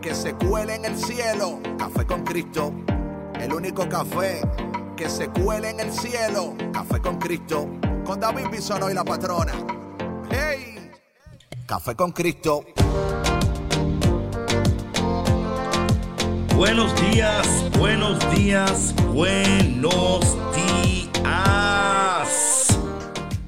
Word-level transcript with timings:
que 0.00 0.14
se 0.14 0.34
cuele 0.34 0.76
en 0.76 0.84
el 0.84 0.96
cielo. 0.96 1.60
Café 1.78 2.06
con 2.06 2.24
Cristo, 2.24 2.72
el 3.38 3.52
único 3.52 3.88
café 3.88 4.40
que 4.96 5.08
se 5.08 5.28
cuele 5.28 5.70
en 5.70 5.80
el 5.80 5.92
cielo. 5.92 6.54
Café 6.72 7.00
con 7.00 7.18
Cristo, 7.18 7.68
con 8.04 8.20
David 8.20 8.46
Bisono 8.50 8.90
y 8.90 8.94
la 8.94 9.04
patrona. 9.04 9.52
¡Hey! 10.30 10.90
Café 11.66 11.94
con 11.94 12.12
Cristo. 12.12 12.64
Buenos 16.56 16.94
días, 17.00 17.46
buenos 17.78 18.18
días, 18.34 18.94
buenos 19.12 20.20
días. 20.54 20.70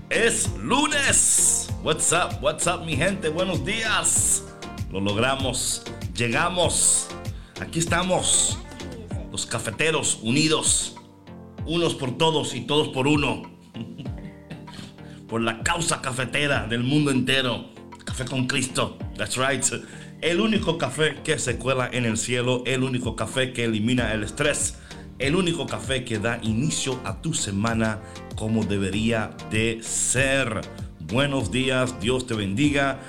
Es 0.09 0.51
lunes. 0.59 1.69
What's 1.83 2.13
up, 2.13 2.43
what's 2.43 2.67
up, 2.67 2.85
mi 2.85 2.97
gente? 2.97 3.29
Buenos 3.31 3.65
días. 3.65 4.43
Lo 4.91 5.01
logramos 5.01 5.83
llegamos. 6.15 7.09
Aquí 7.61 7.79
estamos, 7.79 8.59
los 9.31 9.47
cafeteros 9.47 10.19
unidos, 10.23 10.97
unos 11.65 11.95
por 11.95 12.17
todos 12.19 12.55
y 12.55 12.63
todos 12.63 12.89
por 12.89 13.07
uno. 13.07 13.51
por 15.29 15.41
la 15.41 15.63
causa 15.63 16.01
cafetera 16.03 16.67
del 16.67 16.83
mundo 16.83 17.11
entero. 17.11 17.71
Café 18.05 18.25
con 18.25 18.47
Cristo, 18.47 18.99
that's 19.17 19.37
right. 19.37 19.65
El 20.21 20.41
único 20.41 20.79
café 20.79 21.21
que 21.25 21.39
se 21.39 21.57
cuela 21.57 21.89
en 21.93 22.05
el 22.05 22.17
cielo, 22.17 22.63
el 22.67 22.83
único 22.83 23.17
café 23.17 23.53
que 23.53 23.65
elimina 23.65 24.13
el 24.13 24.23
estrés, 24.23 24.77
el 25.19 25.35
único 25.35 25.67
café 25.67 26.05
que 26.05 26.19
da 26.19 26.39
inicio 26.43 27.01
a 27.05 27.21
tu 27.23 27.33
semana 27.33 28.01
como 28.37 28.65
debería 28.65 29.31
de 29.51 29.81
ser. 29.83 30.61
Buenos 31.01 31.51
días, 31.51 32.01
Dios 32.01 32.27
te 32.27 32.35
bendiga. 32.35 33.01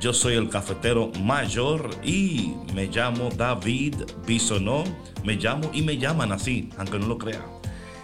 Yo 0.00 0.12
soy 0.12 0.34
el 0.34 0.50
cafetero 0.50 1.10
mayor 1.22 1.90
y 2.04 2.52
me 2.74 2.86
llamo 2.86 3.30
David 3.30 3.94
Bisonó. 4.26 4.84
Me 5.24 5.36
llamo 5.36 5.70
y 5.72 5.80
me 5.80 5.96
llaman 5.96 6.32
así, 6.32 6.68
aunque 6.76 6.98
no 6.98 7.06
lo 7.06 7.18
crean. 7.18 7.42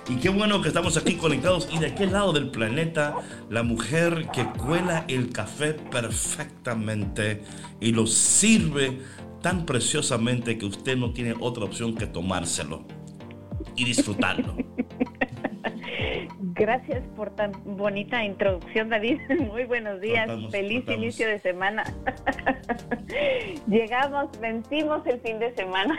Y 0.08 0.16
qué 0.16 0.30
bueno 0.30 0.62
que 0.62 0.68
estamos 0.68 0.96
aquí 0.96 1.14
conectados. 1.14 1.68
Y 1.70 1.78
de 1.78 1.88
aquel 1.88 2.12
lado 2.12 2.32
del 2.32 2.50
planeta, 2.50 3.14
la 3.50 3.62
mujer 3.62 4.28
que 4.32 4.46
cuela 4.46 5.04
el 5.06 5.30
café 5.30 5.74
perfectamente 5.74 7.44
y 7.78 7.92
lo 7.92 8.06
sirve 8.06 8.98
tan 9.42 9.66
preciosamente 9.66 10.56
que 10.56 10.66
usted 10.66 10.96
no 10.96 11.12
tiene 11.12 11.34
otra 11.38 11.64
opción 11.64 11.94
que 11.94 12.06
tomárselo 12.06 12.86
y 13.76 13.84
disfrutarlo. 13.84 14.56
Gracias 16.62 17.02
por 17.16 17.34
tan 17.34 17.50
bonita 17.64 18.22
introducción, 18.22 18.88
David. 18.88 19.18
Muy 19.50 19.64
buenos 19.64 20.00
días. 20.00 20.30
Feliz 20.52 20.88
inicio 20.88 21.26
de 21.26 21.40
semana. 21.40 21.82
Llegamos, 23.66 24.30
vencimos 24.40 25.04
el 25.08 25.18
fin 25.22 25.40
de 25.40 25.52
semana. 25.56 25.98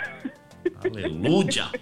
Aleluya. 0.81 1.65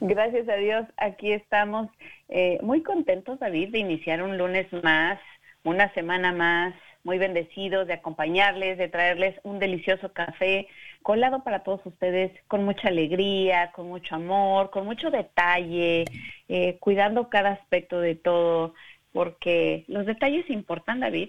Gracias 0.00 0.48
a 0.48 0.56
Dios, 0.56 0.84
aquí 0.96 1.30
estamos 1.30 1.90
eh, 2.28 2.58
muy 2.62 2.82
contentos, 2.82 3.38
David, 3.38 3.70
de 3.70 3.78
iniciar 3.78 4.24
un 4.24 4.38
lunes 4.38 4.66
más, 4.82 5.20
una 5.62 5.94
semana 5.94 6.32
más, 6.32 6.74
muy 7.04 7.18
bendecidos 7.18 7.86
de 7.86 7.94
acompañarles, 7.94 8.78
de 8.78 8.88
traerles 8.88 9.38
un 9.44 9.60
delicioso 9.60 10.12
café 10.12 10.66
colado 11.06 11.44
para 11.44 11.62
todos 11.62 11.86
ustedes 11.86 12.32
con 12.48 12.64
mucha 12.64 12.88
alegría, 12.88 13.70
con 13.70 13.86
mucho 13.86 14.16
amor, 14.16 14.70
con 14.70 14.84
mucho 14.84 15.08
detalle, 15.08 16.04
eh, 16.48 16.78
cuidando 16.80 17.28
cada 17.28 17.52
aspecto 17.52 18.00
de 18.00 18.16
todo, 18.16 18.74
porque 19.12 19.84
los 19.86 20.04
detalles 20.04 20.50
importan, 20.50 20.98
David. 20.98 21.28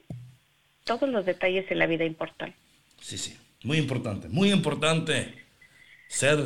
Todos 0.84 1.08
los 1.08 1.28
detalles 1.28 1.70
en 1.70 1.78
la 1.78 1.86
vida 1.86 2.06
importan. 2.06 2.56
Sí, 3.00 3.20
sí, 3.20 3.38
muy 3.64 3.78
importante, 3.78 4.30
muy 4.30 4.52
importante 4.52 5.36
ser 6.08 6.40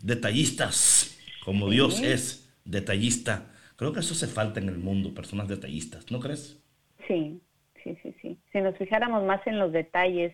detallistas, 0.00 1.20
como 1.44 1.68
Dios 1.68 2.00
es 2.00 2.50
detallista. 2.64 3.50
Creo 3.76 3.92
que 3.92 4.00
eso 4.00 4.14
se 4.14 4.26
falta 4.26 4.58
en 4.58 4.70
el 4.70 4.78
mundo, 4.78 5.12
personas 5.12 5.48
detallistas, 5.48 6.10
¿no 6.10 6.18
crees? 6.18 6.58
Sí, 7.06 7.42
sí, 7.84 7.94
sí, 8.02 8.14
sí. 8.22 8.38
Si 8.50 8.60
nos 8.62 8.74
fijáramos 8.78 9.22
más 9.24 9.46
en 9.46 9.58
los 9.58 9.70
detalles, 9.70 10.32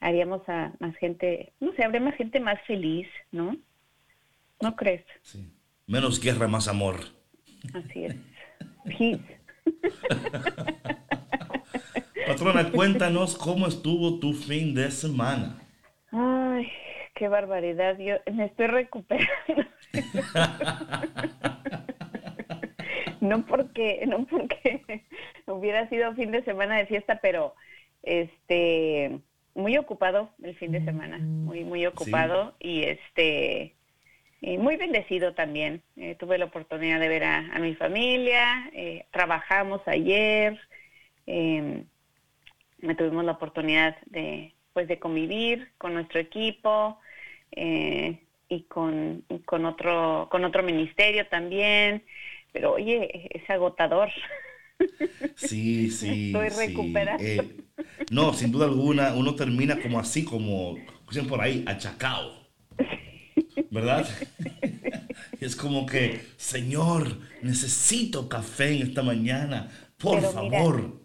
haríamos 0.00 0.46
a 0.48 0.72
más 0.80 0.96
gente, 0.96 1.52
no 1.60 1.72
sé, 1.74 1.84
habría 1.84 2.00
más 2.00 2.16
gente 2.16 2.40
más 2.40 2.60
feliz, 2.66 3.06
¿no? 3.30 3.56
¿No 4.60 4.76
crees? 4.76 5.04
Sí. 5.22 5.50
Menos 5.86 6.20
guerra, 6.20 6.48
más 6.48 6.68
amor. 6.68 6.96
Así 7.74 8.04
es. 8.04 8.14
Peace. 8.84 9.40
Patrona, 12.26 12.70
cuéntanos 12.70 13.36
cómo 13.36 13.66
estuvo 13.66 14.20
tu 14.20 14.32
fin 14.32 14.74
de 14.74 14.90
semana. 14.90 15.60
Ay, 16.12 16.66
qué 17.14 17.28
barbaridad. 17.28 17.98
Yo 17.98 18.16
me 18.32 18.46
estoy 18.46 18.68
recuperando. 18.68 19.28
no 23.20 23.44
porque, 23.46 24.06
no 24.06 24.24
porque 24.26 25.04
hubiera 25.46 25.88
sido 25.88 26.14
fin 26.14 26.30
de 26.30 26.44
semana 26.44 26.78
de 26.78 26.86
fiesta, 26.86 27.18
pero 27.20 27.54
este 28.02 29.20
muy 29.54 29.76
ocupado 29.76 30.30
el 30.42 30.54
fin 30.56 30.72
de 30.72 30.84
semana, 30.84 31.18
muy, 31.18 31.64
muy 31.64 31.86
ocupado 31.86 32.54
y 32.58 32.84
este 32.84 33.74
muy 34.42 34.76
bendecido 34.76 35.34
también. 35.34 35.82
Eh, 35.96 36.14
tuve 36.18 36.38
la 36.38 36.46
oportunidad 36.46 36.98
de 36.98 37.08
ver 37.08 37.24
a, 37.24 37.58
mi 37.58 37.74
familia, 37.74 38.70
eh, 38.72 39.04
trabajamos 39.10 39.82
ayer, 39.86 40.58
eh, 41.26 41.84
tuvimos 42.96 43.24
la 43.24 43.32
oportunidad 43.32 43.96
de 44.06 44.54
pues 44.72 44.88
de 44.88 44.98
convivir 44.98 45.72
con 45.78 45.94
nuestro 45.94 46.20
equipo 46.20 46.98
eh, 47.52 48.20
y 48.48 48.62
con, 48.62 49.24
con 49.44 49.66
otro 49.66 50.28
con 50.30 50.44
otro 50.44 50.62
ministerio 50.62 51.26
también. 51.26 52.04
Pero 52.52 52.72
oye, 52.72 53.28
es 53.30 53.48
agotador. 53.50 54.10
Sí, 55.36 55.90
sí. 55.90 56.32
Estoy 56.34 56.48
recuperando. 56.66 57.22
Eh, 57.22 57.56
no, 58.10 58.32
sin 58.32 58.52
duda 58.52 58.66
alguna, 58.66 59.14
uno 59.14 59.34
termina 59.34 59.80
como 59.80 59.98
así, 59.98 60.24
como 60.24 60.76
dicen 61.08 61.26
por 61.26 61.40
ahí, 61.40 61.64
achacado. 61.66 62.40
¿Verdad? 63.70 64.08
es 65.40 65.56
como 65.56 65.86
que, 65.86 66.20
Señor, 66.36 67.18
necesito 67.42 68.28
café 68.28 68.76
en 68.76 68.82
esta 68.82 69.02
mañana. 69.02 69.68
Por 69.96 70.20
favor. 70.22 71.00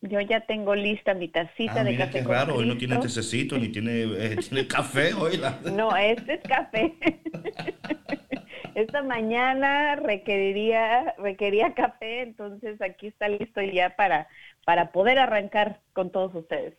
yo 0.00 0.20
ya 0.20 0.40
tengo 0.46 0.74
lista 0.74 1.14
mi 1.14 1.28
tacita 1.28 1.80
ah, 1.80 1.84
de 1.84 1.90
mira 1.90 2.06
café. 2.06 2.20
Qué 2.20 2.24
raro, 2.24 2.56
hoy 2.56 2.66
no 2.66 2.76
tiene 2.76 2.96
tececito 2.98 3.58
ni 3.58 3.68
tiene, 3.68 4.02
eh, 4.02 4.36
tiene 4.36 4.66
café 4.66 5.12
hoy. 5.14 5.40
No, 5.72 5.94
este 5.96 6.34
es 6.34 6.42
café. 6.42 6.94
esta 8.76 9.02
mañana 9.02 9.96
requeriría, 9.96 11.14
requería 11.16 11.72
café, 11.72 12.20
entonces 12.20 12.80
aquí 12.82 13.06
está 13.06 13.26
listo 13.26 13.62
ya 13.62 13.96
para, 13.96 14.28
para 14.66 14.92
poder 14.92 15.18
arrancar 15.18 15.80
con 15.94 16.10
todos 16.10 16.34
ustedes. 16.34 16.74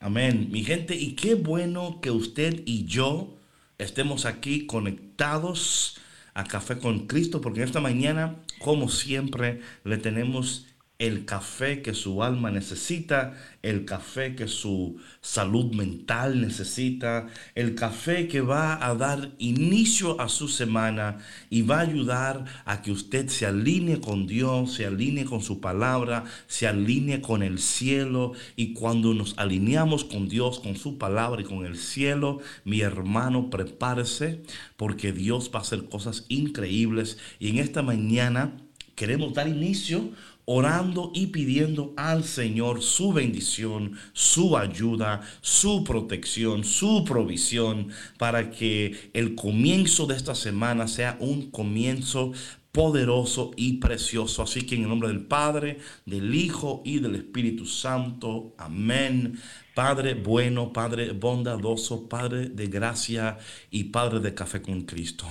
Amén, 0.00 0.48
mi 0.50 0.64
gente, 0.64 0.96
y 0.96 1.14
qué 1.14 1.36
bueno 1.36 2.00
que 2.02 2.10
usted 2.10 2.60
y 2.66 2.86
yo 2.86 3.36
estemos 3.78 4.26
aquí 4.26 4.66
conectados 4.66 6.00
a 6.34 6.42
Café 6.42 6.78
con 6.78 7.06
Cristo, 7.06 7.40
porque 7.40 7.62
esta 7.62 7.80
mañana, 7.80 8.36
como 8.58 8.88
siempre, 8.88 9.60
le 9.84 9.98
tenemos 9.98 10.66
el 10.98 11.26
café 11.26 11.82
que 11.82 11.92
su 11.92 12.22
alma 12.22 12.50
necesita, 12.50 13.34
el 13.62 13.84
café 13.84 14.34
que 14.34 14.48
su 14.48 14.96
salud 15.20 15.74
mental 15.74 16.40
necesita, 16.40 17.26
el 17.54 17.74
café 17.74 18.28
que 18.28 18.40
va 18.40 18.86
a 18.86 18.94
dar 18.94 19.32
inicio 19.38 20.18
a 20.18 20.30
su 20.30 20.48
semana 20.48 21.18
y 21.50 21.62
va 21.62 21.78
a 21.78 21.82
ayudar 21.82 22.44
a 22.64 22.80
que 22.80 22.92
usted 22.92 23.28
se 23.28 23.44
alinee 23.44 24.00
con 24.00 24.26
Dios, 24.26 24.72
se 24.74 24.86
alinee 24.86 25.26
con 25.26 25.42
su 25.42 25.60
palabra, 25.60 26.24
se 26.46 26.66
alinee 26.66 27.20
con 27.20 27.42
el 27.42 27.58
cielo. 27.58 28.32
Y 28.56 28.72
cuando 28.72 29.12
nos 29.12 29.36
alineamos 29.36 30.04
con 30.04 30.28
Dios, 30.28 30.60
con 30.60 30.76
su 30.76 30.96
palabra 30.96 31.42
y 31.42 31.44
con 31.44 31.66
el 31.66 31.76
cielo, 31.76 32.40
mi 32.64 32.80
hermano, 32.80 33.50
prepárese 33.50 34.40
porque 34.78 35.12
Dios 35.12 35.50
va 35.54 35.58
a 35.58 35.62
hacer 35.62 35.90
cosas 35.90 36.24
increíbles. 36.28 37.18
Y 37.38 37.50
en 37.50 37.58
esta 37.58 37.82
mañana 37.82 38.56
queremos 38.94 39.34
dar 39.34 39.46
inicio 39.46 40.10
orando 40.46 41.10
y 41.14 41.26
pidiendo 41.28 41.92
al 41.96 42.24
Señor 42.24 42.82
su 42.82 43.12
bendición, 43.12 43.98
su 44.12 44.56
ayuda, 44.56 45.20
su 45.40 45.84
protección, 45.84 46.64
su 46.64 47.04
provisión, 47.04 47.88
para 48.16 48.50
que 48.50 49.10
el 49.12 49.34
comienzo 49.34 50.06
de 50.06 50.16
esta 50.16 50.34
semana 50.34 50.88
sea 50.88 51.18
un 51.20 51.50
comienzo 51.50 52.32
poderoso 52.76 53.52
y 53.56 53.78
precioso. 53.78 54.42
Así 54.42 54.62
que 54.62 54.76
en 54.76 54.82
el 54.82 54.88
nombre 54.88 55.08
del 55.08 55.26
Padre, 55.26 55.78
del 56.04 56.34
Hijo 56.34 56.82
y 56.84 57.00
del 57.00 57.16
Espíritu 57.16 57.66
Santo. 57.66 58.54
Amén. 58.58 59.40
Padre 59.74 60.14
bueno, 60.14 60.72
Padre 60.72 61.12
bondadoso, 61.12 62.08
Padre 62.08 62.50
de 62.50 62.66
gracia 62.66 63.38
y 63.70 63.84
Padre 63.84 64.20
de 64.20 64.34
café 64.34 64.62
con 64.62 64.82
Cristo. 64.82 65.26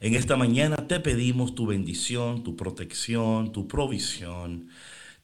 En 0.00 0.14
esta 0.14 0.36
mañana 0.36 0.88
te 0.88 1.00
pedimos 1.00 1.54
tu 1.54 1.66
bendición, 1.66 2.42
tu 2.42 2.56
protección, 2.56 3.52
tu 3.52 3.68
provisión. 3.68 4.68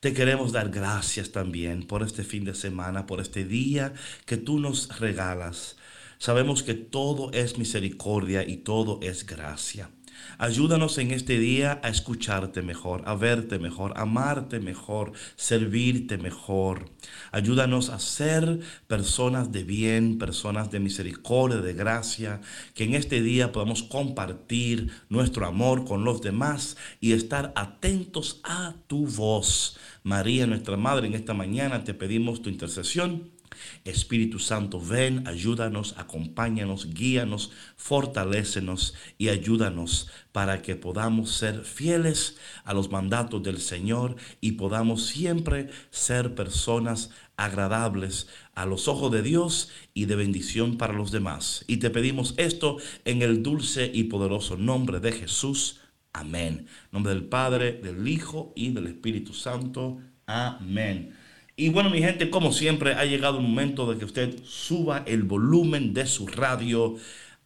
Te 0.00 0.12
queremos 0.12 0.52
dar 0.52 0.70
gracias 0.70 1.32
también 1.32 1.86
por 1.86 2.02
este 2.02 2.24
fin 2.24 2.44
de 2.44 2.54
semana, 2.54 3.06
por 3.06 3.20
este 3.20 3.44
día 3.44 3.94
que 4.24 4.36
tú 4.36 4.58
nos 4.60 5.00
regalas. 5.00 5.76
Sabemos 6.18 6.62
que 6.62 6.74
todo 6.74 7.30
es 7.32 7.58
misericordia 7.58 8.46
y 8.46 8.58
todo 8.58 9.00
es 9.02 9.26
gracia. 9.26 9.90
Ayúdanos 10.38 10.98
en 10.98 11.12
este 11.12 11.38
día 11.38 11.80
a 11.82 11.88
escucharte 11.88 12.62
mejor, 12.62 13.02
a 13.06 13.14
verte 13.14 13.58
mejor, 13.58 13.94
amarte 13.96 14.60
mejor, 14.60 15.12
servirte 15.36 16.18
mejor. 16.18 16.90
Ayúdanos 17.32 17.88
a 17.88 17.98
ser 17.98 18.60
personas 18.86 19.52
de 19.52 19.64
bien, 19.64 20.18
personas 20.18 20.70
de 20.70 20.80
misericordia, 20.80 21.58
de 21.58 21.72
gracia, 21.72 22.40
que 22.74 22.84
en 22.84 22.94
este 22.94 23.22
día 23.22 23.52
podamos 23.52 23.82
compartir 23.82 24.90
nuestro 25.08 25.46
amor 25.46 25.84
con 25.84 26.04
los 26.04 26.20
demás 26.20 26.76
y 27.00 27.12
estar 27.12 27.52
atentos 27.56 28.40
a 28.44 28.74
tu 28.86 29.06
voz. 29.06 29.78
María, 30.02 30.46
nuestra 30.46 30.76
Madre, 30.76 31.06
en 31.06 31.14
esta 31.14 31.34
mañana 31.34 31.84
te 31.84 31.94
pedimos 31.94 32.42
tu 32.42 32.50
intercesión 32.50 33.35
Espíritu 33.84 34.38
Santo, 34.38 34.80
ven, 34.80 35.26
ayúdanos, 35.26 35.94
acompáñanos, 35.98 36.92
guíanos, 36.92 37.52
fortalécenos 37.76 38.94
y 39.18 39.28
ayúdanos 39.28 40.08
para 40.32 40.62
que 40.62 40.76
podamos 40.76 41.32
ser 41.32 41.64
fieles 41.64 42.36
a 42.64 42.74
los 42.74 42.90
mandatos 42.90 43.42
del 43.42 43.60
Señor 43.60 44.16
y 44.40 44.52
podamos 44.52 45.06
siempre 45.06 45.70
ser 45.90 46.34
personas 46.34 47.10
agradables 47.36 48.28
a 48.54 48.66
los 48.66 48.88
ojos 48.88 49.12
de 49.12 49.22
Dios 49.22 49.70
y 49.94 50.06
de 50.06 50.16
bendición 50.16 50.78
para 50.78 50.92
los 50.92 51.10
demás. 51.10 51.64
Y 51.66 51.78
te 51.78 51.90
pedimos 51.90 52.34
esto 52.36 52.78
en 53.04 53.22
el 53.22 53.42
dulce 53.42 53.90
y 53.92 54.04
poderoso 54.04 54.56
nombre 54.56 55.00
de 55.00 55.12
Jesús. 55.12 55.80
Amén. 56.12 56.66
Nombre 56.92 57.12
del 57.12 57.24
Padre, 57.24 57.72
del 57.72 58.08
Hijo 58.08 58.52
y 58.56 58.70
del 58.70 58.86
Espíritu 58.86 59.34
Santo. 59.34 59.98
Amén. 60.26 61.14
Y 61.58 61.70
bueno, 61.70 61.88
mi 61.88 62.00
gente, 62.00 62.28
como 62.28 62.52
siempre, 62.52 62.92
ha 62.94 63.06
llegado 63.06 63.38
el 63.38 63.44
momento 63.44 63.90
de 63.90 63.98
que 63.98 64.04
usted 64.04 64.36
suba 64.44 65.02
el 65.06 65.22
volumen 65.22 65.94
de 65.94 66.06
su 66.06 66.26
radio, 66.26 66.96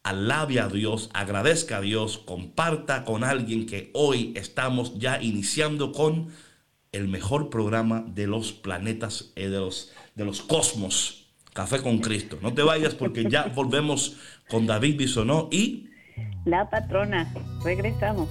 alabe 0.02 0.58
a 0.58 0.66
Dios, 0.66 1.10
agradezca 1.14 1.76
a 1.76 1.80
Dios, 1.80 2.18
comparta 2.18 3.04
con 3.04 3.22
alguien 3.22 3.66
que 3.66 3.92
hoy 3.94 4.32
estamos 4.34 4.98
ya 4.98 5.22
iniciando 5.22 5.92
con 5.92 6.28
el 6.90 7.06
mejor 7.06 7.50
programa 7.50 8.04
de 8.04 8.26
los 8.26 8.52
planetas, 8.52 9.32
eh, 9.36 9.48
de, 9.48 9.58
los, 9.58 9.92
de 10.16 10.24
los 10.24 10.42
cosmos, 10.42 11.28
Café 11.52 11.80
con 11.80 11.98
Cristo. 11.98 12.36
No 12.42 12.52
te 12.52 12.62
vayas 12.62 12.94
porque 12.94 13.28
ya 13.30 13.44
volvemos 13.54 14.16
con 14.48 14.66
David 14.66 14.96
Bisonó 14.96 15.48
y... 15.52 15.88
La 16.44 16.68
patrona, 16.68 17.32
regresamos. 17.62 18.28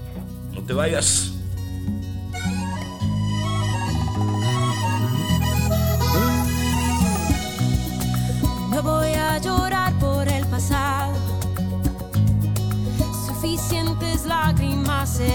No 0.53 0.61
te 0.61 0.73
vayas. 0.73 1.38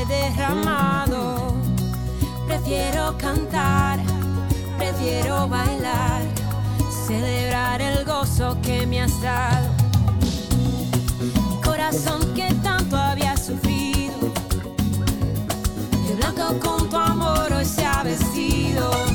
Derramado. 0.06 1.54
Prefiero 2.46 3.16
cantar, 3.18 4.00
prefiero 4.78 5.48
bailar, 5.48 6.22
celebrar 7.06 7.80
el 7.80 8.04
gozo 8.04 8.56
que 8.62 8.86
me 8.86 9.02
has 9.02 9.20
dado. 9.20 9.68
Corazón 11.62 12.20
que 12.34 12.52
tanto 12.62 12.96
había 12.96 13.36
sufrido, 13.36 14.32
el 16.08 16.16
blanco 16.16 16.58
con 16.60 16.88
tu 16.88 16.96
amor 16.96 17.52
hoy 17.52 17.64
se 17.64 17.84
ha 17.84 18.02
vestido. 18.02 19.13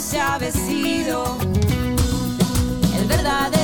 Se 0.00 0.20
ha 0.20 0.38
vestido. 0.38 1.36
El 2.96 3.06
verdadero 3.06 3.57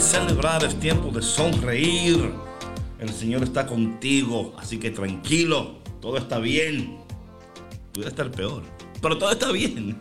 celebrar, 0.00 0.64
es 0.64 0.78
tiempo 0.78 1.10
de 1.10 1.22
sonreír. 1.22 2.30
El 2.98 3.10
Señor 3.10 3.42
está 3.42 3.66
contigo, 3.66 4.54
así 4.58 4.78
que 4.78 4.90
tranquilo, 4.90 5.78
todo 6.00 6.16
está 6.16 6.38
bien. 6.38 6.98
Puede 7.92 8.08
estar 8.08 8.30
peor, 8.30 8.62
pero 9.02 9.18
todo 9.18 9.32
está 9.32 9.50
bien. 9.52 9.98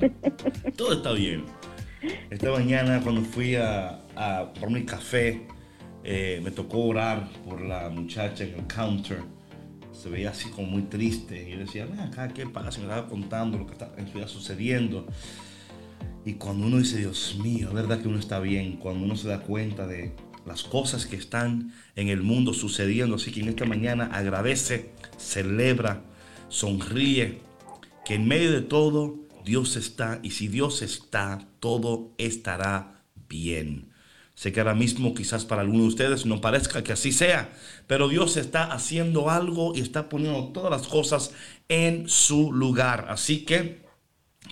todo 0.76 0.92
está 0.92 1.12
bien. 1.12 1.44
Esta 2.30 2.50
mañana 2.50 3.00
cuando 3.02 3.22
fui 3.22 3.56
a, 3.56 4.00
por 4.58 4.70
mi 4.70 4.84
café, 4.84 5.46
eh, 6.04 6.40
me 6.42 6.50
tocó 6.50 6.84
orar 6.84 7.28
por 7.44 7.60
la 7.60 7.90
muchacha 7.90 8.44
en 8.44 8.54
el 8.54 8.66
counter. 8.66 9.22
Se 9.92 10.08
veía 10.08 10.30
así 10.30 10.48
como 10.50 10.68
muy 10.68 10.82
triste. 10.82 11.48
Y 11.48 11.52
yo 11.52 11.58
decía, 11.58 11.86
acá, 12.00 12.28
¿qué 12.28 12.46
pasa? 12.46 12.78
Me 12.78 12.84
estaba 12.84 13.06
contando 13.08 13.58
lo 13.58 13.66
que 13.66 13.72
está, 13.72 13.92
sucediendo. 14.26 15.06
Y 16.24 16.34
cuando 16.34 16.66
uno 16.66 16.78
dice, 16.78 16.98
Dios 16.98 17.36
mío, 17.42 17.70
verdad 17.72 18.00
que 18.00 18.08
uno 18.08 18.18
está 18.18 18.40
bien, 18.40 18.76
cuando 18.76 19.04
uno 19.04 19.16
se 19.16 19.28
da 19.28 19.40
cuenta 19.40 19.86
de 19.86 20.12
las 20.46 20.62
cosas 20.64 21.06
que 21.06 21.16
están 21.16 21.72
en 21.96 22.08
el 22.08 22.22
mundo 22.22 22.52
sucediendo. 22.52 23.16
Así 23.16 23.32
que 23.32 23.40
en 23.40 23.48
esta 23.48 23.64
mañana 23.64 24.10
agradece, 24.12 24.90
celebra, 25.16 26.02
sonríe, 26.48 27.40
que 28.04 28.14
en 28.14 28.28
medio 28.28 28.52
de 28.52 28.62
todo 28.62 29.16
Dios 29.44 29.76
está 29.76 30.20
y 30.22 30.32
si 30.32 30.48
Dios 30.48 30.82
está, 30.82 31.46
todo 31.60 32.12
estará 32.18 33.04
bien. 33.28 33.90
Sé 34.34 34.52
que 34.52 34.60
ahora 34.60 34.74
mismo 34.74 35.12
quizás 35.12 35.44
para 35.44 35.60
algunos 35.60 35.82
de 35.82 35.88
ustedes 35.88 36.26
no 36.26 36.40
parezca 36.40 36.82
que 36.82 36.92
así 36.92 37.12
sea, 37.12 37.52
pero 37.86 38.08
Dios 38.08 38.36
está 38.36 38.72
haciendo 38.72 39.28
algo 39.28 39.72
y 39.74 39.80
está 39.80 40.08
poniendo 40.08 40.48
todas 40.48 40.70
las 40.70 40.88
cosas 40.88 41.32
en 41.68 42.08
su 42.08 42.50
lugar. 42.52 43.06
Así 43.10 43.44
que 43.44 43.82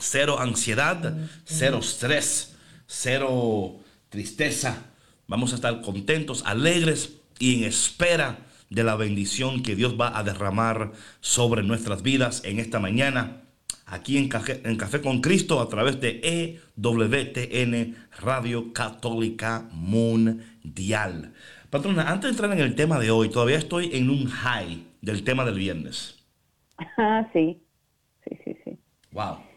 cero 0.01 0.39
ansiedad, 0.39 1.17
cero 1.45 1.79
estrés, 1.81 2.57
cero 2.87 3.81
tristeza. 4.09 4.85
Vamos 5.27 5.53
a 5.53 5.57
estar 5.57 5.81
contentos, 5.83 6.43
alegres 6.47 7.21
y 7.39 7.59
en 7.59 7.69
espera 7.69 8.39
de 8.71 8.85
la 8.85 8.97
bendición 8.97 9.63
que 9.63 9.77
Dios 9.77 9.99
va 10.01 10.19
a 10.19 10.23
derramar 10.23 10.93
sobre 11.21 11.63
nuestras 11.63 12.03
vidas 12.03 12.43
en 12.45 12.59
esta 12.59 12.79
mañana 12.79 13.43
aquí 13.89 14.19
en 14.19 14.29
Café, 14.29 14.61
en 14.65 14.77
Café 14.77 15.01
con 15.01 15.21
Cristo 15.21 15.61
a 15.61 15.69
través 15.69 16.01
de 16.01 16.21
EWTN 16.23 17.97
Radio 18.21 18.73
Católica 18.73 19.69
Mundial. 19.73 21.33
Patrona, 21.71 22.11
antes 22.11 22.25
de 22.25 22.29
entrar 22.31 22.53
en 22.53 22.61
el 22.61 22.75
tema 22.75 22.99
de 22.99 23.11
hoy, 23.11 23.29
todavía 23.31 23.59
estoy 23.59 23.91
en 23.95 24.11
un 24.11 24.27
high 24.27 24.85
del 25.01 25.25
tema 25.25 25.45
del 25.45 25.59
viernes. 25.59 26.25
Ah, 26.97 27.29
sí, 27.33 27.61
sí, 28.25 28.39
sí, 28.45 28.57
sí. 28.65 28.79
Wow. 29.13 29.48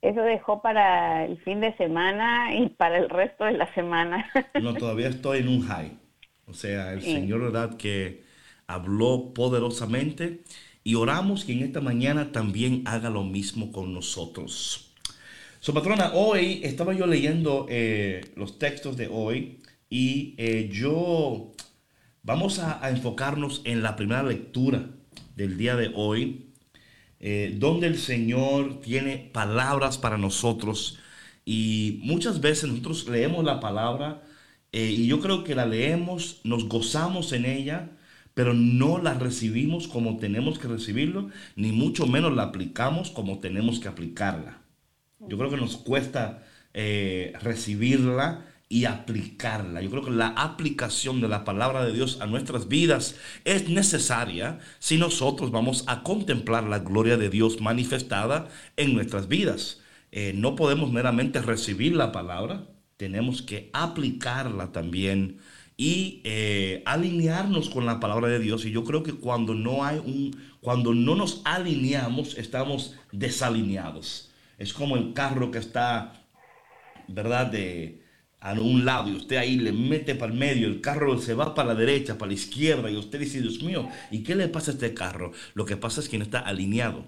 Eso 0.00 0.20
dejó 0.22 0.62
para 0.62 1.24
el 1.24 1.38
fin 1.38 1.60
de 1.60 1.76
semana 1.76 2.54
y 2.54 2.68
para 2.68 2.98
el 2.98 3.08
resto 3.08 3.44
de 3.44 3.52
la 3.52 3.72
semana. 3.74 4.30
no, 4.62 4.74
todavía 4.74 5.08
estoy 5.08 5.38
en 5.40 5.48
un 5.48 5.62
high. 5.62 5.98
O 6.46 6.54
sea, 6.54 6.92
el 6.92 7.02
Señor, 7.02 7.40
¿verdad? 7.40 7.76
Que 7.76 8.24
habló 8.66 9.32
poderosamente 9.34 10.42
y 10.84 10.94
oramos 10.94 11.44
que 11.44 11.52
en 11.52 11.62
esta 11.62 11.80
mañana 11.80 12.32
también 12.32 12.82
haga 12.86 13.10
lo 13.10 13.24
mismo 13.24 13.72
con 13.72 13.92
nosotros. 13.92 14.94
So, 15.60 15.74
patrona, 15.74 16.12
hoy 16.14 16.60
estaba 16.62 16.94
yo 16.94 17.06
leyendo 17.06 17.66
eh, 17.68 18.32
los 18.36 18.58
textos 18.58 18.96
de 18.96 19.08
hoy 19.10 19.60
y 19.90 20.34
eh, 20.38 20.70
yo 20.72 21.52
vamos 22.22 22.58
a, 22.60 22.88
enfocarnos 22.88 23.62
en 23.64 23.82
la 23.82 23.96
primera 23.96 24.22
lectura 24.22 24.88
del 25.34 25.58
día 25.58 25.76
de 25.76 25.90
hoy, 25.94 26.47
eh, 27.20 27.54
donde 27.58 27.86
el 27.86 27.98
Señor 27.98 28.80
tiene 28.80 29.30
palabras 29.32 29.98
para 29.98 30.18
nosotros 30.18 30.98
y 31.44 32.00
muchas 32.02 32.40
veces 32.40 32.68
nosotros 32.68 33.08
leemos 33.08 33.44
la 33.44 33.60
palabra 33.60 34.22
y 34.70 35.06
yo 35.06 35.18
creo 35.20 35.44
que 35.44 35.54
la 35.54 35.64
leemos, 35.64 36.42
nos 36.44 36.68
gozamos 36.68 37.32
en 37.32 37.46
ella, 37.46 37.88
pero 38.34 38.54
no 38.54 38.98
la 38.98 39.14
recibimos 39.14 39.88
como 39.88 40.18
tenemos 40.18 40.60
que 40.60 40.68
recibirlo, 40.68 41.28
ni 41.56 41.72
mucho 41.72 42.06
menos 42.06 42.36
la 42.36 42.44
aplicamos 42.44 43.10
como 43.10 43.40
tenemos 43.40 43.80
que 43.80 43.88
aplicarla. 43.88 44.58
Yo 45.26 45.36
creo 45.36 45.50
que 45.50 45.56
nos 45.56 45.76
cuesta 45.76 46.44
eh, 46.72 47.32
recibirla 47.42 48.44
y 48.68 48.84
aplicarla. 48.84 49.80
Yo 49.80 49.90
creo 49.90 50.04
que 50.04 50.10
la 50.10 50.28
aplicación 50.28 51.20
de 51.20 51.28
la 51.28 51.44
palabra 51.44 51.84
de 51.84 51.92
Dios 51.92 52.20
a 52.20 52.26
nuestras 52.26 52.68
vidas 52.68 53.16
es 53.44 53.68
necesaria 53.68 54.58
si 54.78 54.98
nosotros 54.98 55.50
vamos 55.50 55.84
a 55.86 56.02
contemplar 56.02 56.64
la 56.64 56.80
gloria 56.80 57.16
de 57.16 57.30
Dios 57.30 57.60
manifestada 57.60 58.48
en 58.76 58.94
nuestras 58.94 59.28
vidas. 59.28 59.80
Eh, 60.12 60.32
no 60.34 60.54
podemos 60.54 60.92
meramente 60.92 61.40
recibir 61.40 61.94
la 61.94 62.12
palabra, 62.12 62.66
tenemos 62.96 63.42
que 63.42 63.70
aplicarla 63.72 64.72
también 64.72 65.38
y 65.76 66.20
eh, 66.24 66.82
alinearnos 66.86 67.70
con 67.70 67.86
la 67.86 68.00
palabra 68.00 68.28
de 68.28 68.40
Dios. 68.40 68.64
Y 68.64 68.70
yo 68.70 68.84
creo 68.84 69.02
que 69.02 69.14
cuando 69.14 69.54
no 69.54 69.84
hay 69.84 69.98
un, 69.98 70.36
cuando 70.60 70.92
no 70.92 71.14
nos 71.14 71.40
alineamos, 71.44 72.36
estamos 72.36 72.96
desalineados. 73.12 74.30
Es 74.58 74.74
como 74.74 74.96
el 74.96 75.12
carro 75.12 75.50
que 75.50 75.58
está, 75.58 76.24
¿verdad? 77.06 77.46
De 77.46 78.07
a 78.40 78.52
un 78.52 78.84
lado 78.84 79.10
y 79.10 79.16
usted 79.16 79.36
ahí 79.36 79.56
le 79.56 79.72
mete 79.72 80.14
para 80.14 80.32
el 80.32 80.38
medio, 80.38 80.68
el 80.68 80.80
carro 80.80 81.20
se 81.20 81.34
va 81.34 81.54
para 81.54 81.68
la 81.68 81.74
derecha, 81.74 82.18
para 82.18 82.28
la 82.28 82.34
izquierda 82.34 82.90
y 82.90 82.96
usted 82.96 83.18
dice, 83.18 83.40
Dios 83.40 83.62
mío, 83.62 83.88
¿y 84.10 84.22
qué 84.22 84.36
le 84.36 84.48
pasa 84.48 84.70
a 84.70 84.74
este 84.74 84.94
carro? 84.94 85.32
Lo 85.54 85.64
que 85.64 85.76
pasa 85.76 86.00
es 86.00 86.08
que 86.08 86.18
no 86.18 86.24
está 86.24 86.40
alineado. 86.40 87.04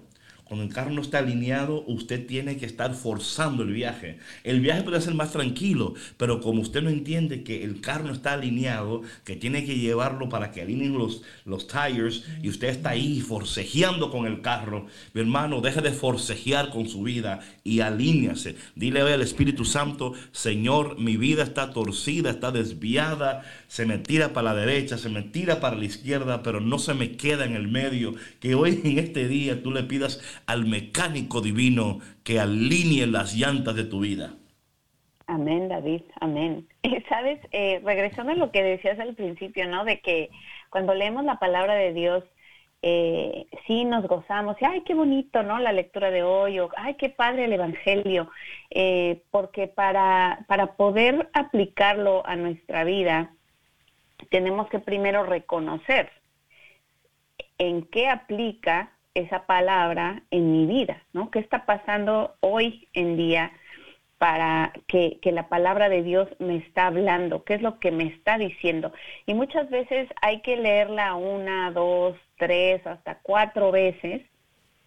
Cuando 0.51 0.65
el 0.65 0.73
carro 0.73 0.91
no 0.91 1.01
está 1.01 1.19
alineado, 1.19 1.85
usted 1.87 2.27
tiene 2.27 2.57
que 2.57 2.65
estar 2.65 2.93
forzando 2.93 3.63
el 3.63 3.71
viaje. 3.71 4.17
El 4.43 4.59
viaje 4.59 4.83
puede 4.83 4.99
ser 4.99 5.13
más 5.13 5.31
tranquilo, 5.31 5.93
pero 6.17 6.41
como 6.41 6.61
usted 6.61 6.81
no 6.81 6.89
entiende 6.89 7.43
que 7.43 7.63
el 7.63 7.79
carro 7.79 8.03
no 8.07 8.11
está 8.11 8.33
alineado, 8.33 9.01
que 9.23 9.37
tiene 9.37 9.63
que 9.63 9.77
llevarlo 9.77 10.27
para 10.27 10.51
que 10.51 10.61
alineen 10.61 10.97
los, 10.97 11.21
los 11.45 11.67
tires 11.67 12.25
y 12.43 12.49
usted 12.49 12.67
está 12.67 12.89
ahí 12.89 13.21
forcejeando 13.21 14.11
con 14.11 14.25
el 14.25 14.41
carro, 14.41 14.87
mi 15.13 15.21
hermano, 15.21 15.61
deje 15.61 15.79
de 15.79 15.93
forcejear 15.93 16.69
con 16.69 16.89
su 16.89 17.03
vida 17.03 17.39
y 17.63 17.79
alíñase. 17.79 18.57
Dile 18.75 19.03
hoy 19.03 19.13
al 19.13 19.21
Espíritu 19.21 19.63
Santo, 19.63 20.15
Señor, 20.33 20.99
mi 20.99 21.15
vida 21.15 21.43
está 21.43 21.71
torcida, 21.71 22.29
está 22.29 22.51
desviada, 22.51 23.43
se 23.69 23.85
me 23.85 23.99
tira 23.99 24.33
para 24.33 24.53
la 24.53 24.59
derecha, 24.59 24.97
se 24.97 25.07
me 25.07 25.21
tira 25.21 25.61
para 25.61 25.77
la 25.77 25.85
izquierda, 25.85 26.43
pero 26.43 26.59
no 26.59 26.77
se 26.77 26.93
me 26.93 27.15
queda 27.15 27.45
en 27.45 27.55
el 27.55 27.69
medio. 27.69 28.15
Que 28.41 28.53
hoy 28.53 28.81
en 28.83 28.99
este 28.99 29.29
día 29.29 29.63
tú 29.63 29.71
le 29.71 29.83
pidas 29.83 30.19
al 30.45 30.65
mecánico 30.65 31.41
divino 31.41 31.99
que 32.23 32.39
alinee 32.39 33.07
las 33.07 33.35
llantas 33.35 33.75
de 33.75 33.83
tu 33.83 34.01
vida. 34.01 34.33
Amén, 35.27 35.69
David, 35.69 36.01
amén. 36.19 36.67
Sabes, 37.09 37.39
eh, 37.51 37.81
regresando 37.85 38.33
a 38.33 38.35
lo 38.35 38.51
que 38.51 38.63
decías 38.63 38.99
al 38.99 39.15
principio, 39.15 39.67
¿no? 39.67 39.85
De 39.85 40.01
que 40.01 40.29
cuando 40.69 40.93
leemos 40.93 41.23
la 41.23 41.39
palabra 41.39 41.75
de 41.75 41.93
Dios, 41.93 42.23
eh, 42.81 43.45
sí 43.67 43.85
nos 43.85 44.07
gozamos, 44.07 44.57
y 44.59 44.65
ay, 44.65 44.81
qué 44.81 44.93
bonito, 44.93 45.43
¿no? 45.43 45.59
La 45.59 45.71
lectura 45.71 46.11
de 46.11 46.23
hoy, 46.23 46.59
o 46.59 46.69
ay, 46.75 46.95
qué 46.95 47.09
padre 47.09 47.45
el 47.45 47.53
Evangelio, 47.53 48.29
eh, 48.71 49.21
porque 49.31 49.67
para, 49.67 50.45
para 50.47 50.73
poder 50.73 51.29
aplicarlo 51.33 52.25
a 52.25 52.35
nuestra 52.35 52.83
vida, 52.83 53.33
tenemos 54.29 54.67
que 54.69 54.79
primero 54.79 55.23
reconocer 55.23 56.11
en 57.57 57.83
qué 57.83 58.09
aplica 58.09 58.91
esa 59.13 59.45
palabra 59.45 60.23
en 60.31 60.51
mi 60.51 60.65
vida, 60.65 61.03
¿no? 61.13 61.31
¿Qué 61.31 61.39
está 61.39 61.65
pasando 61.65 62.35
hoy 62.39 62.87
en 62.93 63.17
día 63.17 63.51
para 64.17 64.71
que, 64.87 65.19
que, 65.21 65.31
la 65.31 65.49
palabra 65.49 65.89
de 65.89 66.03
Dios 66.03 66.27
me 66.39 66.57
está 66.57 66.87
hablando? 66.87 67.43
¿Qué 67.43 67.55
es 67.55 67.61
lo 67.61 67.79
que 67.79 67.91
me 67.91 68.05
está 68.05 68.37
diciendo? 68.37 68.93
Y 69.25 69.33
muchas 69.33 69.69
veces 69.69 70.07
hay 70.21 70.41
que 70.41 70.57
leerla 70.57 71.15
una, 71.15 71.71
dos, 71.71 72.15
tres, 72.37 72.85
hasta 72.85 73.19
cuatro 73.21 73.71
veces 73.71 74.21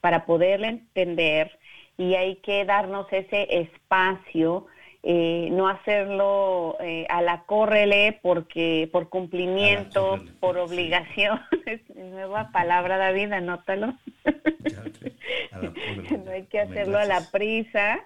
para 0.01 0.27
poderla 0.27 0.69
entender 0.69 1.59
y 1.97 2.15
hay 2.15 2.37
que 2.37 2.65
darnos 2.65 3.07
ese 3.13 3.47
espacio 3.59 4.67
eh, 5.07 5.51
no 5.53 5.69
hacerlo 5.69 6.79
eh, 6.81 7.05
a 7.11 7.21
la 7.21 7.43
córrele 7.43 8.19
porque 8.23 8.89
por 8.91 9.11
cumplimiento, 9.11 10.25
por 10.41 10.57
obligación, 10.57 11.41
es 11.67 11.83
nueva 11.95 12.51
palabra 12.53 12.97
David, 12.97 13.33
anótalo. 13.33 13.93
no 16.25 16.31
hay 16.31 16.45
que 16.45 16.61
hacerlo 16.61 16.99
a 16.99 17.05
la 17.05 17.21
prisa, 17.31 18.03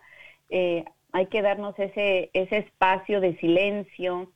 eh, 0.50 0.84
hay 1.12 1.26
que 1.26 1.40
darnos 1.40 1.78
ese, 1.78 2.30
ese 2.32 2.58
espacio 2.58 3.20
de 3.20 3.36
silencio 3.36 4.32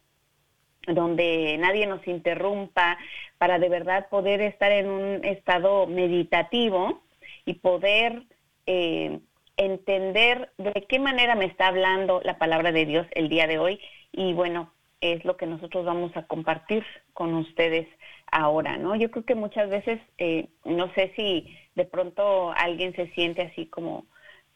donde 0.87 1.57
nadie 1.59 1.89
nos 1.89 2.07
interrumpa 2.07 2.97
para 3.39 3.59
de 3.59 3.69
verdad 3.69 4.09
poder 4.09 4.41
estar 4.41 4.71
en 4.71 4.89
un 4.89 5.25
estado 5.25 5.89
meditativo 5.89 7.03
y 7.45 7.55
poder 7.55 8.23
eh, 8.67 9.19
entender 9.57 10.51
de 10.59 10.87
qué 10.89 10.99
manera 10.99 11.35
me 11.35 11.45
está 11.45 11.69
hablando 11.69 12.21
la 12.25 12.39
palabra 12.39 12.73
de 12.73 12.87
Dios 12.87 13.07
el 13.13 13.29
día 13.29 13.47
de 13.47 13.59
hoy 13.59 13.81
y 14.13 14.33
bueno, 14.33 14.73
es 15.01 15.25
lo 15.25 15.37
que 15.37 15.47
nosotros 15.47 15.85
vamos 15.85 16.17
a 16.17 16.27
compartir 16.27 16.85
con 17.13 17.35
ustedes 17.35 17.89
ahora, 18.31 18.79
¿no? 18.79 18.95
Yo 18.97 19.11
creo 19.11 19.25
que 19.25 19.35
muchas 19.35 19.69
veces, 19.69 20.01
eh, 20.19 20.49
no 20.65 20.93
sé 20.95 21.13
si 21.17 21.55
de 21.75 21.85
pronto 21.85 22.53
alguien 22.53 22.95
se 22.95 23.09
siente 23.09 23.43
así 23.43 23.67
como 23.67 24.07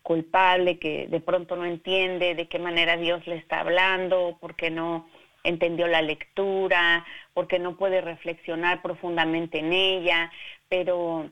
culpable, 0.03 0.79
que 0.79 1.09
de 1.09 1.21
pronto 1.21 1.57
no 1.57 1.67
entiende 1.67 2.35
de 2.35 2.49
qué 2.49 2.61
manera 2.61 2.97
Dios 2.97 3.27
le 3.27 3.37
está 3.37 3.61
hablando, 3.61 4.39
porque 4.41 4.71
no 4.71 5.09
entendió 5.43 5.89
la 5.89 6.01
lectura, 6.01 7.05
porque 7.35 7.59
no 7.59 7.77
puede 7.77 8.01
reflexionar 8.01 8.83
profundamente 8.83 9.59
en 9.59 9.73
ella, 9.73 10.31
pero 10.69 11.31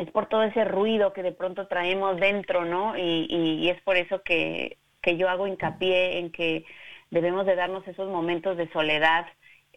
es 0.00 0.10
por 0.10 0.28
todo 0.28 0.42
ese 0.42 0.64
ruido 0.64 1.12
que 1.12 1.22
de 1.22 1.32
pronto 1.32 1.66
traemos 1.66 2.18
dentro, 2.18 2.64
¿no? 2.64 2.96
Y, 2.96 3.68
es 3.68 3.80
por 3.82 3.96
eso 3.96 4.22
que, 4.22 4.78
yo 5.18 5.28
hago 5.28 5.46
hincapié 5.46 6.18
en 6.18 6.30
que 6.30 6.64
debemos 7.10 7.44
de 7.44 7.56
darnos 7.56 7.86
esos 7.86 8.08
momentos 8.08 8.56
de 8.56 8.70
soledad 8.72 9.26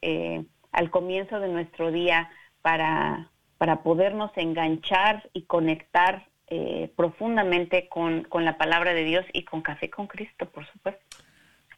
eh, 0.01 0.43
al 0.71 0.89
comienzo 0.91 1.39
de 1.39 1.49
nuestro 1.49 1.91
día 1.91 2.29
para, 2.61 3.31
para 3.57 3.83
podernos 3.83 4.31
enganchar 4.35 5.29
y 5.33 5.43
conectar 5.43 6.27
eh, 6.47 6.91
profundamente 6.95 7.89
con, 7.89 8.23
con 8.23 8.45
la 8.45 8.57
palabra 8.57 8.93
de 8.93 9.03
Dios 9.03 9.25
y 9.33 9.43
con 9.43 9.61
Café 9.61 9.89
con 9.89 10.07
Cristo, 10.07 10.49
por 10.49 10.65
supuesto. 10.71 11.01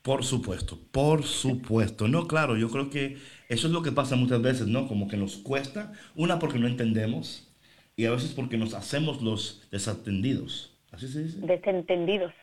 Por 0.03 0.23
supuesto, 0.23 0.77
por 0.91 1.23
supuesto. 1.23 2.07
No, 2.07 2.27
claro, 2.27 2.57
yo 2.57 2.69
creo 2.69 2.91
que 2.91 3.17
eso 3.49 3.67
es 3.67 3.73
lo 3.73 3.81
que 3.81 3.91
pasa 3.91 4.15
muchas 4.15 4.41
veces, 4.41 4.67
¿no? 4.67 4.87
Como 4.87 5.07
que 5.07 5.17
nos 5.17 5.37
cuesta, 5.37 5.93
una 6.15 6.37
porque 6.37 6.59
no 6.59 6.67
entendemos 6.67 7.54
y 7.95 8.05
a 8.05 8.11
veces 8.11 8.31
porque 8.31 8.57
nos 8.57 8.73
hacemos 8.73 9.21
los 9.21 9.67
desatendidos. 9.71 10.75
¿Así 10.91 11.07
se 11.07 11.23
dice? 11.23 11.37
Desentendidos. 11.41 12.33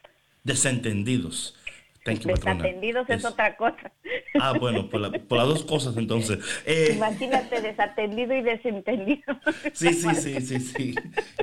Desentendidos. 0.45 1.57
Desatendidos 2.05 3.09
es, 3.11 3.25
otra 3.25 3.57
cosa. 3.57 3.93
Ah, 4.41 4.55
bueno, 4.59 4.89
por, 4.89 5.01
las 5.01 5.47
dos 5.47 5.63
cosas 5.63 5.97
entonces. 5.97 6.41
Eh, 6.67 6.95
Imagínate 6.97 7.61
desatendido 7.61 8.35
y 8.35 8.43
desentendido. 8.43 9.23
Sí, 9.73 9.93
sí, 9.93 10.13
sí, 10.15 10.41
sí, 10.41 10.59
sí. 10.59 10.95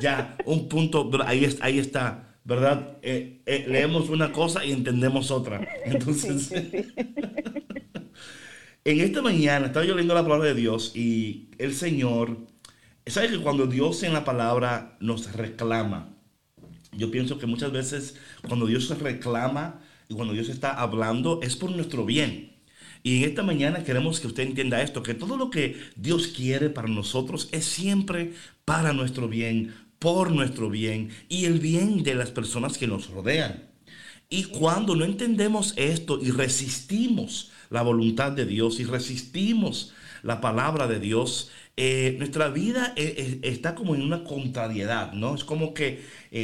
Ya, 0.02 0.36
un 0.46 0.68
punto, 0.68 1.10
ahí, 1.26 1.48
ahí 1.62 1.80
está, 1.80 2.36
¿verdad? 2.44 2.98
Eh, 3.02 3.42
eh, 3.46 3.66
leemos 3.68 4.10
una 4.10 4.34
cosa 4.34 4.66
y 4.66 4.74
entendemos 4.74 5.32
otra. 5.32 5.66
Entonces, 5.86 6.52
en 8.84 9.00
esta 9.00 9.22
mañana 9.22 9.68
estaba 9.68 9.86
yo 9.86 9.94
leyendo 9.94 10.14
la 10.14 10.24
palabra 10.24 10.50
de 10.50 10.56
Dios 10.56 10.94
y 10.94 11.52
el 11.58 11.74
Señor, 11.74 12.38
¿sabe 13.10 13.30
que 13.30 13.40
cuando 13.40 13.68
Dios 13.68 14.04
en 14.04 14.14
la 14.14 14.26
palabra 14.26 14.98
nos 15.00 15.32
reclama? 15.34 16.10
Yo 16.92 17.12
pienso 17.12 17.38
que 17.38 17.46
muchas 17.46 17.72
veces 17.72 18.18
cuando 18.48 18.66
Dios 18.66 18.88
se 18.88 18.96
reclama, 18.96 19.82
y 20.10 20.16
cuando 20.16 20.34
Dios 20.34 20.50
está 20.50 20.72
hablando 20.72 21.40
es 21.44 21.56
por 21.56 21.72
nuestro 21.72 22.04
bien. 22.04 22.58
Y 23.04 23.18
en 23.18 23.30
esta 23.30 23.44
mañana 23.44 23.84
queremos 23.84 24.20
que 24.20 24.28
usted 24.28 24.44
entienda 24.44 24.82
esto, 24.82 25.04
que 25.04 25.14
todo 25.14 25.38
lo 25.38 25.52
que 25.52 25.80
Dios 25.96 26.28
quiere 26.28 26.70
para 26.70 26.88
nosotros 26.88 27.48
es 27.52 27.64
siempre 27.64 28.34
para 28.66 28.92
nuestro 28.92 29.30
bien, 29.30 29.74
por 30.00 30.32
nuestro 30.32 30.70
bien 30.70 31.12
y 31.30 31.46
el 31.46 31.60
bien 31.60 32.04
de 32.04 32.16
las 32.16 32.32
personas 32.32 32.78
que 32.78 32.88
nos 32.88 33.10
rodean. 33.10 33.70
Y 34.30 34.46
cuando 34.46 34.96
no 34.96 35.06
entendemos 35.06 35.74
esto 35.78 36.20
y 36.22 36.32
resistimos 36.32 37.52
la 37.70 37.84
voluntad 37.84 38.32
de 38.32 38.46
Dios 38.46 38.80
y 38.80 38.86
resistimos 38.86 39.94
la 40.24 40.42
palabra 40.42 40.88
de 40.88 41.00
Dios, 41.00 41.52
eh, 41.82 42.18
nuestra 42.18 42.50
vida 42.50 42.92
eh, 42.98 43.16
eh, 43.18 43.40
está 43.44 43.74
como 43.74 43.96
en 43.96 44.02
una 44.02 44.26
contrariedad, 44.26 45.14
¿no? 45.14 45.34
Es 45.34 45.46
como 45.46 45.74
que 45.74 46.04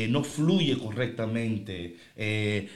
no 0.09 0.23
fluye 0.23 0.77
correctamente. 0.77 1.97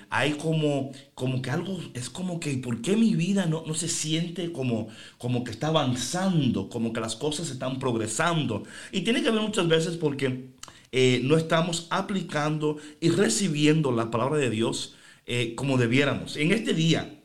hay 0.09 0.33
como, 0.33 0.91
como 1.13 1.41
que 1.41 1.51
algo, 1.51 1.79
es 1.93 2.09
como 2.09 2.37
que, 2.41 2.57
¿por 2.57 2.81
qué 2.81 2.97
mi 2.97 3.15
vida 3.15 3.45
no, 3.45 3.63
no 3.65 3.73
se 3.75 3.87
siente 3.87 4.51
como, 4.51 4.89
como 5.17 5.45
que 5.45 5.51
está 5.51 5.67
avanzando, 5.67 6.67
como 6.69 6.91
que 6.91 6.99
las 6.99 7.15
cosas 7.15 7.49
están 7.49 7.79
progresando? 7.79 8.63
Y 8.91 9.01
tiene 9.01 9.23
que 9.23 9.31
ver 9.31 9.41
muchas 9.41 9.69
veces 9.69 9.95
porque 9.95 10.49
no 11.23 11.37
estamos 11.37 11.87
aplicando 11.91 12.75
y 12.99 13.09
recibiendo 13.09 13.93
la 13.93 14.11
palabra 14.11 14.37
de 14.37 14.49
Dios 14.49 14.95
como 15.55 15.77
debiéramos. 15.77 16.35
En 16.35 16.51
este 16.51 16.73
día, 16.73 17.18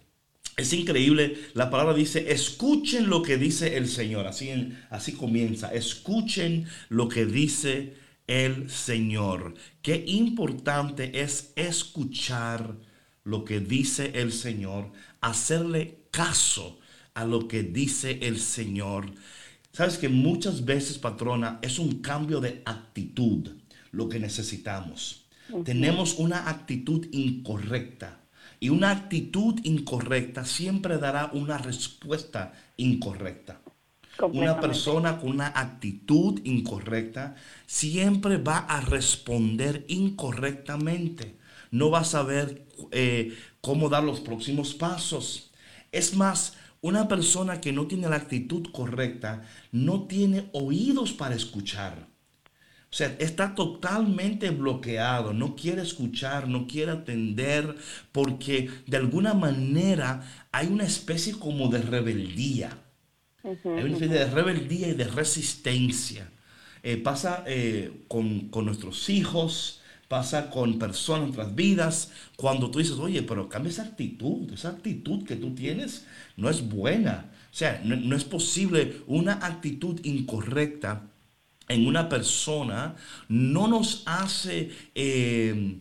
es 0.56 0.72
increíble, 0.72 1.36
la 1.54 1.68
palabra 1.68 1.94
dice, 1.94 2.32
escuchen 2.32 3.08
lo 3.08 3.22
que 3.22 3.38
dice 3.38 3.76
el 3.76 3.88
Señor. 3.88 4.26
Así, 4.26 4.50
así 4.90 5.12
comienza, 5.12 5.74
escuchen 5.74 6.66
lo 6.88 7.08
que 7.08 7.26
dice 7.26 7.94
el 8.26 8.70
Señor. 8.70 9.54
Qué 9.82 10.04
importante 10.06 11.20
es 11.20 11.52
escuchar 11.56 12.76
lo 13.24 13.44
que 13.44 13.58
dice 13.58 14.12
el 14.14 14.32
Señor, 14.32 14.92
hacerle 15.20 15.98
caso 16.10 16.78
a 17.14 17.24
lo 17.24 17.48
que 17.48 17.64
dice 17.64 18.20
el 18.22 18.38
Señor. 18.38 19.12
Sabes 19.72 19.98
que 19.98 20.08
muchas 20.08 20.64
veces, 20.64 20.98
patrona, 20.98 21.58
es 21.62 21.80
un 21.80 22.00
cambio 22.00 22.40
de 22.40 22.62
actitud 22.64 23.50
lo 23.90 24.08
que 24.08 24.20
necesitamos. 24.20 25.26
Tenemos 25.64 26.14
una 26.14 26.48
actitud 26.48 27.06
incorrecta 27.10 28.23
y 28.64 28.70
una 28.70 28.92
actitud 28.92 29.60
incorrecta 29.64 30.46
siempre 30.46 30.96
dará 30.96 31.28
una 31.34 31.58
respuesta 31.58 32.54
incorrecta. 32.78 33.60
Una 34.32 34.58
persona 34.58 35.20
con 35.20 35.32
una 35.32 35.48
actitud 35.48 36.40
incorrecta 36.44 37.34
siempre 37.66 38.38
va 38.38 38.60
a 38.60 38.80
responder 38.80 39.84
incorrectamente. 39.88 41.36
No 41.72 41.90
va 41.90 41.98
a 42.00 42.04
saber 42.04 42.66
eh, 42.90 43.36
cómo 43.60 43.90
dar 43.90 44.02
los 44.02 44.20
próximos 44.20 44.72
pasos. 44.72 45.50
Es 45.92 46.16
más, 46.16 46.56
una 46.80 47.06
persona 47.06 47.60
que 47.60 47.70
no 47.70 47.86
tiene 47.86 48.08
la 48.08 48.16
actitud 48.16 48.72
correcta 48.72 49.42
no 49.72 50.04
tiene 50.04 50.48
oídos 50.54 51.12
para 51.12 51.34
escuchar. 51.34 52.13
O 52.94 52.96
sea, 52.96 53.16
está 53.18 53.56
totalmente 53.56 54.50
bloqueado, 54.50 55.32
no 55.32 55.56
quiere 55.56 55.82
escuchar, 55.82 56.46
no 56.46 56.68
quiere 56.68 56.92
atender, 56.92 57.74
porque 58.12 58.70
de 58.86 58.96
alguna 58.96 59.34
manera 59.34 60.22
hay 60.52 60.68
una 60.68 60.84
especie 60.84 61.32
como 61.32 61.66
de 61.66 61.82
rebeldía. 61.82 62.78
Hay 63.42 63.82
una 63.82 63.94
especie 63.94 64.16
de 64.16 64.30
rebeldía 64.30 64.86
y 64.86 64.94
de 64.94 65.08
resistencia. 65.08 66.30
Eh, 66.84 66.96
pasa 66.96 67.42
eh, 67.48 68.04
con, 68.06 68.48
nuestros 68.64 69.10
hijos, 69.10 69.80
pasa 70.06 70.48
con 70.48 70.78
personas 70.78 71.22
en 71.22 71.34
nuestras 71.34 71.54
vidas, 71.56 72.12
cuando 72.36 72.70
tú 72.70 72.78
dices, 72.78 72.96
oye, 72.98 73.24
pero 73.24 73.48
cambia 73.48 73.70
esa 73.70 73.82
actitud, 73.82 74.52
esa 74.52 74.68
actitud 74.68 75.24
que 75.24 75.34
tú 75.34 75.52
tienes 75.52 76.06
no 76.36 76.48
es 76.48 76.62
buena. 76.68 77.32
O 77.50 77.56
sea, 77.56 77.82
no, 77.84 77.96
no 77.96 78.14
es 78.14 78.22
posible 78.22 79.02
una 79.08 79.44
actitud 79.44 79.98
incorrecta 80.04 81.10
en 81.68 81.86
una 81.86 82.08
persona 82.08 82.96
no 83.28 83.68
nos 83.68 84.02
hace 84.06 84.70
eh, 84.94 85.78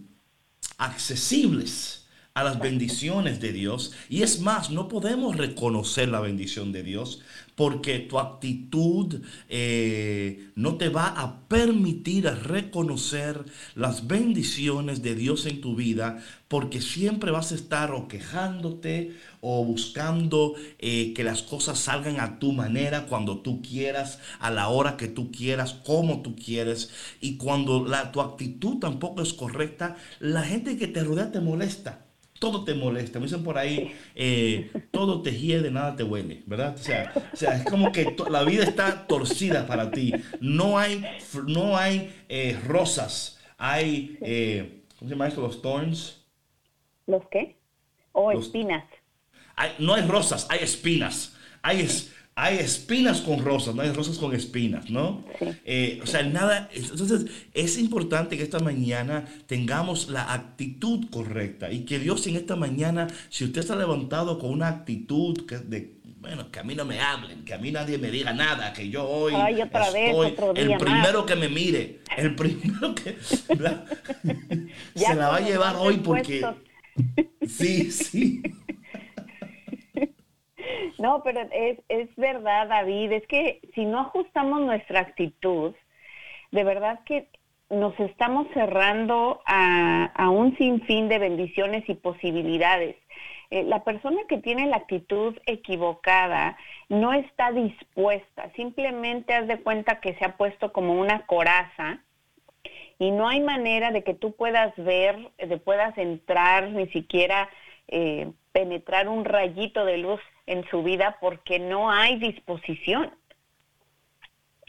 accesibles 0.77 2.02
a 2.35 2.43
las 2.43 2.59
bendiciones 2.59 3.39
de 3.39 3.53
Dios. 3.53 3.93
Y 4.09 4.23
es 4.23 4.39
más, 4.39 4.71
no 4.71 4.87
podemos 4.87 5.37
reconocer 5.37 6.09
la 6.09 6.19
bendición 6.19 6.71
de 6.71 6.81
Dios 6.81 7.21
porque 7.55 7.99
tu 7.99 8.17
actitud 8.17 9.21
eh, 9.49 10.49
no 10.55 10.77
te 10.77 10.89
va 10.89 11.09
a 11.09 11.47
permitir 11.47 12.25
reconocer 12.25 13.45
las 13.75 14.07
bendiciones 14.07 15.03
de 15.03 15.13
Dios 15.13 15.45
en 15.45 15.61
tu 15.61 15.75
vida 15.75 16.23
porque 16.47 16.81
siempre 16.81 17.29
vas 17.29 17.51
a 17.51 17.55
estar 17.55 17.91
o 17.91 18.07
quejándote 18.07 19.15
o 19.41 19.63
buscando 19.63 20.55
eh, 20.79 21.13
que 21.13 21.23
las 21.23 21.43
cosas 21.43 21.77
salgan 21.77 22.19
a 22.19 22.39
tu 22.39 22.51
manera, 22.51 23.05
cuando 23.05 23.41
tú 23.41 23.61
quieras, 23.61 24.17
a 24.39 24.49
la 24.49 24.69
hora 24.69 24.97
que 24.97 25.07
tú 25.07 25.31
quieras, 25.31 25.73
como 25.85 26.23
tú 26.23 26.35
quieres. 26.35 26.89
Y 27.21 27.37
cuando 27.37 27.85
la, 27.85 28.11
tu 28.11 28.21
actitud 28.21 28.79
tampoco 28.79 29.21
es 29.21 29.33
correcta, 29.33 29.97
la 30.19 30.41
gente 30.41 30.77
que 30.77 30.87
te 30.87 31.03
rodea 31.03 31.31
te 31.31 31.39
molesta 31.39 32.02
todo 32.43 32.65
te 32.65 32.73
molesta. 32.73 33.19
Me 33.19 33.27
dicen 33.27 33.41
por 33.41 33.58
ahí, 33.58 33.95
eh, 34.15 34.69
todo 34.91 35.21
te 35.21 35.32
hiede, 35.32 35.71
nada 35.71 35.95
te 35.95 36.03
huele, 36.03 36.43
¿verdad? 36.45 36.75
O 36.75 37.38
sea, 37.38 37.56
es 37.56 37.63
como 37.63 37.89
que 37.93 38.17
la 38.29 38.43
vida 38.43 38.65
está 38.65 39.08
torcida 39.08 39.65
para 39.65 39.91
ti. 39.91 40.12
No 40.41 40.77
hay, 40.77 41.06
no 41.47 41.77
hay 41.77 42.13
eh, 42.27 42.60
rosas, 42.67 43.39
hay, 43.58 44.17
eh, 44.19 44.84
¿cómo 44.99 45.08
se 45.08 45.15
llama 45.15 45.29
esto? 45.29 45.39
Los 45.39 45.62
thorns. 45.62 46.25
¿Los 47.08 47.23
qué? 47.32 47.56
O 48.12 48.34
espinas. 48.34 48.84
no 49.79 49.93
hay 49.93 50.01
rosas, 50.01 50.45
hay 50.49 50.60
espinas. 50.63 51.38
Hay, 51.62 51.88
hay 52.35 52.57
espinas 52.57 53.21
con 53.21 53.43
rosas, 53.43 53.75
no 53.75 53.83
hay 53.83 53.91
rosas 53.91 54.17
con 54.17 54.33
espinas, 54.33 54.89
¿no? 54.89 55.23
Eh, 55.65 55.99
o 56.01 56.07
sea, 56.07 56.23
nada, 56.23 56.69
entonces 56.73 57.25
es 57.53 57.77
importante 57.77 58.37
que 58.37 58.43
esta 58.43 58.59
mañana 58.59 59.25
tengamos 59.45 60.09
la 60.09 60.33
actitud 60.33 61.09
correcta 61.11 61.71
y 61.71 61.85
que 61.85 61.99
Dios 61.99 62.25
en 62.25 62.35
esta 62.35 62.55
mañana, 62.55 63.07
si 63.29 63.45
usted 63.45 63.61
está 63.61 63.75
levantado 63.75 64.39
con 64.39 64.49
una 64.49 64.67
actitud 64.67 65.45
que 65.45 65.59
de, 65.59 65.93
bueno, 66.21 66.49
que 66.49 66.59
a 66.59 66.63
mí 66.63 66.73
no 66.73 66.85
me 66.85 66.99
hablen, 66.99 67.45
que 67.45 67.53
a 67.53 67.59
mí 67.59 67.71
nadie 67.71 67.99
me 67.99 68.09
diga 68.09 68.33
nada, 68.33 68.73
que 68.73 68.89
yo 68.89 69.07
hoy 69.07 69.33
estoy 69.35 70.35
el 70.55 70.77
primero 70.77 71.25
que 71.27 71.35
me 71.35 71.49
mire, 71.49 71.99
el 72.17 72.35
primero 72.37 72.95
que 72.95 73.17
se 73.21 73.55
la 75.15 75.29
va 75.29 75.35
a 75.35 75.41
llevar 75.41 75.75
hoy 75.75 75.97
porque... 75.97 76.43
Sí, 77.47 77.91
sí. 77.91 78.41
No, 80.97 81.23
pero 81.23 81.41
es, 81.52 81.80
es 81.89 82.15
verdad, 82.15 82.67
David, 82.67 83.12
es 83.13 83.28
que 83.28 83.62
si 83.76 83.86
no 83.86 83.99
ajustamos 83.99 84.62
nuestra 84.62 85.02
actitud, 85.02 85.73
de 86.52 86.63
verdad 86.63 86.99
que 87.06 87.30
nos 87.69 87.99
estamos 87.99 88.47
cerrando 88.54 89.41
a, 89.45 90.06
a 90.15 90.30
un 90.30 90.56
sinfín 90.58 91.10
de 91.10 91.19
bendiciones 91.19 91.84
y 91.89 91.95
posibilidades. 91.95 92.95
eh, 93.49 93.63
la 93.63 93.84
persona 93.84 94.21
que 94.28 94.38
tiene 94.38 94.67
la 94.67 94.78
actitud 94.78 95.38
equivocada 95.45 96.58
no 96.89 97.13
está 97.13 97.52
dispuesta, 97.52 98.52
simplemente 98.56 99.34
haz 99.34 99.47
de 99.47 99.62
cuenta 99.62 99.99
que 100.02 100.15
se 100.15 100.26
ha 100.26 100.38
puesto 100.38 100.71
como 100.73 100.93
una 100.99 101.26
coraza 101.26 101.99
y 102.99 103.12
no 103.12 103.28
hay 103.28 103.41
manera 103.41 103.91
de 103.91 104.04
que 104.04 104.13
tú 104.13 104.36
puedas 104.36 104.73
ver, 104.78 105.17
de 105.38 105.58
puedas 105.58 105.97
entrar, 105.97 106.69
ni 106.71 106.88
siquiera 106.89 107.49
eh, 107.88 108.32
penetrar 108.52 109.10
un 109.10 109.26
rayito 109.26 109.86
de 109.86 109.97
luz 109.97 110.21
en 110.45 110.67
su 110.69 110.84
vida 110.84 111.17
porque 111.21 111.60
no 111.60 111.91
hay 111.91 112.17
disposición. 112.19 113.12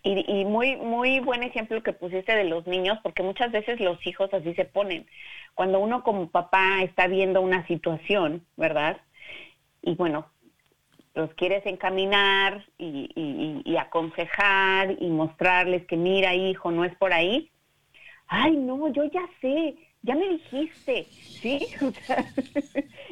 Y, 0.02 0.24
y, 0.28 0.44
muy, 0.44 0.76
muy 0.76 1.20
buen 1.20 1.42
ejemplo 1.42 1.82
que 1.82 1.94
pusiste 1.94 2.34
de 2.34 2.44
los 2.44 2.66
niños, 2.66 2.98
porque 3.02 3.22
muchas 3.22 3.50
veces 3.50 3.80
los 3.80 4.06
hijos 4.06 4.32
así 4.34 4.54
se 4.54 4.66
ponen. 4.66 5.06
Cuando 5.54 5.78
uno 5.78 6.02
como 6.02 6.28
papá 6.28 6.82
está 6.82 7.06
viendo 7.06 7.40
una 7.40 7.66
situación, 7.66 8.44
¿verdad? 8.56 9.00
Y 9.80 9.94
bueno, 9.94 10.26
los 11.14 11.32
quieres 11.34 11.64
encaminar 11.64 12.66
y, 12.76 13.08
y, 13.14 13.62
y 13.64 13.76
aconsejar 13.78 14.94
y 15.00 15.08
mostrarles 15.08 15.86
que 15.86 15.96
mira, 15.96 16.34
hijo, 16.34 16.70
no 16.70 16.84
es 16.84 16.94
por 16.96 17.12
ahí. 17.12 17.50
Ay, 18.26 18.56
no, 18.56 18.88
yo 18.88 19.04
ya 19.04 19.26
sé, 19.40 19.76
ya 20.04 20.14
me 20.14 20.28
dijiste, 20.28 21.06
¿sí? 21.10 21.66
O 21.80 21.92
sea, 22.06 22.32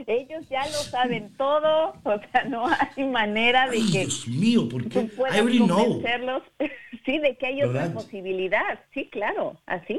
ellos 0.06 0.46
ya 0.48 0.64
lo 0.66 0.72
saben 0.72 1.34
todo, 1.36 1.94
o 2.04 2.20
sea, 2.30 2.44
no 2.44 2.66
hay 2.66 3.04
manera 3.04 3.68
de 3.68 3.78
Ay, 3.78 3.92
que 3.92 3.98
Dios 4.00 4.28
mío, 4.28 4.68
¿por 4.68 4.88
qué? 4.88 5.00
I 5.00 5.38
already 5.38 5.58
know. 5.58 5.76
convencerlos, 5.76 6.42
sí, 7.04 7.18
de 7.18 7.36
que 7.36 7.46
hay 7.46 7.62
otra 7.62 7.82
¿Verdad? 7.82 7.94
posibilidad, 7.94 8.80
sí, 8.92 9.08
claro, 9.10 9.60
así. 9.66 9.98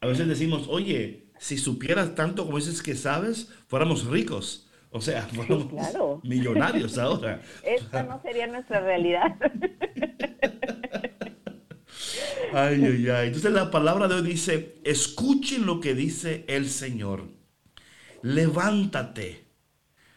A 0.00 0.06
veces 0.06 0.28
decimos, 0.28 0.66
oye, 0.68 1.28
si 1.38 1.56
supieras 1.56 2.14
tanto 2.14 2.44
como 2.44 2.58
dices 2.58 2.82
que 2.82 2.94
sabes, 2.94 3.52
fuéramos 3.66 4.06
ricos. 4.06 4.64
O 4.90 5.00
sea, 5.02 5.22
fuéramos 5.22 5.66
claro. 5.66 6.20
millonarios 6.24 6.96
ahora. 6.96 7.42
Esta 7.62 8.02
no 8.04 8.22
sería 8.22 8.46
nuestra 8.46 8.80
realidad. 8.80 9.36
Ay, 12.52 12.82
ay, 12.84 13.08
ay. 13.08 13.26
Entonces 13.28 13.52
la 13.52 13.70
palabra 13.70 14.08
de 14.08 14.16
hoy 14.16 14.22
dice, 14.22 14.80
escuchen 14.84 15.66
lo 15.66 15.80
que 15.80 15.94
dice 15.94 16.44
el 16.48 16.68
Señor. 16.68 17.28
Levántate, 18.22 19.44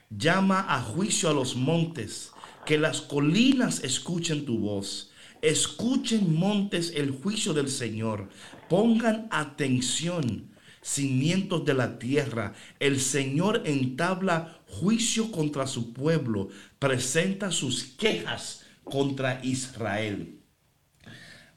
llama 0.10 0.65
a 0.67 0.82
juicio 0.82 1.30
a 1.30 1.34
los 1.34 1.56
montes, 1.56 2.32
que 2.65 2.77
las 2.77 3.01
colinas 3.01 3.84
escuchen 3.84 4.45
tu 4.45 4.60
voz. 4.60 5.12
Escuchen 5.41 6.36
montes 6.36 6.93
el 6.95 7.12
juicio 7.12 7.54
del 7.54 7.69
Señor. 7.69 8.30
Pongan 8.69 9.27
atención, 9.32 10.51
cimientos 10.82 11.65
de 11.65 11.73
la 11.73 11.97
tierra. 11.99 12.54
El 12.80 12.99
Señor 12.99 13.63
entabla 13.65 14.62
juicio 14.67 15.32
contra 15.32 15.67
su 15.67 15.93
pueblo, 15.93 16.49
presenta 16.80 17.51
sus 17.51 17.84
quejas 17.84 18.65
contra 18.84 19.43
Israel. 19.43 20.40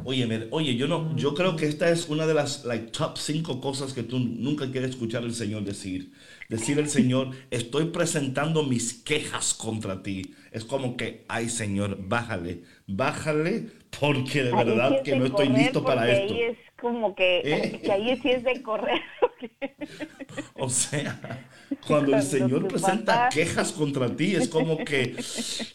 Oye, 0.03 0.49
oye, 0.51 0.77
yo 0.77 0.87
no, 0.87 1.17
yo 1.17 1.35
creo 1.35 1.57
que 1.57 1.67
esta 1.67 1.89
es 1.89 2.09
una 2.09 2.27
de 2.27 2.35
las 2.35 2.65
like, 2.65 2.91
top 2.91 3.17
cinco 3.17 3.61
cosas 3.61 3.93
que 3.93 4.03
tú 4.03 4.19
nunca 4.19 4.71
quieres 4.71 4.91
escuchar 4.91 5.23
al 5.23 5.33
Señor 5.33 5.63
decir. 5.65 6.13
Decir 6.49 6.79
al 6.79 6.89
Señor, 6.89 7.31
estoy 7.51 7.87
presentando 7.87 8.65
mis 8.65 9.03
quejas 9.03 9.55
contra 9.55 10.03
ti. 10.03 10.35
Es 10.53 10.65
como 10.65 10.97
que, 10.97 11.25
ay 11.29 11.49
Señor, 11.49 11.97
bájale, 12.01 12.63
bájale, 12.87 13.69
porque 13.99 14.43
de 14.43 14.53
Ahí 14.55 14.65
verdad 14.65 14.97
es 14.97 15.03
que 15.03 15.13
de 15.13 15.19
no 15.19 15.27
estoy 15.27 15.49
listo 15.49 15.85
para 15.85 16.11
esto. 16.11 16.35
Ahí 16.35 16.41
es 16.41 16.59
como 16.79 17.15
que, 17.15 17.41
¿Eh? 17.45 17.81
que 17.83 17.93
ahí 17.93 18.19
sí 18.21 18.31
es 18.31 18.45
de 18.45 18.63
correr. 18.63 19.01
O 20.57 20.69
sea, 20.69 21.47
cuando 21.87 22.17
el 22.17 22.23
Señor 22.23 22.69
presenta 22.69 23.29
quejas 23.29 23.73
contra 23.73 24.15
ti, 24.17 24.35
es 24.35 24.49
como 24.49 24.79
que, 24.85 25.17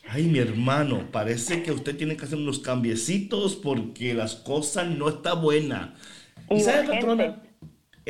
ay, 0.07 0.23
mi 0.25 0.39
hermano, 0.39 1.09
parece 1.11 1.63
que 1.63 1.71
usted 1.71 1.95
tiene 1.97 2.17
que 2.17 2.25
hacer 2.25 2.37
unos 2.37 2.59
cambiecitos 2.59 3.55
porque 3.55 4.13
las 4.13 4.35
cosas 4.35 4.87
no 4.89 5.09
está 5.09 5.33
buena. 5.33 5.95
Y 6.49 6.61
sabe, 6.61 6.79
Urgente. 6.79 6.95
patrona, 6.95 7.41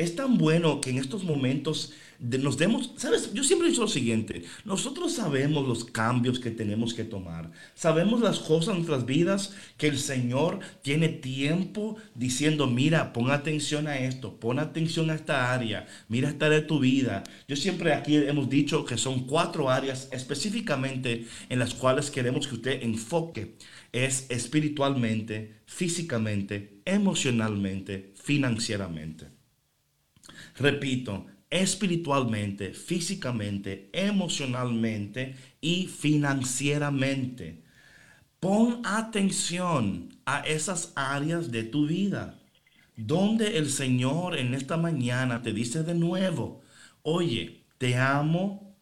es 0.00 0.16
tan 0.16 0.38
bueno 0.38 0.80
que 0.80 0.90
en 0.90 0.98
estos 0.98 1.24
momentos 1.24 1.92
nos 2.20 2.58
demos, 2.58 2.92
sabes, 2.96 3.32
yo 3.32 3.42
siempre 3.42 3.68
he 3.68 3.70
dicho 3.70 3.82
lo 3.82 3.88
siguiente, 3.88 4.44
nosotros 4.64 5.14
sabemos 5.14 5.66
los 5.66 5.84
cambios 5.86 6.38
que 6.38 6.50
tenemos 6.50 6.92
que 6.92 7.04
tomar, 7.04 7.50
sabemos 7.74 8.20
las 8.20 8.38
cosas 8.38 8.70
en 8.70 8.74
nuestras 8.82 9.06
vidas 9.06 9.54
que 9.78 9.88
el 9.88 9.98
Señor 9.98 10.60
tiene 10.82 11.08
tiempo 11.08 11.96
diciendo, 12.14 12.66
mira, 12.66 13.14
pon 13.14 13.30
atención 13.30 13.86
a 13.86 13.98
esto, 13.98 14.38
pon 14.38 14.58
atención 14.58 15.10
a 15.10 15.14
esta 15.14 15.52
área, 15.52 15.86
mira 16.08 16.28
esta 16.28 16.46
área 16.46 16.60
de 16.60 16.66
tu 16.66 16.78
vida. 16.78 17.24
Yo 17.48 17.56
siempre 17.56 17.94
aquí 17.94 18.16
hemos 18.16 18.50
dicho 18.50 18.84
que 18.84 18.98
son 18.98 19.26
cuatro 19.26 19.70
áreas 19.70 20.08
específicamente 20.12 21.26
en 21.48 21.58
las 21.58 21.72
cuales 21.72 22.10
queremos 22.10 22.46
que 22.46 22.56
usted 22.56 22.82
enfoque. 22.82 23.56
Es 23.92 24.26
espiritualmente, 24.28 25.60
físicamente, 25.66 26.80
emocionalmente, 26.84 28.12
financieramente. 28.22 29.39
Repito, 30.60 31.26
espiritualmente, 31.48 32.74
físicamente, 32.74 33.88
emocionalmente 33.92 35.34
y 35.60 35.86
financieramente. 35.86 37.62
Pon 38.38 38.82
atención 38.84 40.10
a 40.26 40.40
esas 40.40 40.92
áreas 40.94 41.50
de 41.50 41.62
tu 41.62 41.86
vida, 41.86 42.38
donde 42.94 43.56
el 43.56 43.70
Señor 43.70 44.36
en 44.36 44.54
esta 44.54 44.76
mañana 44.76 45.42
te 45.42 45.54
dice 45.54 45.82
de 45.82 45.94
nuevo, 45.94 46.60
oye, 47.02 47.64
te 47.78 47.96
amo, 47.96 48.76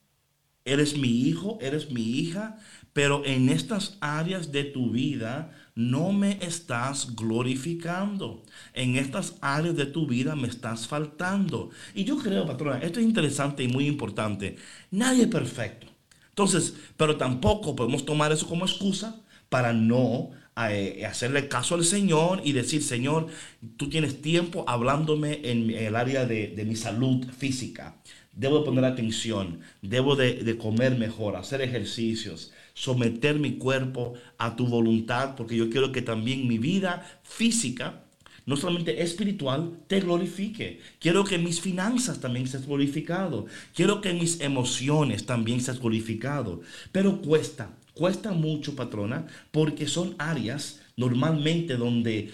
eres 0.65 0.99
mi 0.99 1.29
hijo, 1.29 1.59
eres 1.61 1.93
mi 1.93 2.03
hija, 2.03 2.59
pero 2.93 3.25
en 3.25 3.49
estas 3.49 3.99
áreas 4.01 4.51
de 4.51 4.65
tu 4.65 4.91
vida 4.91 5.53
no 5.79 6.11
me 6.11 6.39
estás 6.45 7.15
glorificando. 7.15 8.43
En 8.75 8.97
estas 8.97 9.37
áreas 9.41 9.77
de 9.77 9.87
tu 9.87 10.09
vida 10.09 10.35
me 10.35 10.49
estás 10.49 10.89
faltando. 10.89 11.71
Y 11.95 12.03
yo 12.03 12.19
creo, 12.19 12.45
patrona, 12.49 12.81
esto 12.81 12.99
es 12.99 13.07
interesante 13.07 13.63
y 13.63 13.69
muy 13.69 13.87
importante. 13.87 14.57
Nadie 14.91 15.23
es 15.23 15.29
perfecto. 15.29 15.87
Entonces, 16.31 16.75
pero 16.97 17.17
tampoco 17.17 17.77
podemos 17.77 18.05
tomar 18.05 18.33
eso 18.33 18.49
como 18.49 18.65
excusa 18.65 19.21
para 19.49 19.73
no 19.73 20.31
eh, 20.69 21.07
hacerle 21.07 21.47
caso 21.47 21.77
al 21.77 21.85
Señor 21.85 22.41
y 22.43 22.51
decir, 22.55 22.83
Señor, 22.83 23.29
tú 23.77 23.89
tienes 23.89 24.21
tiempo 24.21 24.65
hablándome 24.67 25.43
en 25.45 25.71
el 25.71 25.95
área 25.95 26.27
de, 26.27 26.61
mi 26.67 26.75
salud 26.75 27.25
física. 27.31 27.95
Debo 28.33 28.65
poner 28.65 28.85
atención, 28.85 29.61
debo 29.81 30.17
de, 30.17 30.43
de 30.43 30.59
comer 30.59 30.99
mejor, 30.99 31.37
hacer 31.37 31.61
ejercicios, 31.61 32.53
someter 32.79 33.41
mi 33.41 33.59
cuerpo 33.59 34.15
a 34.39 34.55
tu 34.55 34.69
voluntad, 34.69 35.35
porque 35.35 35.57
yo 35.57 35.69
quiero 35.69 35.91
que 35.91 36.01
también 36.01 36.47
mi 36.47 36.59
vida 36.59 37.05
física, 37.25 38.05
no 38.47 38.57
solamente 38.57 39.03
espiritual, 39.03 39.81
te 39.89 39.99
glorifique. 39.99 40.81
Quiero 41.01 41.25
que 41.25 41.39
mis 41.39 41.61
finanzas 41.61 42.21
también 42.21 42.47
sean 42.47 42.65
glorificado. 42.65 43.47
Quiero 43.75 44.01
que 44.01 44.13
mis 44.13 44.41
emociones 44.41 45.27
también 45.27 45.61
sean 45.61 45.81
glorificado. 45.81 46.61
Pero 46.93 47.21
cuesta, 47.21 47.75
cuesta 47.95 48.31
mucho, 48.31 48.77
patrona, 48.77 49.27
porque 49.51 49.89
son 49.89 50.15
áreas 50.17 50.81
normalmente 50.97 51.77
donde 51.77 52.31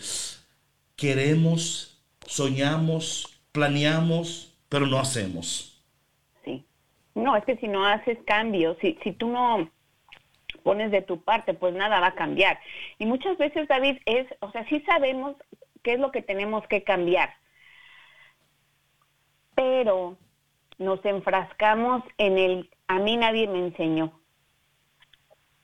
queremos, 0.95 2.03
soñamos, 2.27 3.41
planeamos, 3.51 4.53
pero 4.69 4.87
no 4.87 4.99
hacemos. 4.99 5.83
Sí. 6.45 6.63
No, 7.15 7.35
es 7.35 7.45
que 7.47 7.57
si 7.57 7.67
no 7.67 7.87
haces 7.87 8.19
cambios, 8.27 8.77
si, 8.83 8.99
si 9.03 9.13
tú 9.13 9.29
no 9.29 9.74
pones 10.65 10.91
de 10.91 11.03
tu 11.03 11.23
parte, 11.23 11.55
pues 11.55 11.73
nada 11.75 12.01
va 12.01 12.09
a 12.09 12.15
cambiar. 12.17 12.59
Y 12.99 13.07
muchas 13.07 13.39
veces, 13.39 13.69
David, 13.69 13.99
es, 14.07 14.27
o 14.41 14.51
sea, 14.51 14.67
sí 14.69 14.81
sabemos 14.81 15.37
qué 15.85 15.93
es 15.93 16.01
lo 16.01 16.11
que 16.11 16.23
tenemos 16.23 16.67
que 16.67 16.83
cambiar, 16.83 17.33
pero 19.55 20.17
nos 20.79 21.05
enfrascamos 21.05 22.03
en 22.19 22.39
el, 22.39 22.71
a 22.89 22.99
mí 22.99 23.17
nadie 23.17 23.47
me 23.47 23.59
enseñó. 23.59 24.19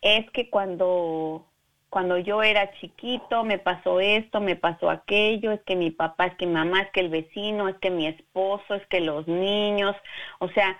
Es 0.02 0.30
que 0.30 0.48
cuando, 0.50 1.46
cuando 1.88 2.18
yo 2.18 2.42
era 2.42 2.72
chiquito 2.74 3.42
me 3.42 3.58
pasó 3.58 4.00
esto, 4.00 4.40
me 4.40 4.56
pasó 4.56 4.90
aquello, 4.90 5.50
es 5.52 5.60
que 5.62 5.76
mi 5.76 5.90
papá, 5.90 6.26
es 6.26 6.34
que 6.36 6.46
mi 6.46 6.52
mamá, 6.52 6.82
es 6.82 6.90
que 6.92 7.00
el 7.00 7.08
vecino, 7.08 7.68
es 7.68 7.76
que 7.78 7.90
mi 7.90 8.06
esposo, 8.06 8.74
es 8.74 8.86
que 8.86 9.00
los 9.00 9.26
niños, 9.26 9.96
o 10.38 10.48
sea, 10.50 10.78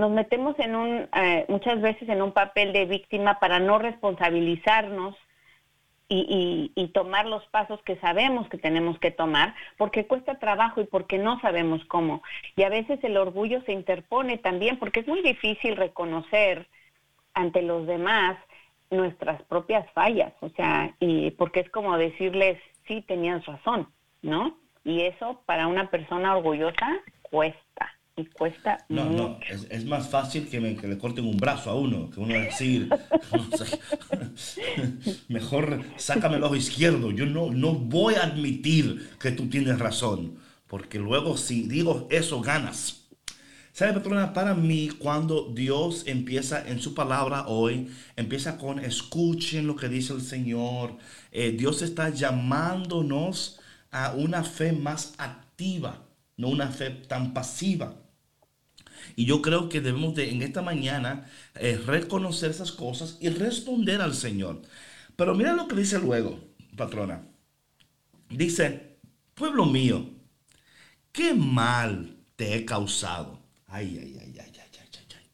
nos 0.00 0.10
metemos 0.10 0.58
en 0.58 0.74
un, 0.74 1.08
eh, 1.14 1.44
muchas 1.48 1.80
veces 1.82 2.08
en 2.08 2.22
un 2.22 2.32
papel 2.32 2.72
de 2.72 2.86
víctima 2.86 3.38
para 3.38 3.60
no 3.60 3.78
responsabilizarnos 3.78 5.14
y, 6.12 6.90
tomar 6.92 7.26
los 7.26 7.46
pasos 7.48 7.80
que 7.84 7.94
sabemos 7.96 8.48
que 8.48 8.58
tenemos 8.58 8.98
que 8.98 9.12
tomar, 9.12 9.54
porque 9.76 10.08
cuesta 10.08 10.40
trabajo 10.40 10.80
y 10.80 10.84
porque 10.84 11.18
no 11.18 11.38
sabemos 11.40 11.84
cómo. 11.84 12.20
Y 12.56 12.64
a 12.64 12.68
veces 12.68 12.98
el 13.04 13.16
orgullo 13.16 13.62
se 13.62 13.72
interpone 13.72 14.36
también, 14.36 14.76
porque 14.80 15.00
es 15.00 15.06
muy 15.06 15.22
difícil 15.22 15.76
reconocer 15.76 16.66
ante 17.32 17.62
los 17.62 17.86
demás 17.86 18.36
nuestras 18.90 19.40
propias 19.44 19.88
fallas, 19.92 20.32
o 20.40 20.48
sea, 20.48 20.96
y 20.98 21.30
porque 21.32 21.60
es 21.60 21.70
como 21.70 21.96
decirles, 21.96 22.58
sí, 22.88 23.02
tenías 23.02 23.46
razón, 23.46 23.86
¿no? 24.20 24.56
Y 24.82 25.02
eso 25.02 25.40
para 25.46 25.68
una 25.68 25.90
persona 25.90 26.36
orgullosa 26.36 26.88
cuesta 27.22 27.99
y 28.20 28.26
cuesta 28.26 28.84
No, 28.88 29.04
mucho. 29.04 29.10
no, 29.10 29.38
es, 29.48 29.66
es 29.70 29.84
más 29.84 30.08
fácil 30.10 30.48
que, 30.48 30.60
me- 30.60 30.76
que 30.76 30.88
le 30.88 30.98
corten 30.98 31.24
un 31.24 31.38
brazo 31.38 31.70
a 31.70 31.74
uno, 31.76 32.10
que 32.10 32.20
uno 32.20 32.34
decir, 32.34 32.92
mejor 35.28 35.82
sácame 35.96 36.36
el 36.36 36.44
ojo 36.44 36.56
izquierdo. 36.56 37.10
Yo 37.10 37.26
no, 37.26 37.50
no 37.50 37.72
voy 37.74 38.14
a 38.14 38.24
admitir 38.24 39.10
que 39.20 39.30
tú 39.32 39.48
tienes 39.48 39.78
razón, 39.78 40.36
porque 40.66 40.98
luego 40.98 41.36
si 41.36 41.62
digo 41.62 42.06
eso, 42.10 42.40
ganas. 42.40 42.96
¿Sabe, 43.72 43.94
patrona? 43.94 44.32
Para 44.34 44.54
mí, 44.54 44.90
cuando 44.98 45.52
Dios 45.54 46.04
empieza 46.06 46.66
en 46.68 46.80
su 46.80 46.94
palabra 46.94 47.46
hoy, 47.48 47.88
empieza 48.16 48.58
con 48.58 48.80
escuchen 48.80 49.66
lo 49.66 49.76
que 49.76 49.88
dice 49.88 50.12
el 50.14 50.22
Señor. 50.22 50.96
Eh, 51.32 51.52
Dios 51.52 51.82
está 51.82 52.10
llamándonos 52.10 53.60
a 53.92 54.12
una 54.14 54.44
fe 54.44 54.72
más 54.72 55.14
activa, 55.18 56.02
no 56.36 56.48
una 56.48 56.68
fe 56.68 56.90
tan 56.90 57.34
pasiva. 57.34 57.94
Y 59.16 59.24
yo 59.24 59.42
creo 59.42 59.68
que 59.68 59.80
debemos 59.80 60.14
de 60.14 60.30
en 60.30 60.42
esta 60.42 60.62
mañana 60.62 61.30
eh, 61.54 61.80
reconocer 61.84 62.50
esas 62.50 62.72
cosas 62.72 63.18
y 63.20 63.28
responder 63.28 64.00
al 64.00 64.14
Señor. 64.14 64.62
Pero 65.16 65.34
mira 65.34 65.54
lo 65.54 65.68
que 65.68 65.76
dice 65.76 65.98
luego, 65.98 66.38
patrona. 66.76 67.26
Dice, 68.30 68.98
pueblo 69.34 69.66
mío, 69.66 70.08
¿qué 71.12 71.34
mal 71.34 72.16
te 72.36 72.54
he 72.54 72.64
causado? 72.64 73.40
Ay, 73.66 73.98
ay, 74.00 74.16
ay, 74.20 74.34
ay, 74.38 74.50
ay, 74.54 74.60
ay, 74.60 74.88
ay, 74.92 75.06
ay. 75.16 75.30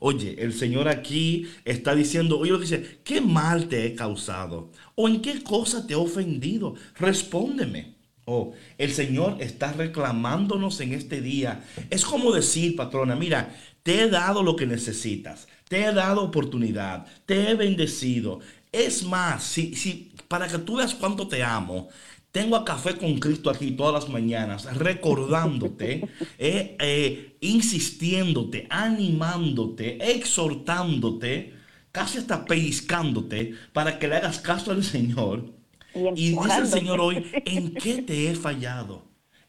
Oye, 0.00 0.36
el 0.38 0.52
Señor 0.52 0.88
aquí 0.88 1.48
está 1.64 1.94
diciendo, 1.94 2.38
oye, 2.38 2.58
dice, 2.58 3.00
¿qué 3.04 3.20
mal 3.20 3.68
te 3.68 3.86
he 3.86 3.94
causado? 3.94 4.72
¿O 4.94 5.08
en 5.08 5.22
qué 5.22 5.42
cosa 5.42 5.86
te 5.86 5.94
he 5.94 5.96
ofendido? 5.96 6.74
Respóndeme. 6.96 7.99
Oh, 8.24 8.52
el 8.78 8.92
Señor 8.92 9.36
está 9.40 9.72
reclamándonos 9.72 10.80
en 10.80 10.92
este 10.92 11.20
día. 11.20 11.64
Es 11.90 12.04
como 12.04 12.32
decir, 12.32 12.76
patrona, 12.76 13.16
mira, 13.16 13.56
te 13.82 14.02
he 14.02 14.08
dado 14.08 14.42
lo 14.42 14.56
que 14.56 14.66
necesitas, 14.66 15.48
te 15.68 15.84
he 15.84 15.92
dado 15.92 16.22
oportunidad, 16.22 17.06
te 17.26 17.50
he 17.50 17.54
bendecido. 17.54 18.40
Es 18.72 19.04
más, 19.04 19.42
si, 19.42 19.74
si, 19.74 20.12
para 20.28 20.46
que 20.46 20.58
tú 20.58 20.76
veas 20.76 20.94
cuánto 20.94 21.26
te 21.26 21.42
amo, 21.42 21.88
tengo 22.30 22.54
a 22.56 22.64
Café 22.64 22.96
con 22.96 23.18
Cristo 23.18 23.50
aquí 23.50 23.72
todas 23.72 24.04
las 24.04 24.12
mañanas, 24.12 24.76
recordándote, 24.76 26.08
eh, 26.38 26.76
eh, 26.78 27.36
insistiéndote, 27.40 28.66
animándote, 28.70 30.12
exhortándote, 30.12 31.54
casi 31.90 32.18
hasta 32.18 32.44
pellizcándote 32.44 33.54
para 33.72 33.98
que 33.98 34.08
le 34.08 34.16
hagas 34.16 34.38
caso 34.38 34.70
al 34.70 34.84
Señor. 34.84 35.59
Y 35.94 36.30
Y 36.30 36.36
dice 36.36 36.58
el. 36.58 36.66
Señor 36.66 37.00
hoy, 37.00 37.26
¿en 37.44 37.74
qué 37.74 38.02
te 38.02 38.30
he 38.30 38.34
fallado? 38.34 39.04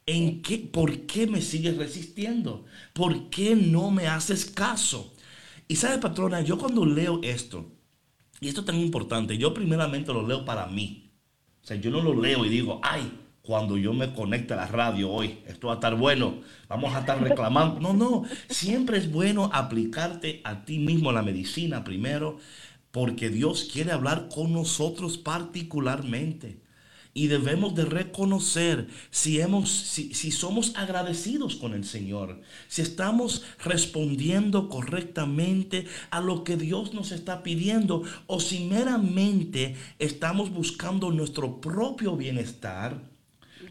¿En 0.05 0.41
qué, 0.41 0.57
¿Por 0.57 1.05
qué 1.05 1.27
me 1.27 1.41
sigues 1.41 1.77
resistiendo? 1.77 2.65
¿Por 2.93 3.29
qué 3.29 3.55
no 3.55 3.91
me 3.91 4.07
haces 4.07 4.45
caso? 4.45 5.13
Y 5.67 5.75
sabe, 5.75 5.99
patrona, 5.99 6.41
yo 6.41 6.57
cuando 6.57 6.85
leo 6.85 7.21
esto, 7.23 7.71
y 8.39 8.47
esto 8.47 8.61
es 8.61 8.67
tan 8.67 8.75
importante, 8.75 9.37
yo 9.37 9.53
primeramente 9.53 10.11
lo 10.11 10.27
leo 10.27 10.43
para 10.43 10.65
mí. 10.65 11.11
O 11.63 11.67
sea, 11.67 11.77
yo 11.77 11.91
no 11.91 12.01
lo 12.01 12.19
leo 12.19 12.43
y 12.45 12.49
digo, 12.49 12.81
ay, 12.83 13.11
cuando 13.41 13.77
yo 13.77 13.93
me 13.93 14.13
conecte 14.13 14.53
a 14.53 14.57
la 14.57 14.67
radio 14.67 15.09
hoy, 15.09 15.39
esto 15.47 15.67
va 15.67 15.73
a 15.73 15.75
estar 15.75 15.95
bueno, 15.95 16.41
vamos 16.67 16.93
a 16.93 16.99
estar 16.99 17.21
reclamando. 17.21 17.79
No, 17.79 17.93
no, 17.93 18.23
siempre 18.49 18.97
es 18.97 19.11
bueno 19.11 19.49
aplicarte 19.53 20.41
a 20.43 20.63
ti 20.65 20.79
mismo 20.79 21.11
la 21.11 21.23
medicina 21.23 21.83
primero, 21.83 22.37
porque 22.91 23.29
Dios 23.29 23.69
quiere 23.71 23.91
hablar 23.91 24.29
con 24.33 24.53
nosotros 24.53 25.17
particularmente. 25.17 26.59
Y 27.13 27.27
debemos 27.27 27.75
de 27.75 27.83
reconocer 27.83 28.87
si, 29.09 29.41
hemos, 29.41 29.69
si, 29.69 30.13
si 30.13 30.31
somos 30.31 30.73
agradecidos 30.77 31.57
con 31.57 31.73
el 31.73 31.83
Señor, 31.83 32.39
si 32.69 32.81
estamos 32.81 33.43
respondiendo 33.65 34.69
correctamente 34.69 35.87
a 36.09 36.21
lo 36.21 36.45
que 36.45 36.55
Dios 36.55 36.93
nos 36.93 37.11
está 37.11 37.43
pidiendo 37.43 38.03
o 38.27 38.39
si 38.39 38.63
meramente 38.63 39.75
estamos 39.99 40.51
buscando 40.51 41.11
nuestro 41.11 41.59
propio 41.59 42.15
bienestar 42.15 43.11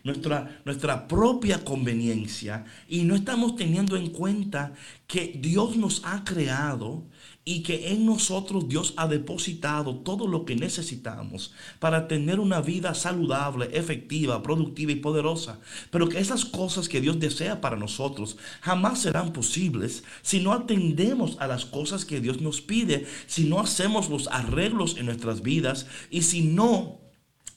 nuestra, 0.05 0.61
nuestra 0.65 1.09
propia 1.09 1.65
conveniencia 1.65 2.65
y 2.89 3.03
no 3.05 3.15
estamos 3.15 3.57
teniendo 3.57 3.97
en 3.97 4.11
cuenta 4.11 4.73
que 5.07 5.39
Dios 5.41 5.77
nos 5.77 6.03
ha 6.05 6.25
creado 6.25 7.05
y 7.45 7.63
que 7.63 7.93
en 7.93 8.05
nosotros 8.05 8.69
Dios 8.69 8.93
ha 8.97 9.09
depositado 9.09 9.97
todo 9.97 10.27
lo 10.27 10.45
que 10.45 10.57
necesitamos 10.57 11.53
para 11.79 12.07
tener 12.07 12.39
una 12.39 12.61
vida 12.61 12.95
saludable, 12.95 13.71
efectiva, 13.73 14.43
productiva 14.43 14.93
y 14.93 14.97
poderosa. 14.97 15.59
Pero 15.91 16.09
que 16.09 16.19
esas 16.19 16.45
cosas 16.45 16.89
que 16.89 17.01
Dios 17.01 17.19
desea 17.19 17.61
para 17.61 17.77
nosotros 17.77 18.37
jamás 18.61 19.01
serán 19.01 19.33
posibles 19.33 20.05
si 20.23 20.41
no 20.41 20.53
atendemos 20.53 21.37
a 21.41 21.47
las 21.47 21.65
cosas 21.65 22.05
que 22.05 22.21
Dios 22.21 22.41
nos 22.41 22.61
pide, 22.61 23.07
si 23.27 23.45
no 23.45 23.61
hacemos 23.61 24.11
los 24.11 24.29
arreglos 24.29 24.97
en 24.99 25.07
nuestras 25.07 25.43
vidas 25.43 25.87
y 26.11 26.23
si 26.23 26.43
no 26.43 27.01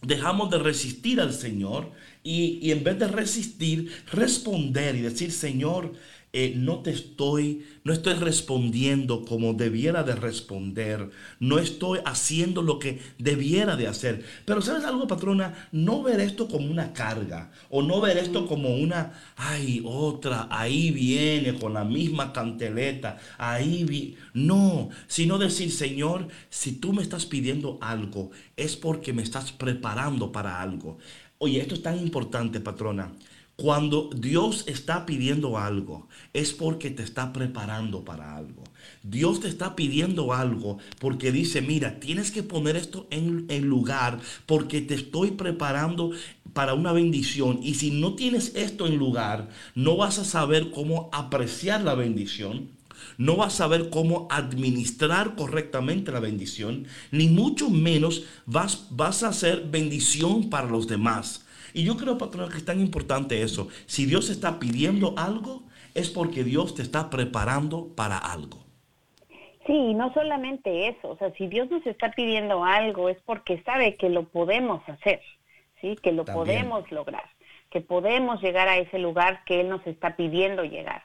dejamos 0.02 0.50
de 0.50 0.60
resistir 0.60 1.20
al 1.20 1.34
Señor 1.34 1.92
y, 2.24 2.72
en 2.72 2.84
vez 2.84 3.00
de 3.00 3.08
resistir, 3.08 3.92
responder 4.12 4.96
y 4.96 5.02
decir, 5.02 5.32
Señor, 5.32 5.94
eh, 6.36 6.54
no 6.58 6.80
te 6.80 6.90
estoy, 6.90 7.64
no 7.84 7.94
estoy 7.94 8.16
respondiendo 8.16 9.24
como 9.24 9.54
debiera 9.54 10.02
de 10.02 10.16
responder, 10.16 11.12
no 11.40 11.60
estoy 11.60 12.00
haciendo 12.06 12.64
lo 12.64 12.80
que 12.80 13.00
debiera 13.20 13.76
de 13.76 13.88
hacer. 13.88 14.26
Pero 14.44 14.64
sabes 14.64 14.84
algo, 14.84 15.08
patrona, 15.08 15.70
no 15.72 16.02
ver 16.02 16.20
esto 16.20 16.48
como 16.48 16.72
una 16.72 16.92
carga 16.92 17.52
o 17.70 17.84
no 17.84 18.02
ver 18.02 18.18
esto 18.18 18.48
como 18.48 18.76
una, 18.76 19.14
ay, 19.36 19.84
otra, 19.86 20.48
ahí 20.50 20.90
viene 20.90 21.54
con 21.54 21.76
la 21.76 21.84
misma 21.84 22.34
canteleta, 22.34 23.20
ahí 23.38 23.84
vi, 23.84 24.18
no, 24.34 24.90
sino 25.06 25.38
decir, 25.38 25.72
Señor, 25.72 26.30
si 26.50 26.72
tú 26.74 26.94
me 26.94 27.04
estás 27.04 27.28
pidiendo 27.28 27.78
algo, 27.80 28.32
es 28.58 28.76
porque 28.76 29.14
me 29.14 29.22
estás 29.22 29.52
preparando 29.52 30.32
para 30.32 30.62
algo. 30.62 30.98
Oye, 31.38 31.62
esto 31.62 31.76
es 31.76 31.84
tan 31.84 32.00
importante, 32.00 32.60
patrona. 32.60 33.12
Cuando 33.56 34.10
Dios 34.16 34.64
está 34.68 35.06
pidiendo 35.06 35.60
algo, 35.60 36.08
es 36.34 36.54
porque 36.54 36.90
te 36.90 37.04
está 37.04 37.32
preparando 37.32 38.04
para 38.04 38.36
algo. 38.36 38.64
Dios 39.04 39.42
te 39.42 39.48
está 39.48 39.76
pidiendo 39.76 40.34
algo 40.34 40.80
porque 41.00 41.32
dice, 41.32 41.62
mira, 41.62 42.00
tienes 42.00 42.32
que 42.32 42.42
poner 42.42 42.76
esto 42.76 43.08
en, 43.12 43.46
en 43.50 43.66
lugar 43.66 44.20
porque 44.48 44.82
te 44.82 44.96
estoy 44.96 45.32
preparando 45.32 46.12
para 46.54 46.74
una 46.74 46.94
bendición. 46.94 47.60
Y 47.62 47.76
si 47.76 47.92
no 47.92 48.16
tienes 48.16 48.54
esto 48.56 48.88
en 48.88 48.98
lugar, 48.98 49.50
no 49.76 49.98
vas 49.98 50.18
a 50.18 50.26
saber 50.26 50.72
cómo 50.72 51.10
apreciar 51.14 51.84
la 51.84 51.94
bendición. 51.94 52.70
No 53.18 53.36
vas 53.36 53.54
a 53.54 53.58
saber 53.58 53.90
cómo 53.90 54.28
administrar 54.32 55.36
correctamente 55.36 56.12
la 56.12 56.20
bendición, 56.20 56.88
ni 57.12 57.28
mucho 57.28 57.70
menos 57.70 58.24
vas, 58.46 58.88
vas 58.90 59.22
a 59.22 59.30
hacer 59.30 59.68
bendición 59.70 60.50
para 60.50 60.68
los 60.68 60.88
demás. 60.88 61.43
Y 61.74 61.84
yo 61.84 61.98
creo, 61.98 62.18
patrón, 62.18 62.50
que 62.52 62.58
es 62.58 62.66
tan 62.66 62.80
importante 62.80 63.42
eso. 63.42 63.68
Si 63.86 64.06
Dios 64.06 64.30
está 64.30 64.60
pidiendo 64.60 65.16
algo, 65.18 65.64
es 65.96 66.10
porque 66.10 66.44
Dios 66.44 66.76
te 66.76 66.82
está 66.82 67.10
preparando 67.10 67.94
para 67.96 68.18
algo. 68.18 68.66
Sí, 69.66 69.74
y 69.74 69.94
no 69.94 70.14
solamente 70.14 70.90
eso, 70.90 71.12
o 71.12 71.18
sea, 71.18 71.32
si 71.34 71.48
Dios 71.48 71.70
nos 71.72 71.86
está 71.86 72.12
pidiendo 72.12 72.66
algo 72.66 73.08
es 73.10 73.18
porque 73.26 73.62
sabe 73.64 73.96
que 73.96 74.10
lo 74.10 74.24
podemos 74.28 74.88
hacer, 74.90 75.22
¿sí? 75.80 75.96
Que 76.04 76.12
lo 76.12 76.26
También. 76.26 76.34
podemos 76.34 76.92
lograr, 76.92 77.24
que 77.72 77.80
podemos 77.80 78.42
llegar 78.42 78.68
a 78.68 78.78
ese 78.78 79.00
lugar 79.00 79.44
que 79.46 79.62
Él 79.62 79.70
nos 79.70 79.86
está 79.88 80.18
pidiendo 80.18 80.64
llegar. 80.66 81.04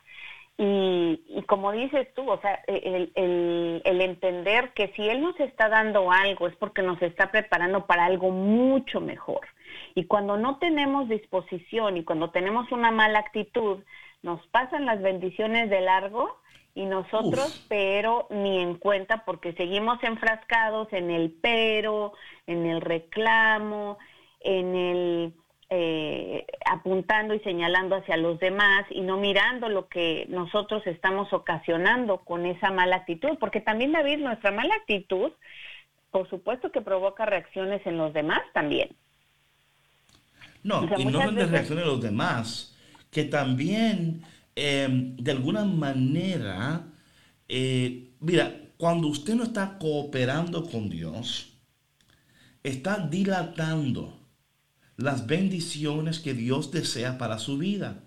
Y, 0.59 1.23
y 1.29 1.43
como 1.45 1.71
dices 1.73 2.13
tú, 2.15 2.29
o 2.29 2.41
sea, 2.41 2.61
el, 2.67 3.13
el- 3.15 3.83
el 3.85 4.01
entender 4.01 4.73
que 4.75 4.89
si 4.97 5.09
Él 5.09 5.23
nos 5.23 5.39
está 5.39 5.69
dando 5.69 6.11
algo 6.11 6.49
es 6.49 6.57
porque 6.57 6.83
nos 6.83 7.01
está 7.03 7.31
preparando 7.31 7.87
para 7.87 8.07
algo 8.07 8.31
mucho 8.33 9.01
mejor. 9.01 9.41
Y 9.95 10.05
cuando 10.05 10.37
no 10.37 10.59
tenemos 10.59 11.09
disposición 11.09 11.97
y 11.97 12.05
cuando 12.05 12.31
tenemos 12.31 12.71
una 12.73 12.91
mala 12.91 13.19
actitud, 13.19 13.79
nos 14.23 14.45
pasan 14.49 14.87
las 14.87 15.01
bendiciones 15.01 15.71
de 15.71 15.81
largo 15.81 16.39
y 16.75 16.87
nosotros, 16.87 17.47
Uf. 17.49 17.67
pero 17.69 18.27
ni 18.31 18.61
en 18.61 18.77
cuenta 18.77 19.25
porque 19.25 19.53
seguimos 19.55 20.03
enfrascados 20.03 20.93
en 20.93 21.11
el 21.11 21.35
pero, 21.43 22.13
en 22.47 22.67
el 22.67 22.81
reclamo, 22.81 23.99
en 24.41 24.75
el 24.75 25.35
eh, 25.71 26.47
apuntando 26.65 27.35
y 27.35 27.41
señalando 27.41 27.97
hacia 27.97 28.17
los 28.17 28.39
demás 28.39 28.87
y 28.91 29.03
no 29.03 29.19
mirando 29.19 29.69
lo 29.69 29.89
que 29.89 30.25
nosotros 30.31 30.87
estamos 30.87 31.31
ocasionando 31.33 32.19
con 32.19 32.47
esa 32.47 32.71
mala 32.71 32.97
actitud, 32.97 33.37
porque 33.39 33.61
también 33.61 33.93
David, 33.93 34.19
nuestra 34.19 34.51
mala 34.51 34.75
actitud, 34.77 35.31
por 36.11 36.29
supuesto 36.31 36.73
que 36.73 36.81
provoca 36.81 37.27
reacciones 37.27 37.87
en 37.87 37.99
los 37.99 38.15
demás 38.15 38.41
también. 38.55 38.97
No, 40.63 40.81
O 40.81 40.89
sea, 40.89 40.99
y 41.01 41.05
no 41.05 41.23
son 41.23 41.35
de 41.35 41.47
reacciones 41.47 41.85
de 41.85 41.91
los 41.91 42.03
demás, 42.03 42.75
que 43.11 43.25
también 43.25 44.23
eh, 44.57 45.15
de 45.19 45.31
alguna 45.31 45.65
manera, 45.65 46.93
eh, 47.49 48.13
mira, 48.21 48.73
cuando 48.77 49.09
usted 49.09 49.35
no 49.35 49.45
está 49.45 49.79
cooperando 49.79 50.69
con 50.69 50.89
Dios, 50.89 51.53
está 52.63 52.99
dilatando 52.99 54.19
las 54.97 55.27
bendiciones 55.27 56.19
que 56.19 56.35
Dios 56.35 56.73
desea 56.73 57.19
para 57.19 57.39
su 57.39 57.57
vida. 57.59 58.03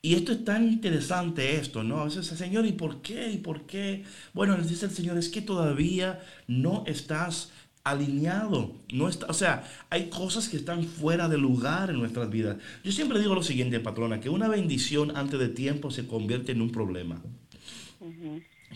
Y 0.00 0.14
esto 0.14 0.30
es 0.30 0.44
tan 0.44 0.68
interesante 0.68 1.56
esto, 1.56 1.82
¿no? 1.82 2.00
A 2.00 2.04
veces, 2.04 2.26
Señor, 2.26 2.64
¿y 2.66 2.72
por 2.72 3.02
qué? 3.02 3.30
¿Y 3.32 3.38
por 3.38 3.66
qué? 3.66 4.04
Bueno, 4.32 4.56
les 4.56 4.68
dice 4.68 4.86
el 4.86 4.92
Señor, 4.92 5.18
es 5.18 5.28
que 5.28 5.42
todavía 5.42 6.20
no 6.46 6.84
estás 6.86 7.50
alineado. 7.90 8.76
No 8.92 9.08
está, 9.08 9.26
o 9.26 9.34
sea, 9.34 9.64
hay 9.90 10.08
cosas 10.08 10.48
que 10.48 10.56
están 10.56 10.84
fuera 10.84 11.28
de 11.28 11.38
lugar 11.38 11.90
en 11.90 11.98
nuestras 11.98 12.30
vidas. 12.30 12.56
Yo 12.84 12.92
siempre 12.92 13.18
digo 13.18 13.34
lo 13.34 13.42
siguiente, 13.42 13.80
patrona, 13.80 14.20
que 14.20 14.30
una 14.30 14.48
bendición 14.48 15.16
antes 15.16 15.38
de 15.38 15.48
tiempo 15.48 15.90
se 15.90 16.06
convierte 16.06 16.52
en 16.52 16.62
un 16.62 16.70
problema. 16.70 17.22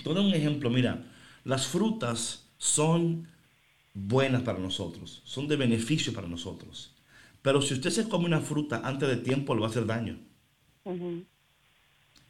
Todo 0.04 0.22
un 0.22 0.34
ejemplo, 0.34 0.70
mira, 0.70 1.04
las 1.44 1.66
frutas 1.66 2.50
son 2.58 3.28
buenas 3.94 4.42
para 4.42 4.58
nosotros, 4.58 5.22
son 5.24 5.48
de 5.48 5.56
beneficio 5.56 6.12
para 6.12 6.28
nosotros. 6.28 6.94
Pero 7.42 7.60
si 7.60 7.74
usted 7.74 7.90
se 7.90 8.08
come 8.08 8.26
una 8.26 8.40
fruta 8.40 8.82
antes 8.84 9.08
de 9.08 9.16
tiempo, 9.16 9.54
le 9.54 9.60
va 9.60 9.66
a 9.66 9.70
hacer 9.70 9.86
daño. 9.86 10.18
O 10.84 10.94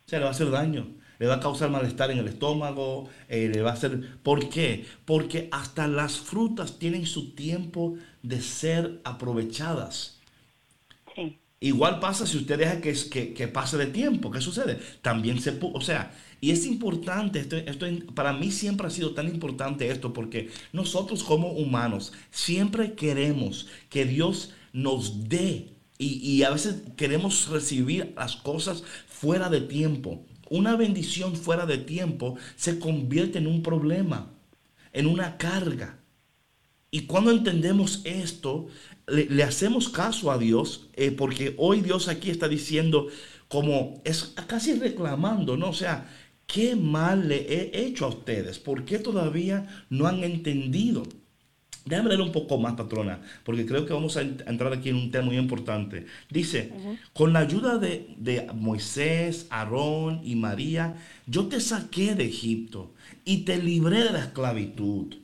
sea, 0.07 0.19
le 0.19 0.25
va 0.25 0.31
a 0.31 0.35
hacer 0.35 0.51
daño 0.51 1.02
le 1.23 1.29
va 1.29 1.37
a 1.37 1.41
causar 1.41 1.71
malestar 1.71 2.11
en 2.11 2.19
el 2.19 2.27
estómago, 2.27 3.09
eh, 3.29 3.49
le 3.49 3.63
va 3.63 3.71
a 3.71 3.75
hacer... 3.75 4.19
¿Por 4.25 4.49
qué? 4.49 4.85
Porque 5.05 5.49
hasta 5.53 5.87
las 5.87 6.19
frutas 6.19 6.81
tienen 6.81 7.07
su 7.07 7.37
tiempo 7.37 7.95
de 8.25 8.41
ser 8.43 9.01
aprovechadas. 9.05 10.19
Sí. 11.15 11.39
Igual 11.61 12.01
pasa 12.01 12.27
si 12.27 12.39
usted 12.39 12.59
deja 12.59 12.81
que, 12.81 13.35
que, 13.35 13.47
pase 13.47 13.77
de 13.77 13.87
tiempo. 13.87 14.33
¿Qué 14.33 14.41
sucede? 14.41 14.81
También 15.01 15.41
se... 15.41 15.57
O 15.61 15.81
sea, 15.81 16.13
y 16.41 16.51
es 16.51 16.67
importante, 16.67 17.39
esto, 17.39 17.57
esto, 17.57 17.87
para 18.17 18.33
mí 18.33 18.51
siempre 18.51 18.89
ha 18.89 18.91
sido 18.91 19.15
tan 19.15 19.29
importante 19.29 19.89
esto, 19.93 20.13
porque 20.13 20.51
nosotros 20.73 21.23
como 21.23 21.53
humanos 21.53 22.13
siempre 22.33 22.95
queremos 22.95 23.69
que 23.91 24.07
Dios 24.07 24.55
nos 24.73 25.29
dé 25.29 25.69
y, 25.99 26.15
y 26.15 26.43
a 26.43 26.51
veces 26.51 26.83
queremos 26.97 27.47
recibir 27.47 28.13
las 28.17 28.35
cosas 28.35 28.83
fuera 29.07 29.49
de 29.51 29.61
tiempo 29.61 30.27
una 30.53 30.77
bendición 30.77 31.35
fuera 31.35 31.65
de 31.65 31.79
tiempo 31.79 32.37
se 32.57 32.79
convierte 32.79 33.39
en 33.39 33.47
un 33.47 33.63
problema, 33.63 34.31
en 34.93 35.07
una 35.07 35.39
carga. 35.39 35.99
Y 36.91 37.07
cuando 37.07 37.31
entendemos 37.31 38.03
esto, 38.05 38.67
le, 39.07 39.43
hacemos 39.43 39.89
caso 39.89 40.31
a 40.31 40.37
Dios, 40.37 40.91
eh, 40.93 41.11
porque 41.11 41.55
hoy 41.57 41.81
Dios 41.81 42.09
aquí 42.09 42.31
está 42.31 42.49
diciendo, 42.49 43.09
como 43.49 44.03
es 44.05 44.35
casi 44.47 44.75
reclamando, 44.75 45.57
¿no? 45.57 45.71
O 45.71 45.75
sea, 45.75 46.11
¿qué 46.47 46.77
mal 46.77 47.29
le 47.29 47.47
he 47.51 47.87
hecho 47.87 48.05
a 48.05 48.09
ustedes? 48.09 48.59
¿Por 48.59 48.85
qué 48.85 48.99
todavía 48.99 49.87
no 49.89 50.07
han 50.07 50.23
entendido? 50.23 51.05
Déjame 51.85 52.11
leer 52.11 52.21
un 52.21 52.33
poco 52.33 52.59
más, 52.59 52.75
patrona, 52.75 53.21
porque 53.45 53.67
creo 53.67 53.85
que 53.85 53.93
vamos 53.93 54.17
a 54.17 54.23
entrar 54.23 54.73
aquí 54.73 54.91
en 54.91 54.97
un 54.97 55.11
tema 55.11 55.25
muy 55.27 55.37
importante. 55.37 56.07
Dice, 56.31 56.73
con 57.13 57.33
la 57.33 57.41
ayuda 57.41 57.79
de, 57.79 58.15
de, 58.19 58.47
Moisés, 58.55 59.47
Aarón 59.51 60.21
y 60.25 60.37
María, 60.37 60.97
yo 61.27 61.47
te 61.47 61.61
saqué 61.61 62.15
de 62.15 62.27
Egipto 62.27 62.93
y 63.25 63.39
te 63.39 63.59
libré 63.59 64.05
de 64.05 64.13
la 64.13 64.21
esclavitud. 64.21 65.17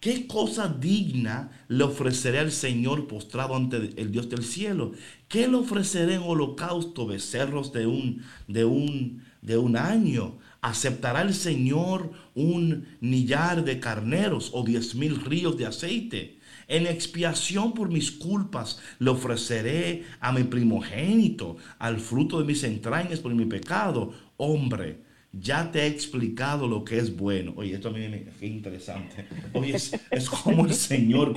¿Qué 0.00 0.28
cosa 0.28 0.68
digna 0.68 1.50
le 1.66 1.82
ofreceré 1.82 2.38
al 2.38 2.52
Señor 2.52 3.08
postrado 3.08 3.56
ante 3.56 3.76
el 4.00 4.12
Dios 4.12 4.28
del 4.28 4.44
cielo? 4.44 4.92
¿Qué 5.26 5.48
le 5.48 5.56
ofreceré 5.56 6.14
en 6.14 6.22
holocausto, 6.22 7.06
becerros 7.06 7.72
de 7.72 7.86
un, 7.86 8.22
de 8.46 8.64
un, 8.64 9.24
de 9.42 9.58
un 9.58 9.76
año? 9.76 10.38
¿Aceptará 10.60 11.22
el 11.22 11.34
Señor 11.34 12.10
un 12.34 12.86
millar 13.00 13.64
de 13.64 13.78
carneros 13.78 14.50
o 14.52 14.64
diez 14.64 14.94
mil 14.94 15.20
ríos 15.20 15.56
de 15.56 15.66
aceite? 15.66 16.38
En 16.66 16.86
expiación 16.86 17.72
por 17.72 17.90
mis 17.90 18.10
culpas 18.10 18.80
le 18.98 19.10
ofreceré 19.10 20.04
a 20.20 20.32
mi 20.32 20.44
primogénito, 20.44 21.56
al 21.78 21.98
fruto 21.98 22.38
de 22.38 22.44
mis 22.44 22.62
entrañas 22.64 23.20
por 23.20 23.34
mi 23.34 23.46
pecado. 23.46 24.12
Hombre, 24.36 24.98
ya 25.32 25.70
te 25.70 25.82
he 25.82 25.86
explicado 25.86 26.66
lo 26.66 26.84
que 26.84 26.98
es 26.98 27.16
bueno. 27.16 27.52
Oye, 27.56 27.74
esto 27.74 27.88
a 27.88 27.92
mí 27.92 28.00
me 28.08 28.26
es 28.28 28.42
interesante. 28.42 29.26
Oye, 29.52 29.74
es, 29.74 30.30
como 30.30 30.66
el 30.66 30.74
Señor, 30.74 31.34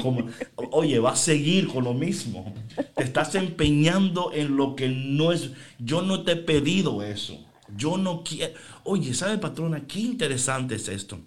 oye, 0.55 0.99
va 0.99 1.11
a 1.11 1.15
seguir 1.15 1.67
con 1.67 1.83
lo 1.83 1.93
mismo. 1.93 2.53
Te 2.95 3.03
estás 3.03 3.35
empeñando 3.35 4.31
en 4.33 4.55
lo 4.55 4.75
que 4.75 4.89
no 4.89 5.31
es. 5.31 5.51
Yo 5.77 6.01
no 6.01 6.23
te 6.23 6.33
he 6.33 6.37
pedido 6.37 7.03
eso. 7.03 7.45
Yo 7.75 7.97
no 7.97 8.23
quiero. 8.23 8.53
Oye, 8.83 9.13
¿sabe, 9.13 9.37
patrona? 9.37 9.87
Qué 9.87 9.99
interesante 9.99 10.75
es 10.75 10.87
esto. 10.87 11.19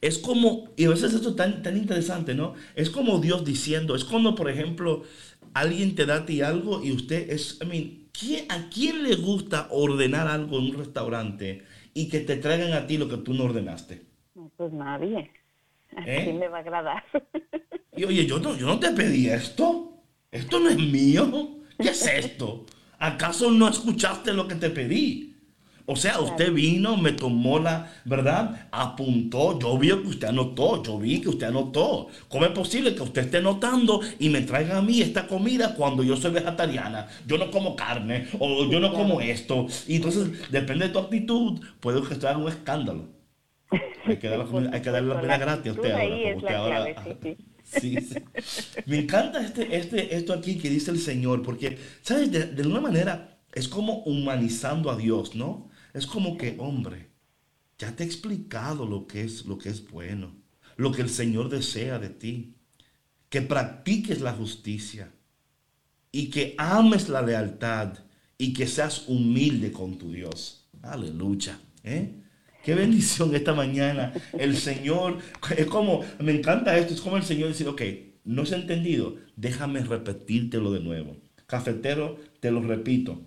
Es 0.00 0.18
como, 0.18 0.68
y 0.76 0.84
a 0.84 0.90
veces 0.90 1.14
esto 1.14 1.30
es 1.30 1.36
tan, 1.36 1.62
tan 1.62 1.76
interesante, 1.76 2.34
¿no? 2.34 2.54
Es 2.74 2.90
como 2.90 3.18
Dios 3.20 3.44
diciendo, 3.44 3.94
es 3.96 4.04
como, 4.04 4.34
por 4.34 4.50
ejemplo, 4.50 5.02
alguien 5.54 5.94
te 5.94 6.04
da 6.06 6.16
a 6.16 6.26
ti 6.26 6.42
algo 6.42 6.82
y 6.84 6.92
usted 6.92 7.30
es, 7.30 7.58
I 7.62 7.66
mean, 7.66 8.46
¿a 8.50 8.68
quién 8.68 9.02
le 9.02 9.16
gusta 9.16 9.68
ordenar 9.70 10.28
algo 10.28 10.58
en 10.58 10.66
un 10.66 10.78
restaurante 10.78 11.64
y 11.94 12.08
que 12.08 12.20
te 12.20 12.36
traigan 12.36 12.72
a 12.72 12.86
ti 12.86 12.98
lo 12.98 13.08
que 13.08 13.16
tú 13.18 13.32
no 13.34 13.44
ordenaste? 13.44 14.02
Pues 14.56 14.72
nadie. 14.72 15.30
¿A 15.96 16.04
¿Eh? 16.06 16.24
quién 16.24 16.40
le 16.40 16.48
va 16.48 16.58
a 16.58 16.60
agradar? 16.60 17.04
Y 17.96 18.04
oye, 18.04 18.26
yo 18.26 18.38
no, 18.40 18.56
yo 18.56 18.66
no 18.66 18.78
te 18.78 18.90
pedí 18.90 19.28
esto. 19.28 20.02
Esto 20.30 20.58
no 20.60 20.68
es 20.68 20.78
mío. 20.78 21.60
¿Qué 21.78 21.90
es 21.90 22.06
esto? 22.06 22.66
¿Acaso 22.98 23.50
no 23.50 23.68
escuchaste 23.68 24.32
lo 24.32 24.48
que 24.48 24.56
te 24.56 24.70
pedí? 24.70 25.33
O 25.86 25.96
sea, 25.96 26.18
usted 26.20 26.50
vino, 26.50 26.96
me 26.96 27.12
tomó 27.12 27.58
la, 27.58 27.92
¿verdad? 28.06 28.68
Apuntó, 28.72 29.58
yo 29.58 29.76
vi 29.76 29.88
que 29.88 30.08
usted 30.08 30.28
anotó, 30.28 30.82
yo 30.82 30.98
vi 30.98 31.20
que 31.20 31.28
usted 31.28 31.48
anotó. 31.48 32.08
¿Cómo 32.28 32.46
es 32.46 32.52
posible 32.52 32.94
que 32.94 33.02
usted 33.02 33.24
esté 33.24 33.42
notando 33.42 34.00
y 34.18 34.30
me 34.30 34.40
traiga 34.40 34.78
a 34.78 34.82
mí 34.82 35.02
esta 35.02 35.26
comida 35.26 35.74
cuando 35.74 36.02
yo 36.02 36.16
soy 36.16 36.30
vegetariana? 36.30 37.06
Yo 37.26 37.36
no 37.36 37.50
como 37.50 37.76
carne 37.76 38.28
o 38.38 38.64
yo 38.70 38.80
no 38.80 38.94
como 38.94 39.20
esto. 39.20 39.66
Y 39.86 39.96
entonces, 39.96 40.50
depende 40.50 40.86
de 40.86 40.92
tu 40.92 41.00
actitud, 41.00 41.60
puede 41.80 42.02
gestar 42.02 42.38
un 42.38 42.48
escándalo. 42.48 43.10
Hay 44.06 44.18
que, 44.18 44.28
darle, 44.28 44.70
hay 44.72 44.80
que 44.80 44.90
darle 44.90 45.14
la 45.14 45.20
pena 45.20 45.36
gratis 45.38 45.72
a 45.72 45.74
usted 45.74 46.54
ahora. 46.54 46.94
Sí, 47.62 47.96
sí. 48.00 48.18
Me 48.86 49.00
encanta 49.00 49.42
este, 49.42 49.76
este, 49.76 50.14
esto 50.14 50.32
aquí 50.32 50.58
que 50.58 50.70
dice 50.70 50.90
el 50.90 50.98
Señor, 50.98 51.42
porque, 51.42 51.78
¿sabes? 52.02 52.30
De, 52.30 52.44
de 52.46 52.66
una 52.66 52.80
manera 52.80 53.38
es 53.52 53.68
como 53.68 54.02
humanizando 54.04 54.90
a 54.90 54.96
Dios, 54.96 55.34
¿no? 55.34 55.70
Es 55.94 56.08
como 56.08 56.36
que, 56.36 56.56
hombre, 56.58 57.08
ya 57.78 57.94
te 57.94 58.02
he 58.02 58.06
explicado 58.06 58.84
lo 58.84 59.06
que 59.06 59.22
es 59.22 59.46
lo 59.46 59.56
que 59.56 59.68
es 59.68 59.88
bueno, 59.88 60.34
lo 60.76 60.90
que 60.90 61.02
el 61.02 61.08
Señor 61.08 61.48
desea 61.48 62.00
de 62.00 62.10
ti, 62.10 62.56
que 63.28 63.40
practiques 63.42 64.20
la 64.20 64.32
justicia 64.32 65.12
y 66.10 66.30
que 66.30 66.56
ames 66.58 67.08
la 67.08 67.22
lealtad 67.22 67.98
y 68.36 68.52
que 68.52 68.66
seas 68.66 69.08
humilde 69.08 69.70
con 69.70 69.96
tu 69.96 70.10
Dios. 70.10 70.68
Aleluya. 70.82 71.60
¿eh? 71.84 72.22
Qué 72.64 72.74
bendición 72.74 73.32
esta 73.34 73.54
mañana. 73.54 74.12
El 74.32 74.56
Señor, 74.56 75.18
es 75.56 75.66
como, 75.66 76.04
me 76.18 76.32
encanta 76.36 76.76
esto, 76.76 76.94
es 76.94 77.00
como 77.00 77.16
el 77.16 77.22
Señor 77.22 77.48
decir, 77.48 77.68
ok, 77.68 77.82
no 78.24 78.42
has 78.42 78.52
entendido, 78.52 79.16
déjame 79.36 79.80
repetírtelo 79.80 80.72
de 80.72 80.80
nuevo. 80.80 81.16
Cafetero, 81.46 82.18
te 82.40 82.50
lo 82.50 82.62
repito 82.62 83.22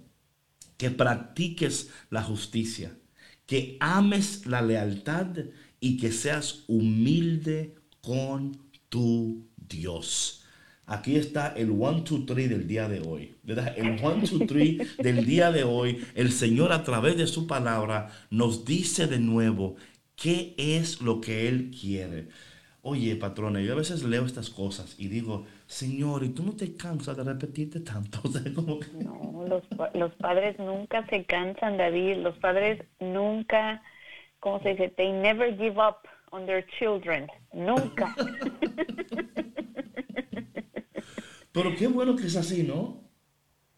que 0.78 0.92
practiques 0.92 1.90
la 2.10 2.24
justicia, 2.24 2.98
que 3.46 3.78
ames 3.80 4.46
la 4.46 4.62
lealtad 4.62 5.28
y 5.80 5.98
que 5.98 6.12
seas 6.12 6.64
humilde 6.68 7.76
con 8.02 8.58
tu 8.90 9.48
Dios. 9.56 10.44
Aquí 10.86 11.18
está 11.18 11.50
el 11.50 11.70
1, 11.70 12.06
2, 12.10 12.26
3 12.26 12.50
del 12.50 12.66
día 12.66 12.88
de 12.88 13.02
hoy. 13.02 13.36
¿verdad? 13.44 13.74
El 13.78 14.00
1, 14.02 14.22
2, 14.22 14.48
3 14.48 14.98
del 14.98 15.26
día 15.26 15.52
de 15.52 15.64
hoy, 15.66 16.00
el 16.16 16.32
Señor 16.32 16.72
a 16.72 16.84
través 16.84 17.18
de 17.18 17.28
su 17.28 17.46
palabra 17.46 18.10
nos 18.30 18.64
dice 18.64 19.08
de 19.08 19.20
nuevo 19.20 19.76
qué 20.16 20.56
es 20.58 21.02
lo 21.02 21.20
que 21.20 21.50
Él 21.50 21.72
quiere. 21.72 22.30
Oye, 22.82 23.18
patrona, 23.18 23.62
yo 23.62 23.74
a 23.74 23.76
veces 23.76 24.04
leo 24.04 24.26
estas 24.26 24.50
cosas 24.50 24.96
y 24.98 25.10
digo, 25.10 25.46
Señor, 25.68 26.24
¿y 26.24 26.30
tú 26.30 26.44
no 26.44 26.56
te 26.56 26.76
cansas 26.76 27.18
de 27.18 27.24
repetirte 27.24 27.82
tanto? 27.82 28.22
No, 28.94 29.46
los, 29.48 29.64
los 29.94 30.14
padres 30.16 30.58
nunca 30.60 31.06
se 31.08 31.26
cansan, 31.26 31.78
David. 31.78 32.18
Los 32.18 32.38
padres 32.38 32.82
nunca, 33.00 33.82
¿cómo 34.40 34.62
se 34.62 34.70
dice? 34.70 34.90
They 34.98 35.12
never 35.12 35.56
give 35.56 35.78
up 35.78 35.98
on 36.32 36.46
their 36.46 36.66
children. 36.80 37.28
Nunca. 37.54 38.16
Pero 41.52 41.76
qué 41.76 41.88
bueno 41.88 42.16
que 42.16 42.28
es 42.28 42.36
así, 42.36 42.64
¿no? 42.64 43.07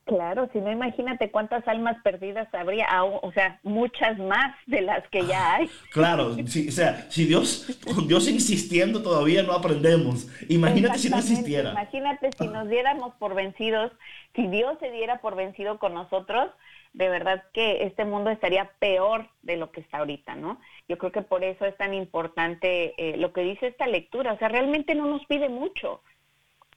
Claro, 0.09 0.49
si 0.51 0.59
no, 0.59 0.71
imagínate 0.71 1.29
cuántas 1.29 1.67
almas 1.67 1.95
perdidas 2.01 2.51
habría, 2.51 2.87
o 3.03 3.31
sea, 3.31 3.59
muchas 3.61 4.17
más 4.17 4.55
de 4.65 4.81
las 4.81 5.07
que 5.09 5.23
ya 5.25 5.55
hay. 5.55 5.69
Claro, 5.91 6.35
o 6.35 6.47
sea, 6.47 7.05
si 7.09 7.25
Dios, 7.25 7.79
con 7.85 8.07
Dios 8.07 8.27
insistiendo 8.27 9.03
todavía 9.03 9.43
no 9.43 9.53
aprendemos. 9.53 10.27
Imagínate 10.49 10.97
si 10.97 11.09
no 11.09 11.17
existiera. 11.17 11.71
Imagínate 11.71 12.31
si 12.37 12.47
nos 12.47 12.67
diéramos 12.69 13.13
por 13.15 13.35
vencidos, 13.35 13.91
si 14.35 14.47
Dios 14.47 14.77
se 14.79 14.89
diera 14.89 15.21
por 15.21 15.35
vencido 15.35 15.77
con 15.77 15.93
nosotros, 15.93 16.49
de 16.93 17.07
verdad 17.07 17.43
que 17.53 17.83
este 17.83 18.03
mundo 18.03 18.31
estaría 18.31 18.71
peor 18.79 19.29
de 19.43 19.57
lo 19.57 19.71
que 19.71 19.81
está 19.81 19.99
ahorita, 19.99 20.33
¿no? 20.35 20.59
Yo 20.87 20.97
creo 20.97 21.11
que 21.11 21.21
por 21.21 21.43
eso 21.43 21.65
es 21.65 21.77
tan 21.77 21.93
importante 21.93 22.95
eh, 22.97 23.15
lo 23.17 23.31
que 23.31 23.41
dice 23.41 23.67
esta 23.67 23.85
lectura, 23.85 24.33
o 24.33 24.39
sea, 24.39 24.47
realmente 24.47 24.95
no 24.95 25.05
nos 25.05 25.23
pide 25.27 25.49
mucho 25.49 26.01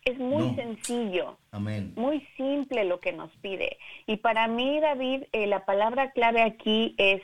Es 0.04 0.18
muy 0.18 0.48
No. 0.48 0.54
sencillo. 0.56 1.38
Amén. 1.52 1.92
muy 1.96 2.20
simple 2.36 2.84
lo 2.84 2.98
que 3.00 3.12
nos 3.12 3.30
pide. 3.36 3.78
Y 4.06 4.16
para 4.16 4.48
mí, 4.48 4.80
David, 4.80 5.24
eh, 5.32 5.46
la 5.46 5.64
palabra 5.64 6.10
clave 6.12 6.42
aquí 6.42 6.94
es 6.98 7.22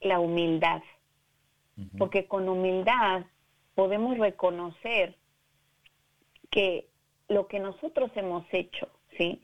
la 0.00 0.18
humildad, 0.20 0.82
porque 1.98 2.26
con 2.26 2.48
humildad 2.48 3.24
podemos 3.74 4.18
reconocer 4.18 5.16
que 6.50 6.88
lo 7.28 7.46
que 7.46 7.60
nosotros 7.60 8.10
hemos 8.14 8.44
hecho, 8.52 8.88
¿sí? 9.16 9.40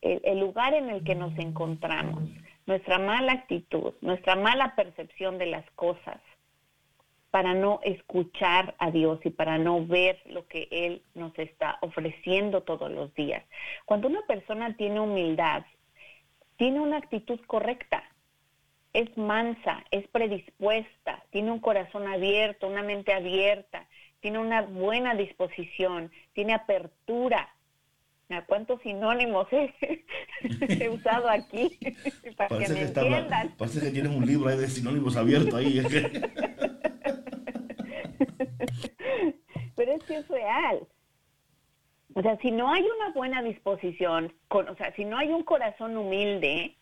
El, 0.00 0.20
el 0.24 0.38
lugar 0.40 0.72
en 0.72 0.88
el 0.88 1.04
que 1.04 1.14
nos 1.14 1.36
encontramos, 1.38 2.22
nuestra 2.66 2.98
mala 2.98 3.32
actitud, 3.32 3.92
nuestra 4.00 4.34
mala 4.36 4.74
percepción 4.76 5.36
de 5.38 5.46
las 5.46 5.68
cosas, 5.72 6.20
para 7.30 7.54
no 7.54 7.80
escuchar 7.82 8.74
a 8.78 8.90
Dios 8.90 9.20
y 9.24 9.30
para 9.30 9.58
no 9.58 9.84
ver 9.86 10.20
lo 10.26 10.46
que 10.46 10.68
Él 10.70 11.02
nos 11.14 11.38
está 11.38 11.78
ofreciendo 11.82 12.62
todos 12.62 12.90
los 12.90 13.12
días. 13.14 13.44
Cuando 13.84 14.08
una 14.08 14.22
persona 14.22 14.74
tiene 14.76 15.00
humildad, 15.00 15.64
tiene 16.56 16.80
una 16.80 16.96
actitud 16.96 17.38
correcta, 17.46 18.02
es 18.94 19.14
mansa, 19.18 19.84
es 19.90 20.08
predispuesta, 20.08 21.22
tiene 21.30 21.50
un 21.50 21.58
corazón 21.60 22.06
abierto, 22.08 22.66
una 22.68 22.82
mente 22.82 23.12
abierta, 23.12 23.86
tiene 24.20 24.38
una 24.38 24.62
buena 24.62 25.14
disposición, 25.14 26.10
tiene 26.32 26.54
apertura. 26.54 27.50
¿A 28.30 28.42
¿Cuántos 28.46 28.80
sinónimos 28.82 29.46
he, 29.52 29.72
he 30.80 30.88
usado 30.88 31.28
aquí 31.28 31.78
para 32.36 32.48
que 32.48 32.54
Parece 32.54 32.72
me 32.72 32.78
que, 32.80 32.84
está 32.86 33.00
habla- 33.02 33.18
entiendan? 33.18 33.54
parece 33.58 33.80
que 33.80 33.90
tienes 33.90 34.12
un 34.12 34.26
libro 34.26 34.48
ahí 34.48 34.56
de 34.56 34.68
sinónimos 34.68 35.16
abierto 35.16 35.56
ahí. 35.58 35.78
es 35.80 35.86
que- 35.88 36.26
Pero 39.76 39.92
es 39.92 40.02
que 40.04 40.16
es 40.16 40.30
real. 40.46 40.86
O 42.14 42.22
sea, 42.22 42.38
si 42.38 42.50
no 42.50 42.72
hay 42.72 42.82
una 42.82 43.10
buena 43.12 43.42
disposición, 43.42 44.32
con, 44.48 44.68
o 44.68 44.76
sea, 44.76 44.94
si 44.94 45.04
no 45.04 45.18
hay 45.18 45.28
un 45.28 45.42
corazón 45.42 45.96
humilde, 45.96 46.74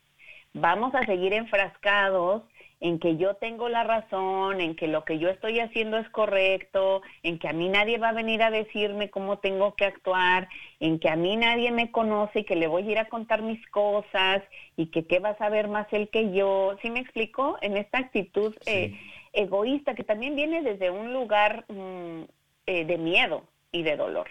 vamos 0.53 0.95
a 0.95 1.05
seguir 1.07 1.33
enfrascados 1.33 2.43
en 2.81 2.99
que 2.99 3.17
yo 3.17 3.35
tengo 3.37 3.69
la 3.69 3.83
razón, 3.83 4.61
en 4.61 4.77
que 4.77 4.87
lo 4.89 5.05
que 5.05 5.19
yo 5.19 5.31
estoy 5.31 5.59
haciendo 5.59 5.97
es 5.97 6.09
correcto, 6.11 7.01
en 7.23 7.39
que 7.39 7.49
a 7.49 7.53
mí 7.53 7.69
nadie 7.69 7.99
va 7.99 8.11
a 8.11 8.12
venir 8.12 8.43
a 8.43 8.51
decirme 8.51 9.11
cómo 9.11 9.39
tengo 9.39 9.75
que 9.75 9.87
actuar, 9.87 10.49
en 10.81 10.99
que 10.99 11.09
a 11.09 11.17
mí 11.17 11.35
nadie 11.37 11.73
me 11.73 11.91
conoce 11.91 12.41
y 12.41 12.45
que 12.45 12.57
le 12.57 12.67
voy 12.67 12.87
a 12.87 12.93
ir 12.93 12.99
a 12.99 13.09
contar 13.09 13.41
mis 13.41 13.65
cosas 13.71 14.43
y 14.77 14.87
que 14.91 15.07
qué 15.07 15.19
va 15.19 15.31
a 15.31 15.39
saber 15.39 15.67
más 15.69 15.91
él 15.93 16.11
que 16.11 16.33
yo. 16.33 16.77
¿Sí 16.83 16.91
me 16.91 17.01
explico? 17.01 17.57
En 17.62 17.79
esta 17.79 17.99
actitud 17.99 18.55
eh, 18.67 19.01
egoísta 19.33 19.95
que 19.95 20.05
también 20.05 20.37
viene 20.37 20.62
desde 20.62 20.91
un 20.91 21.12
lugar 21.15 21.65
mm, 21.69 22.25
eh, 22.67 22.85
de 22.85 22.99
miedo 22.99 23.45
y 23.75 23.83
de 23.83 23.97
dolor. 23.97 24.29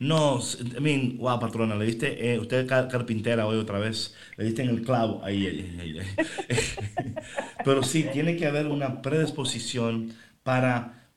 No, 0.00 0.40
I 0.76 0.80
mean, 0.80 1.18
wow, 1.18 1.38
patrona, 1.38 1.76
le 1.76 1.86
diste, 1.86 2.34
eh, 2.34 2.38
usted 2.40 2.66
carpintera 2.66 3.46
hoy 3.46 3.56
otra 3.58 3.78
vez, 3.78 4.14
le 4.36 4.44
diste 4.44 4.62
en 4.62 4.70
el 4.70 4.82
clavo, 4.82 5.22
ahí. 5.24 6.16
Pero 7.62 7.82
sí, 7.82 8.04
tiene 8.10 8.36
que 8.36 8.46
haber 8.46 8.66
una 8.66 9.02
predisposición 9.02 10.12
para 10.42 11.08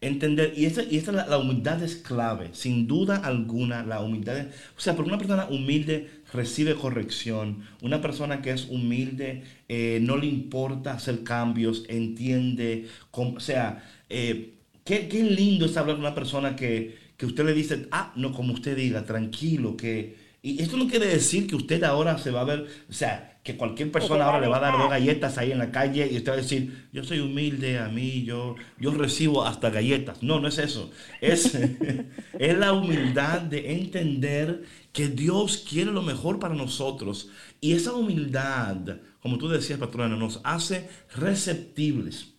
entender, 0.00 0.54
y 0.56 0.66
esta, 0.66 0.82
y 0.84 0.96
esta 0.98 1.12
la, 1.12 1.38
humildad 1.38 1.82
es 1.82 1.96
clave, 1.96 2.50
sin 2.54 2.86
duda 2.88 3.16
alguna, 3.18 3.84
la 3.84 4.00
humildad, 4.02 4.46
o 4.76 4.80
sea, 4.80 4.96
porque 4.96 5.10
una 5.10 5.18
persona 5.18 5.48
humilde 5.50 6.22
recibe 6.32 6.74
corrección, 6.76 7.64
una 7.82 8.00
persona 8.02 8.42
que 8.42 8.52
es 8.52 8.66
humilde 8.70 9.44
eh, 9.68 10.00
no 10.02 10.16
le 10.18 10.26
importa 10.26 10.92
hacer 10.94 11.24
cambios, 11.24 11.84
entiende, 11.88 12.88
cómo- 13.10 13.36
o 13.38 13.40
sea, 13.40 13.84
eh, 14.10 14.57
qué, 14.88 15.06
qué 15.06 15.22
lindo 15.22 15.66
es 15.66 15.76
hablar 15.76 15.96
con 15.96 16.06
una 16.06 16.14
persona 16.14 16.56
que, 16.56 16.96
que 17.18 17.26
usted 17.26 17.44
le 17.44 17.52
dice, 17.52 17.88
ah, 17.90 18.10
no, 18.16 18.32
como 18.32 18.54
usted 18.54 18.74
diga, 18.74 19.04
tranquilo, 19.04 19.76
que... 19.76 20.16
Y 20.40 20.62
esto 20.62 20.78
no 20.78 20.88
quiere 20.88 21.06
decir 21.06 21.46
que 21.46 21.56
usted 21.56 21.82
ahora 21.84 22.16
se 22.16 22.30
va 22.30 22.40
a 22.40 22.44
ver, 22.44 22.66
o 22.88 22.92
sea, 22.92 23.38
que 23.42 23.56
cualquier 23.56 23.92
persona 23.92 24.24
ahora 24.24 24.40
le 24.40 24.46
va 24.46 24.58
a 24.58 24.60
dar 24.60 24.78
dos 24.78 24.88
galletas 24.88 25.36
ahí 25.36 25.52
en 25.52 25.58
la 25.58 25.70
calle 25.70 26.08
y 26.10 26.16
usted 26.16 26.30
va 26.30 26.36
a 26.36 26.40
decir, 26.40 26.88
yo 26.92 27.04
soy 27.04 27.18
humilde, 27.18 27.78
a 27.78 27.88
mí, 27.88 28.22
yo, 28.22 28.54
yo 28.78 28.92
recibo 28.92 29.44
hasta 29.44 29.68
galletas. 29.68 30.22
No, 30.22 30.40
no 30.40 30.48
es 30.48 30.56
eso. 30.58 30.90
Es, 31.20 31.54
es 32.38 32.58
la 32.58 32.72
humildad 32.72 33.42
de 33.42 33.72
entender 33.72 34.62
que 34.92 35.08
Dios 35.08 35.66
quiere 35.68 35.90
lo 35.90 36.02
mejor 36.02 36.38
para 36.38 36.54
nosotros. 36.54 37.30
Y 37.60 37.72
esa 37.72 37.92
humildad, 37.92 39.00
como 39.20 39.36
tú 39.36 39.48
decías, 39.48 39.78
patrona, 39.78 40.16
nos 40.16 40.40
hace 40.44 40.88
receptibles 41.14 42.34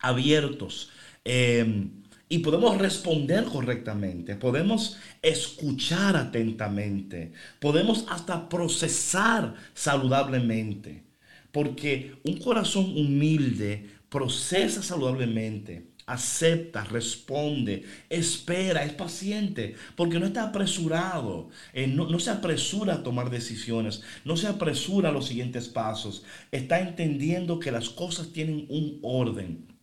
abiertos 0.00 0.90
eh, 1.30 1.90
y 2.30 2.38
podemos 2.38 2.78
responder 2.78 3.44
correctamente, 3.44 4.34
podemos 4.34 4.98
escuchar 5.20 6.16
atentamente, 6.16 7.32
podemos 7.60 8.06
hasta 8.08 8.48
procesar 8.48 9.54
saludablemente, 9.74 11.04
porque 11.52 12.16
un 12.24 12.38
corazón 12.38 12.84
humilde 12.96 13.90
procesa 14.08 14.82
saludablemente. 14.82 15.88
Acepta, 16.06 16.84
responde, 16.84 17.84
espera, 18.08 18.82
es 18.82 18.94
paciente, 18.94 19.74
porque 19.94 20.18
no 20.18 20.24
está 20.24 20.44
apresurado, 20.44 21.50
eh, 21.74 21.86
no, 21.86 22.08
no 22.08 22.18
se 22.18 22.30
apresura 22.30 22.94
a 22.94 23.02
tomar 23.02 23.28
decisiones, 23.28 24.00
no 24.24 24.38
se 24.38 24.46
apresura 24.46 25.10
a 25.10 25.12
los 25.12 25.26
siguientes 25.26 25.68
pasos, 25.68 26.24
está 26.50 26.80
entendiendo 26.80 27.58
que 27.58 27.72
las 27.72 27.90
cosas 27.90 28.32
tienen 28.32 28.64
un 28.70 29.00
orden. 29.02 29.77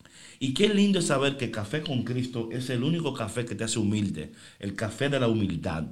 Y 0.46 0.54
qué 0.54 0.70
lindo 0.70 1.00
es 1.00 1.08
saber 1.08 1.38
que 1.38 1.50
Café 1.50 1.82
con 1.82 2.04
Cristo 2.04 2.50
es 2.52 2.70
el 2.70 2.84
único 2.84 3.16
café 3.16 3.46
que 3.46 3.56
te 3.56 3.64
hace 3.64 3.80
humilde, 3.80 4.32
el 4.60 4.76
café 4.76 5.10
de 5.10 5.20
la 5.20 5.28
humildad. 5.28 5.86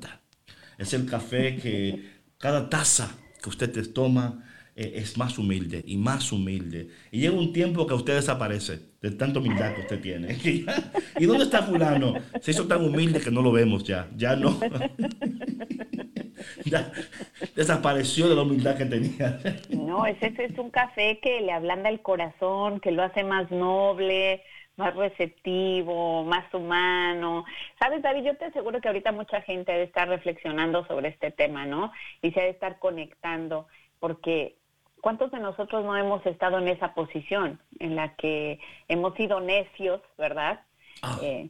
Es 0.78 0.93
el 0.93 1.08
café 1.08 1.58
que 1.58 2.20
cada 2.38 2.70
taza 2.70 3.18
que 3.41 3.49
usted 3.49 3.72
te 3.72 3.82
toma 3.82 4.43
eh, 4.76 4.91
es 4.97 5.18
más 5.18 5.39
humilde 5.39 5.84
y 5.88 5.97
más 5.97 6.32
humilde. 6.32 6.88
Y 7.12 7.22
llega 7.22 7.34
un 7.34 7.51
tiempo 7.51 7.88
que 7.88 7.95
usted 7.95 8.14
desaparece 8.14 8.80
de 9.01 9.10
tanta 9.10 9.39
humildad 9.39 9.74
que 9.74 9.82
usted 9.82 9.99
tiene. 9.99 10.38
¿Y 11.20 11.26
dónde 11.26 11.45
está 11.45 11.64
fulano? 11.64 12.14
Se 12.39 12.51
hizo 12.51 12.68
tan 12.68 12.84
humilde 12.84 13.20
que 13.22 13.32
no 13.32 13.41
lo 13.41 13.51
vemos 13.51 13.84
ya. 13.84 14.08
Ya 14.16 14.36
no. 14.36 14.60
Ya 16.66 16.91
desapareció 17.56 18.30
de 18.30 18.36
la 18.36 18.41
humildad 18.41 18.78
que 18.78 18.86
tenía. 18.86 19.39
No, 19.70 20.06
ese, 20.06 20.34
es 20.38 20.58
un 20.58 20.70
café 20.70 21.20
que 21.22 21.41
le 21.41 21.52
ablanda 21.52 21.89
el 21.89 22.02
corazón, 22.02 22.80
que 22.80 22.91
lo 22.91 23.04
hace 23.04 23.24
más 23.24 23.50
noble, 23.52 24.44
más 24.76 24.96
receptivo, 24.96 26.24
más 26.24 26.52
humano. 26.54 27.46
Sabes, 27.80 28.02
David, 28.02 28.24
yo 28.24 28.38
te 28.38 28.46
aseguro 28.46 28.82
que 28.82 28.88
ahorita 28.88 29.12
mucha 29.12 29.41
gente 29.41 29.72
debe 29.72 29.84
estar 29.84 30.08
reflexionando 30.08 30.86
sobre 30.88 31.10
este 31.10 31.32
tema, 31.32 31.66
¿no? 31.66 31.91
Y 32.22 32.32
se 32.32 32.41
ha 32.41 32.44
de 32.44 32.50
estar 32.50 32.80
conectando, 32.80 33.68
porque 34.00 34.56
¿cuántos 35.02 35.32
de 35.32 35.39
nosotros 35.39 35.84
no 35.84 35.96
hemos 35.96 36.26
estado 36.26 36.58
en 36.60 36.68
esa 36.68 36.94
posición 36.94 37.60
en 37.80 37.96
la 37.96 38.16
que 38.16 38.60
hemos 38.88 39.14
sido 39.16 39.39
necios, 39.39 40.02
verdad? 40.18 40.62
Ah. 41.02 41.20
Eh, 41.22 41.50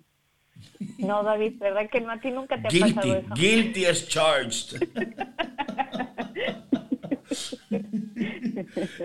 no, 0.98 1.24
David, 1.24 1.60
¿verdad 1.60 1.90
que 1.90 2.02
no? 2.02 2.12
A 2.12 2.20
ti 2.20 2.32
nunca 2.32 2.62
te 2.62 2.68
ha 2.68 2.72
pasado 2.72 3.02
Guilty, 3.02 3.26
eso. 3.26 3.34
guilty 3.36 3.86
as 3.86 4.08
charged. 4.08 4.82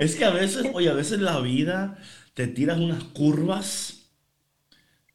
es 0.01 0.17
que 0.17 0.25
a 0.25 0.31
veces, 0.31 0.67
oye, 0.73 0.89
a 0.89 0.95
veces 0.95 1.21
la 1.21 1.41
vida 1.41 1.99
te 2.35 2.47
tiras 2.47 2.79
unas 2.79 3.05
curvas 3.05 4.11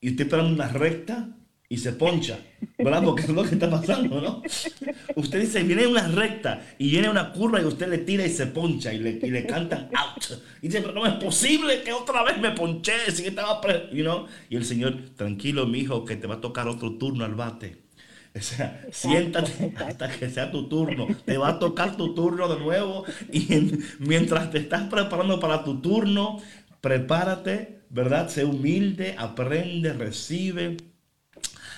y 0.01 0.09
usted 0.09 0.25
esperando 0.25 0.53
una 0.53 0.67
recta 0.67 1.29
y 1.73 1.77
se 1.77 1.93
poncha, 1.93 2.37
¿verdad? 2.77 3.03
Porque 3.03 3.23
es 3.23 3.29
lo 3.29 3.43
que 3.43 3.55
está 3.55 3.69
pasando, 3.69 4.21
¿no? 4.21 4.41
Usted 5.15 5.41
dice, 5.41 5.63
viene 5.63 5.87
una 5.87 6.07
recta 6.07 6.61
y 6.77 6.89
viene 6.91 7.09
una 7.09 7.31
curva 7.31 7.61
y 7.61 7.65
usted 7.65 7.87
le 7.89 7.99
tira 7.99 8.25
y 8.25 8.29
se 8.29 8.47
poncha 8.47 8.93
y 8.93 8.99
le, 8.99 9.11
y 9.23 9.31
le 9.31 9.45
cantan 9.45 9.89
out. 9.93 10.23
Y 10.61 10.67
dice, 10.67 10.81
pero 10.81 10.93
no 10.93 11.05
es 11.05 11.13
posible 11.15 11.81
que 11.83 11.93
otra 11.93 12.23
vez 12.23 12.37
me 12.39 12.51
ponché, 12.51 13.11
si 13.11 13.25
estaba, 13.25 13.59
pre-", 13.61 13.89
you 13.91 14.03
know? 14.03 14.27
Y 14.49 14.55
el 14.55 14.65
Señor, 14.65 14.93
tranquilo, 15.15 15.65
mi 15.67 15.79
hijo, 15.79 16.05
que 16.05 16.15
te 16.15 16.27
va 16.27 16.35
a 16.35 16.41
tocar 16.41 16.67
otro 16.67 16.97
turno 16.97 17.25
al 17.25 17.35
bate. 17.35 17.77
O 18.35 18.41
sea, 18.41 18.87
siéntate 18.91 19.73
hasta 19.75 20.09
que 20.09 20.29
sea 20.29 20.51
tu 20.51 20.67
turno. 20.67 21.07
Te 21.25 21.37
va 21.37 21.49
a 21.49 21.59
tocar 21.59 21.97
tu 21.97 22.13
turno 22.15 22.47
de 22.53 22.59
nuevo. 22.59 23.05
Y 23.31 23.53
en- 23.53 23.83
mientras 23.99 24.51
te 24.51 24.59
estás 24.59 24.83
preparando 24.89 25.39
para 25.39 25.63
tu 25.63 25.81
turno, 25.81 26.39
prepárate, 26.81 27.81
¿verdad? 27.89 28.29
Sé 28.29 28.45
humilde, 28.45 29.15
aprende, 29.17 29.93
recibe. 29.93 30.77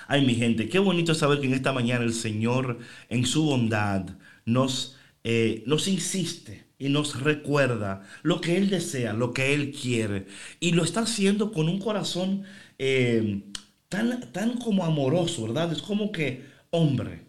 Ay, 0.08 0.26
mi 0.26 0.36
gente, 0.36 0.70
qué 0.70 0.80
bonito 0.80 1.16
saber 1.16 1.39
que 1.39 1.47
en 1.47 1.53
esta 1.53 1.74
mañana 1.74 2.03
el 2.06 2.14
Señor, 2.14 2.80
en 3.10 3.26
su 3.26 3.43
bondad, 3.45 4.06
nos, 4.45 4.97
eh, 5.24 5.64
nos 5.66 5.88
insiste 5.88 6.66
y 6.78 6.89
nos 6.89 7.22
recuerda 7.22 8.03
lo 8.22 8.41
que 8.41 8.58
Él 8.58 8.70
desea, 8.70 9.14
lo 9.14 9.34
que 9.34 9.53
Él 9.53 9.72
quiere. 9.72 10.28
Y 10.60 10.72
lo 10.74 10.84
está 10.84 11.01
haciendo 11.01 11.51
con 11.51 11.70
un 11.70 11.80
corazón 11.80 12.43
eh, 12.78 13.43
tan, 13.89 14.32
tan 14.32 14.58
como 14.58 14.86
amoroso, 14.86 15.43
¿verdad? 15.43 15.72
Es 15.72 15.82
como 15.82 16.12
que, 16.12 16.45
hombre, 16.70 17.22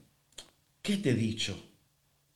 ¿qué 0.82 0.96
te 0.98 1.10
he 1.10 1.14
dicho? 1.14 1.62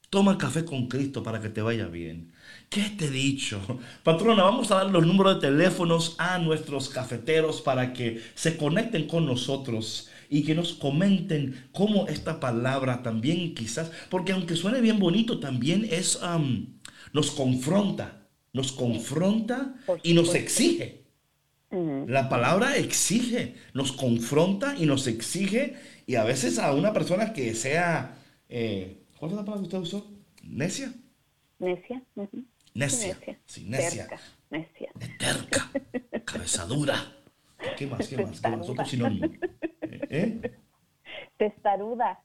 Toma 0.09 0.38
café 0.38 0.64
con 0.64 0.88
Cristo 0.88 1.22
para 1.22 1.41
que 1.41 1.51
te 1.51 1.62
vaya 1.62 1.86
bien. 1.86 2.32
¿Qué 2.68 2.82
te 2.97 3.07
he 3.07 3.11
dicho? 3.11 3.61
Patrona, 4.03 4.43
vamos 4.43 4.70
a 4.70 4.76
dar 4.76 4.91
los 4.91 5.07
números 5.07 5.36
de 5.36 5.49
teléfonos 5.49 6.16
a 6.18 6.38
nuestros 6.38 6.88
cafeteros 6.88 7.61
para 7.61 7.93
que 7.93 8.22
se 8.34 8.57
conecten 8.57 9.07
con 9.07 9.26
nosotros 9.26 10.10
y 10.31 10.45
que 10.45 10.55
nos 10.55 10.74
comenten 10.74 11.68
cómo 11.72 12.07
esta 12.07 12.39
palabra 12.39 13.03
también 13.03 13.53
quizás, 13.53 13.91
porque 14.09 14.33
aunque 14.33 14.55
suene 14.55 14.81
bien 14.81 15.01
bonito, 15.01 15.41
también 15.41 15.87
es, 15.91 16.20
nos 17.12 17.31
confronta, 17.33 18.28
nos 18.53 18.70
confronta 18.72 19.74
y 20.05 20.14
nos 20.14 20.35
exige. 20.35 21.01
La 21.70 22.28
palabra 22.28 22.76
exige, 22.76 23.55
nos 23.74 23.93
confronta 23.93 24.76
y 24.78 24.87
nos 24.87 25.07
exige, 25.09 25.74
y 26.07 26.14
a 26.14 26.24
veces 26.24 26.59
a 26.59 26.72
una 26.74 26.93
persona 26.93 27.33
que 27.33 27.55
sea, 27.55 28.16
eh, 28.49 29.03
¿cuál 29.18 29.33
es 29.33 29.37
la 29.37 29.45
palabra 29.45 29.68
que 29.68 29.76
usted 29.76 29.78
usó? 29.78 30.12
¿Necia? 30.43 30.93
Necia. 31.59 32.03
Necia. 32.74 33.18
Sí, 33.47 33.64
necia. 33.64 34.09
necia. 34.49 34.93
Terca. 35.18 35.70
Cabezadura. 36.24 37.20
¿Qué 37.77 37.87
más? 37.87 38.09
¿Qué 38.09 38.17
más? 38.17 38.41
¿Qué 38.41 38.49
más? 38.49 38.69
Otro 38.69 38.85
sinónimo. 38.85 39.29
¿Eh? 39.83 40.41
Testaruda. 41.37 42.21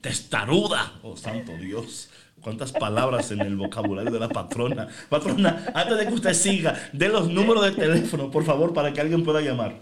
Testaruda. 0.00 0.92
Oh, 1.02 1.16
santo 1.16 1.52
Dios. 1.56 2.10
Cuántas 2.40 2.72
palabras 2.72 3.30
en 3.30 3.40
el 3.40 3.56
vocabulario 3.56 4.10
de 4.10 4.18
la 4.18 4.28
patrona. 4.28 4.88
Patrona, 5.08 5.66
antes 5.74 5.98
de 5.98 6.08
que 6.08 6.14
usted 6.14 6.34
siga, 6.34 6.74
de 6.92 7.08
los 7.08 7.28
números 7.28 7.64
de 7.64 7.70
teléfono, 7.72 8.30
por 8.30 8.44
favor, 8.44 8.74
para 8.74 8.92
que 8.92 9.00
alguien 9.00 9.24
pueda 9.24 9.40
llamar. 9.40 9.74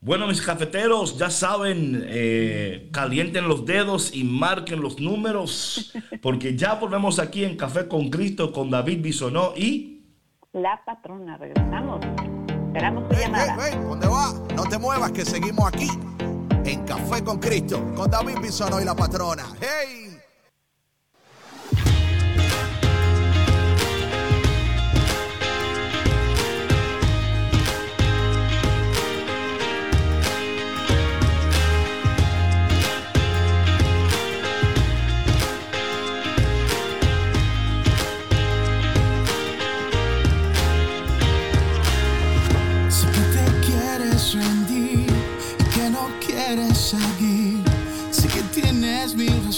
Bueno, 0.02 0.28
mis 0.28 0.42
cafeteros, 0.42 1.18
ya 1.18 1.30
saben, 1.30 2.06
eh, 2.08 2.88
calienten 2.94 3.50
los 3.50 3.66
dedos 3.66 4.16
y 4.16 4.24
marquen 4.24 4.80
los 4.80 5.02
números, 5.02 5.94
porque 6.22 6.56
ya 6.56 6.76
volvemos 6.76 7.20
aquí 7.20 7.44
en 7.44 7.58
Café 7.58 7.90
con 7.90 8.10
Cristo 8.10 8.54
con 8.54 8.70
David 8.70 9.02
Bisonó 9.02 9.52
y... 9.58 10.06
La 10.54 10.82
patrona, 10.86 11.36
regresamos. 11.38 12.00
Esperamos 12.68 13.10
tu 13.10 13.16
llamada. 13.16 13.58
¿Dónde 13.76 14.08
va? 14.08 14.32
No 14.56 14.64
te 14.64 14.80
muevas, 14.80 15.12
que 15.12 15.26
seguimos 15.26 15.68
aquí 15.68 15.90
en 16.72 16.84
Café 16.86 17.24
con 17.24 17.40
Cristo 17.40 17.94
con 17.96 18.10
David 18.10 18.40
Bisonó 18.42 18.80
y 18.80 18.86
la 18.86 18.96
patrona. 18.96 19.46
¡Hey! 19.60 20.09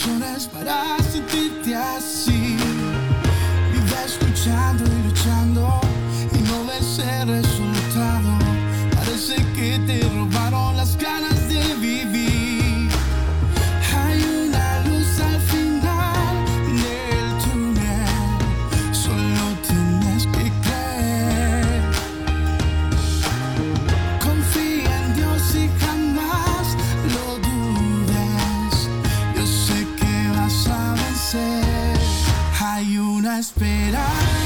canciones 0.01 0.47
para 0.47 1.00
esperar. 33.41 34.40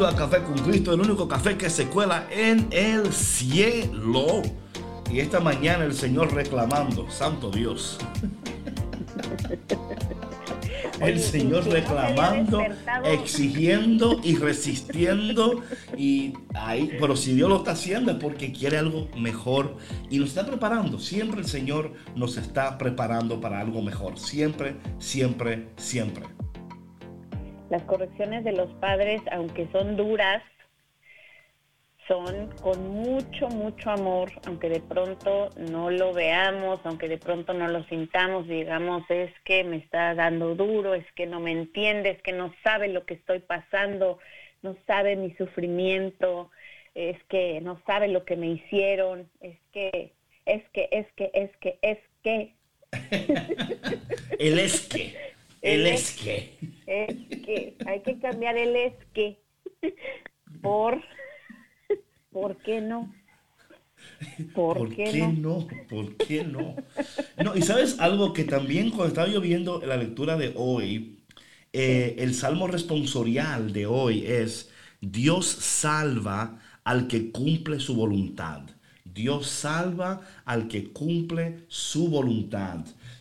Bienvenido 0.00 0.06
a 0.08 0.16
Café 0.30 0.42
con 0.42 0.56
Cristo, 0.58 0.94
el 0.94 1.00
único 1.00 1.28
café 1.28 1.58
que 1.58 1.68
se 1.68 1.86
cuela 1.86 2.26
en 2.30 2.68
el 2.70 3.12
cielo. 3.12 4.40
Y 5.10 5.20
esta 5.20 5.40
mañana 5.40 5.84
el 5.84 5.92
Señor 5.92 6.32
reclamando, 6.32 7.10
Santo 7.10 7.50
Dios. 7.50 7.98
El 11.00 11.18
Señor 11.18 11.64
reclamando, 11.66 12.62
exigiendo 13.04 14.20
y 14.22 14.36
resistiendo. 14.36 15.62
Y 15.96 16.34
ahí, 16.52 16.94
pero 17.00 17.16
si 17.16 17.32
Dios 17.32 17.48
lo 17.48 17.56
está 17.56 17.70
haciendo 17.70 18.12
es 18.12 18.18
porque 18.18 18.52
quiere 18.52 18.76
algo 18.76 19.08
mejor 19.16 19.78
y 20.10 20.18
nos 20.18 20.28
está 20.28 20.44
preparando. 20.44 20.98
Siempre 20.98 21.40
el 21.40 21.46
Señor 21.46 21.94
nos 22.14 22.36
está 22.36 22.76
preparando 22.76 23.40
para 23.40 23.60
algo 23.60 23.80
mejor. 23.80 24.18
Siempre, 24.18 24.76
siempre, 24.98 25.68
siempre. 25.78 26.39
Las 27.70 27.82
correcciones 27.84 28.44
de 28.44 28.52
los 28.52 28.68
padres, 28.74 29.22
aunque 29.30 29.68
son 29.72 29.96
duras, 29.96 30.42
son 32.10 32.50
con 32.60 32.88
mucho, 32.88 33.48
mucho 33.48 33.90
amor, 33.90 34.32
aunque 34.44 34.68
de 34.68 34.80
pronto 34.80 35.50
no 35.56 35.90
lo 35.90 36.12
veamos, 36.12 36.80
aunque 36.82 37.08
de 37.08 37.18
pronto 37.18 37.54
no 37.54 37.68
lo 37.68 37.84
sintamos, 37.84 38.48
digamos, 38.48 39.04
es 39.08 39.30
que 39.44 39.62
me 39.62 39.76
está 39.76 40.16
dando 40.16 40.56
duro, 40.56 40.94
es 40.94 41.06
que 41.14 41.26
no 41.26 41.38
me 41.38 41.52
entiende, 41.52 42.10
es 42.10 42.22
que 42.22 42.32
no 42.32 42.52
sabe 42.64 42.88
lo 42.88 43.04
que 43.04 43.14
estoy 43.14 43.38
pasando, 43.38 44.18
no 44.62 44.76
sabe 44.88 45.14
mi 45.14 45.32
sufrimiento, 45.36 46.50
es 46.96 47.16
que 47.28 47.60
no 47.60 47.80
sabe 47.86 48.08
lo 48.08 48.24
que 48.24 48.34
me 48.34 48.48
hicieron, 48.48 49.30
es 49.40 49.56
que, 49.72 50.12
es 50.46 50.68
que, 50.72 50.88
es 50.90 51.06
que, 51.14 51.30
es 51.32 51.56
que, 51.58 51.78
es 51.80 51.98
que. 52.24 52.54
el 54.40 54.58
es 54.58 54.88
que, 54.88 55.14
el 55.62 55.86
es 55.86 56.12
que. 56.12 56.58
Es 56.86 57.16
que, 57.44 57.76
hay 57.86 58.00
que 58.02 58.18
cambiar 58.18 58.56
el 58.56 58.76
es 58.76 58.94
que 59.12 59.40
por 60.62 61.02
¿Por 62.30 62.56
qué 62.58 62.80
no? 62.80 63.12
¿Por, 64.54 64.94
qué, 64.94 65.34
no? 65.36 65.66
¿Por 65.88 66.16
qué 66.16 66.44
no? 66.44 66.76
No, 67.42 67.56
y 67.56 67.62
sabes 67.62 67.98
algo 67.98 68.32
que 68.32 68.44
también 68.44 68.90
cuando 68.90 69.08
estaba 69.08 69.28
yo 69.28 69.40
viendo 69.40 69.82
la 69.84 69.96
lectura 69.96 70.36
de 70.36 70.54
hoy, 70.56 71.24
eh, 71.72 72.16
el 72.18 72.34
salmo 72.34 72.66
responsorial 72.66 73.72
de 73.72 73.86
hoy 73.86 74.24
es, 74.26 74.70
Dios 75.00 75.46
salva 75.46 76.60
al 76.84 77.08
que 77.08 77.30
cumple 77.30 77.80
su 77.80 77.94
voluntad. 77.94 78.62
Dios 79.04 79.48
salva 79.48 80.20
al 80.44 80.68
que 80.68 80.92
cumple 80.92 81.64
su 81.68 82.08
voluntad. 82.08 82.78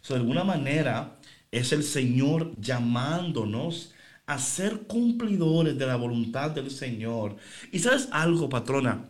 de 0.07 0.15
alguna 0.15 0.43
manera 0.43 1.18
es 1.51 1.71
el 1.73 1.83
Señor 1.83 2.53
llamándonos 2.59 3.93
a 4.25 4.37
ser 4.37 4.81
cumplidores 4.87 5.77
de 5.77 5.85
la 5.87 5.95
voluntad 5.95 6.51
del 6.51 6.71
Señor. 6.71 7.37
Y 7.71 7.79
sabes 7.79 8.09
algo, 8.11 8.49
patrona, 8.49 9.09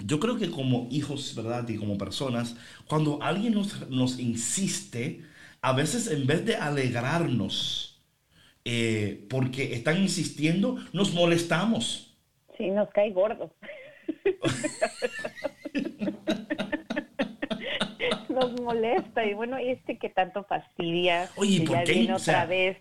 yo 0.00 0.20
creo 0.20 0.36
que 0.36 0.50
como 0.50 0.88
hijos, 0.90 1.34
¿verdad? 1.34 1.68
Y 1.68 1.76
como 1.76 1.96
personas, 1.98 2.56
cuando 2.88 3.22
alguien 3.22 3.54
nos, 3.54 3.88
nos 3.90 4.18
insiste, 4.18 5.22
a 5.62 5.72
veces 5.72 6.08
en 6.08 6.26
vez 6.26 6.44
de 6.44 6.56
alegrarnos 6.56 8.02
eh, 8.64 9.26
porque 9.28 9.74
están 9.74 10.00
insistiendo, 10.00 10.76
nos 10.92 11.12
molestamos. 11.12 12.16
Sí, 12.56 12.70
nos 12.70 12.88
cae 12.90 13.12
gordo. 13.12 13.54
nos 18.48 18.60
molesta 18.60 19.24
y 19.24 19.34
bueno, 19.34 19.56
este 19.58 19.98
que 19.98 20.08
tanto 20.08 20.44
fastidia. 20.44 21.28
Oye, 21.36 21.62
¿por 21.62 21.84
qué? 21.84 22.12
otra 22.12 22.46
vez 22.46 22.78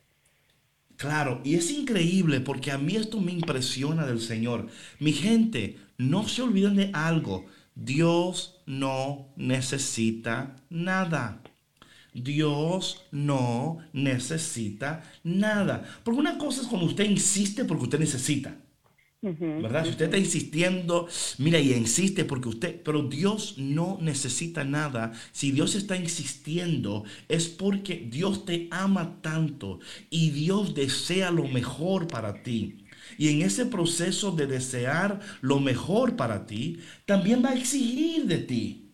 Claro, 0.97 1.41
y 1.43 1.55
es 1.55 1.71
increíble 1.71 2.39
porque 2.39 2.71
a 2.71 2.77
mí 2.77 2.95
esto 2.95 3.19
me 3.19 3.31
impresiona 3.31 4.05
del 4.05 4.21
Señor. 4.21 4.67
Mi 4.99 5.11
gente, 5.11 5.77
no 5.97 6.27
se 6.27 6.41
olviden 6.41 6.75
de 6.75 6.91
algo. 6.93 7.45
Dios 7.75 8.61
no 8.65 9.27
necesita 9.35 10.55
nada. 10.69 11.41
Dios 12.13 13.05
no 13.11 13.79
necesita 13.91 15.03
nada. 15.23 15.83
Porque 16.03 16.19
una 16.19 16.37
cosa 16.37 16.61
es 16.61 16.67
cuando 16.67 16.85
usted 16.85 17.05
insiste 17.05 17.65
porque 17.65 17.83
usted 17.83 17.99
necesita. 17.99 18.55
¿Verdad? 19.23 19.85
Si 19.85 19.91
usted 19.91 20.05
está 20.05 20.17
insistiendo, 20.17 21.07
mira, 21.37 21.57
y 21.57 21.71
insiste 21.71 22.25
porque 22.25 22.49
usted, 22.49 22.81
pero 22.83 23.03
Dios 23.03 23.55
no 23.57 23.97
necesita 24.01 24.65
nada. 24.65 25.13
Si 25.31 25.51
Dios 25.51 25.75
está 25.75 25.95
insistiendo, 25.95 27.05
es 27.29 27.47
porque 27.47 28.05
Dios 28.11 28.43
te 28.43 28.67
ama 28.69 29.21
tanto 29.21 29.79
y 30.09 30.31
Dios 30.31 30.75
desea 30.75 31.31
lo 31.31 31.47
mejor 31.47 32.07
para 32.07 32.43
ti. 32.43 32.79
Y 33.17 33.29
en 33.29 33.43
ese 33.43 33.65
proceso 33.65 34.31
de 34.31 34.45
desear 34.45 35.21
lo 35.39 35.61
mejor 35.61 36.17
para 36.17 36.45
ti, 36.45 36.79
también 37.05 37.41
va 37.43 37.51
a 37.51 37.55
exigir 37.55 38.25
de 38.25 38.39
ti. 38.39 38.91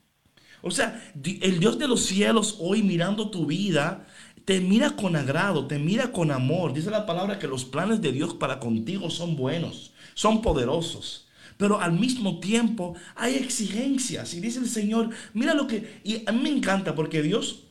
O 0.62 0.70
sea, 0.70 1.12
el 1.24 1.60
Dios 1.60 1.80
de 1.80 1.88
los 1.88 2.06
cielos 2.06 2.58
hoy 2.60 2.84
mirando 2.84 3.32
tu 3.32 3.48
vida, 3.48 4.06
te 4.46 4.60
mira 4.60 4.92
con 4.92 5.16
agrado, 5.16 5.66
te 5.66 5.80
mira 5.80 6.12
con 6.12 6.30
amor. 6.30 6.74
Dice 6.74 6.92
la 6.92 7.08
palabra 7.08 7.40
que 7.40 7.48
los 7.48 7.66
planes 7.66 8.00
de 8.02 8.12
Dios 8.12 8.36
para 8.36 8.60
contigo 8.60 9.10
son 9.10 9.36
buenos 9.36 9.89
son 10.20 10.42
poderosos. 10.42 11.30
Pero 11.56 11.80
al 11.80 11.94
mismo 11.94 12.42
tiempo 12.42 12.94
hay 13.16 13.36
exigencias. 13.36 14.34
Y 14.34 14.42
dice 14.42 14.60
el 14.60 14.68
Señor, 14.68 15.12
mira 15.34 15.54
lo 15.54 15.66
que... 15.66 16.02
Y 16.04 16.24
a 16.28 16.34
mí 16.34 16.42
me 16.42 16.50
encanta 16.50 16.94
porque 16.94 17.22
Dios, 17.22 17.68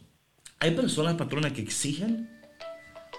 hay 0.59 0.71
personas, 0.71 1.17
patronas, 1.17 1.53
que 1.53 1.61
exigen. 1.61 2.31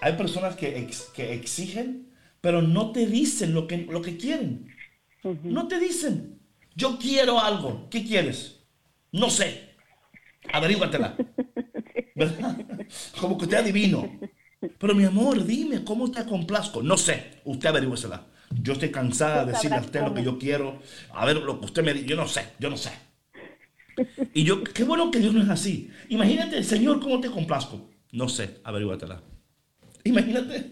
Hay 0.02 0.14
personas 0.14 0.56
que, 0.56 0.90
que 1.14 1.34
exigen, 1.34 2.10
pero 2.42 2.64
no 2.64 2.92
te 2.92 3.06
dicen 3.06 3.54
lo 3.54 3.68
que, 3.68 3.78
lo 3.78 4.02
que 4.02 4.18
quieren. 4.18 4.74
No 5.44 5.68
te 5.68 5.80
dicen, 5.80 6.40
yo 6.76 6.98
quiero 6.98 7.40
algo. 7.40 7.88
¿Qué 7.92 8.04
quieres? 8.04 8.62
No 9.12 9.30
sé. 9.30 9.76
Averíguatela. 10.52 11.16
Como 13.22 13.38
que 13.38 13.44
usted 13.44 13.58
adivino. 13.58 14.10
Pero 14.80 14.96
mi 14.96 15.04
amor, 15.04 15.46
dime, 15.46 15.84
¿cómo 15.84 16.10
te 16.10 16.26
complazco? 16.26 16.82
No 16.82 16.98
sé. 16.98 17.42
Usted 17.46 17.70
averíguesela. 17.70 18.26
Yo 18.52 18.74
estoy 18.74 18.91
cansada 18.91 19.45
de 19.45 19.52
decirle 19.54 19.78
a 19.78 19.82
usted 19.82 20.02
lo 20.02 20.14
que 20.14 20.24
yo 20.24 20.39
quiero. 20.39 20.80
A 21.14 21.26
ver 21.26 21.38
lo 21.38 21.60
que 21.60 21.66
usted 21.66 21.84
me 21.84 21.93
dice. 21.93 22.06
Yo 22.08 22.16
no 22.16 22.28
sé, 22.28 22.45
yo 22.60 22.70
no 22.70 22.78
sé. 22.78 22.91
Y 24.34 24.43
yo, 24.43 24.64
qué 24.64 24.84
bueno 24.84 25.12
que 25.12 25.20
Dios 25.20 25.34
no 25.34 25.43
es 25.43 25.50
así. 25.50 25.91
Imagínate, 26.10 26.64
Señor, 26.64 27.00
¿cómo 27.00 27.20
te 27.20 27.30
complazco? 27.30 27.89
No 28.12 28.30
sé, 28.30 28.60
averíguatela. 28.64 29.22
Imagínate. 30.04 30.72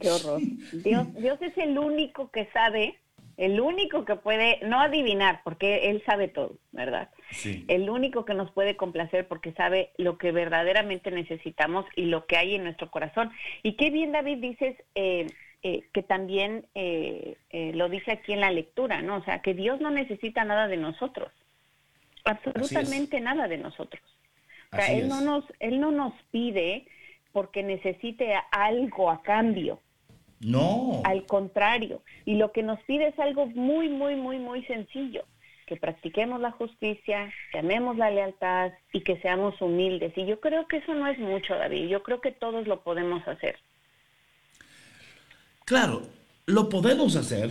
Qué 0.00 0.10
horror. 0.10 0.40
Dios, 0.72 1.14
Dios 1.14 1.38
es 1.40 1.56
el 1.56 1.78
único 1.78 2.30
que 2.30 2.48
sabe, 2.52 2.98
el 3.36 3.60
único 3.60 4.04
que 4.04 4.16
puede, 4.16 4.60
no 4.62 4.80
adivinar, 4.80 5.40
porque 5.42 5.90
Él 5.90 6.02
sabe 6.04 6.28
todo, 6.28 6.58
¿verdad? 6.72 7.10
Sí. 7.30 7.64
El 7.68 7.88
único 7.88 8.24
que 8.24 8.34
nos 8.34 8.50
puede 8.52 8.76
complacer 8.76 9.26
porque 9.26 9.52
sabe 9.52 9.92
lo 9.96 10.18
que 10.18 10.32
verdaderamente 10.32 11.10
necesitamos 11.10 11.86
y 11.96 12.06
lo 12.06 12.26
que 12.26 12.36
hay 12.36 12.54
en 12.54 12.64
nuestro 12.64 12.90
corazón. 12.90 13.30
Y 13.62 13.76
qué 13.76 13.90
bien, 13.90 14.12
David, 14.12 14.38
dices, 14.38 14.76
eh, 14.94 15.26
eh, 15.68 15.82
que 15.92 16.04
también 16.04 16.64
eh, 16.76 17.38
eh, 17.50 17.72
lo 17.74 17.88
dice 17.88 18.12
aquí 18.12 18.32
en 18.32 18.38
la 18.38 18.52
lectura, 18.52 19.02
¿no? 19.02 19.16
O 19.16 19.24
sea, 19.24 19.42
que 19.42 19.52
Dios 19.52 19.80
no 19.80 19.90
necesita 19.90 20.44
nada 20.44 20.68
de 20.68 20.76
nosotros, 20.76 21.32
absolutamente 22.24 23.20
nada 23.20 23.48
de 23.48 23.58
nosotros. 23.58 24.00
O 24.72 24.76
sea, 24.76 24.92
él 24.92 25.08
no, 25.08 25.20
nos, 25.22 25.44
él 25.58 25.80
no 25.80 25.90
nos 25.90 26.12
pide 26.30 26.86
porque 27.32 27.64
necesite 27.64 28.32
algo 28.52 29.10
a 29.10 29.24
cambio. 29.24 29.80
No. 30.38 31.00
Al 31.02 31.26
contrario, 31.26 32.00
y 32.24 32.36
lo 32.36 32.52
que 32.52 32.62
nos 32.62 32.80
pide 32.84 33.08
es 33.08 33.18
algo 33.18 33.46
muy, 33.46 33.88
muy, 33.88 34.14
muy, 34.14 34.38
muy 34.38 34.64
sencillo, 34.66 35.24
que 35.66 35.74
practiquemos 35.74 36.40
la 36.40 36.52
justicia, 36.52 37.32
que 37.50 37.58
amemos 37.58 37.96
la 37.96 38.12
lealtad 38.12 38.70
y 38.92 39.00
que 39.00 39.16
seamos 39.16 39.60
humildes. 39.60 40.16
Y 40.16 40.26
yo 40.26 40.38
creo 40.38 40.68
que 40.68 40.76
eso 40.76 40.94
no 40.94 41.08
es 41.08 41.18
mucho, 41.18 41.56
David, 41.56 41.88
yo 41.88 42.04
creo 42.04 42.20
que 42.20 42.30
todos 42.30 42.68
lo 42.68 42.84
podemos 42.84 43.26
hacer. 43.26 43.56
Claro, 45.66 46.02
lo 46.46 46.68
podemos 46.68 47.16
hacer, 47.16 47.50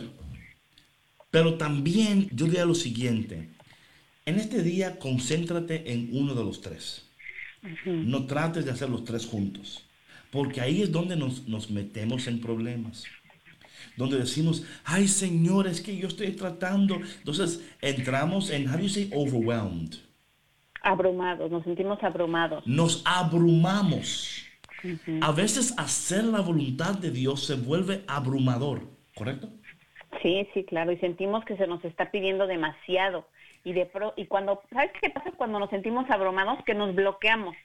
pero 1.32 1.56
también 1.56 2.30
yo 2.32 2.46
diría 2.46 2.64
lo 2.64 2.74
siguiente. 2.74 3.50
En 4.26 4.40
este 4.40 4.64
día 4.64 4.98
concéntrate 5.00 5.92
en 5.92 6.10
uno 6.14 6.34
de 6.34 6.46
los 6.46 6.62
tres. 6.62 7.06
No 7.86 8.26
trates 8.26 8.64
de 8.64 8.72
hacer 8.72 8.90
los 8.90 9.04
tres 9.04 9.26
juntos, 9.26 9.84
porque 10.32 10.62
ahí 10.62 10.82
es 10.82 10.94
donde 10.94 11.18
nos, 11.18 11.46
nos 11.50 11.70
metemos 11.70 12.28
en 12.28 12.40
problemas. 12.40 13.04
Donde 13.98 14.18
decimos, 14.18 14.64
ay 14.86 15.10
Señor, 15.10 15.68
es 15.68 15.82
que 15.82 15.98
yo 15.98 16.08
estoy 16.08 16.32
tratando. 16.32 16.96
Entonces 17.18 17.66
entramos 17.82 18.50
en, 18.50 18.70
how 18.70 18.78
do 18.78 18.84
you 18.84 18.90
say 18.90 19.10
overwhelmed? 19.14 19.96
Abrumados, 20.82 21.52
nos 21.52 21.66
sentimos 21.66 22.02
abrumados. 22.02 22.66
Nos 22.66 23.02
abrumamos. 23.04 24.45
A 25.22 25.32
veces 25.32 25.74
hacer 25.78 26.24
la 26.24 26.42
voluntad 26.42 26.96
de 26.96 27.12
Dios 27.12 27.46
se 27.46 27.56
vuelve 27.56 28.04
abrumador, 28.08 28.82
¿correcto? 29.16 29.50
Sí, 30.22 30.48
sí, 30.54 30.64
claro, 30.64 30.92
y 30.92 30.98
sentimos 30.98 31.44
que 31.46 31.58
se 31.58 31.68
nos 31.68 31.84
está 31.86 32.12
pidiendo 32.12 32.48
demasiado. 32.48 33.28
Y, 33.64 33.74
de 33.74 33.86
pro, 33.86 34.14
y 34.16 34.28
cuando, 34.28 34.62
¿sabes 34.72 34.92
qué 35.02 35.10
pasa 35.10 35.32
cuando 35.32 35.60
nos 35.60 35.70
sentimos 35.70 36.10
abrumados? 36.10 36.64
Que 36.66 36.76
nos 36.76 36.94
bloqueamos. 36.94 37.56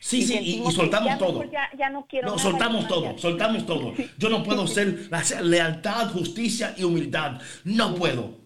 Sí, 0.00 0.22
sí, 0.22 0.38
y, 0.38 0.70
soltamos 0.72 1.18
todo. 1.18 1.44
Ya, 1.78 1.90
no 1.90 2.06
quiero. 2.06 2.28
No, 2.28 2.38
soltamos 2.38 2.86
todo, 2.86 3.16
soltamos 3.18 3.66
todo. 3.66 3.94
Yo 4.18 4.28
no 4.28 4.42
puedo 4.42 4.66
ser 4.66 5.08
la 5.10 5.22
lealtad, 5.42 6.10
justicia 6.10 6.74
y 6.76 6.84
humildad. 6.84 7.40
No 7.64 7.94
puedo. 7.94 8.45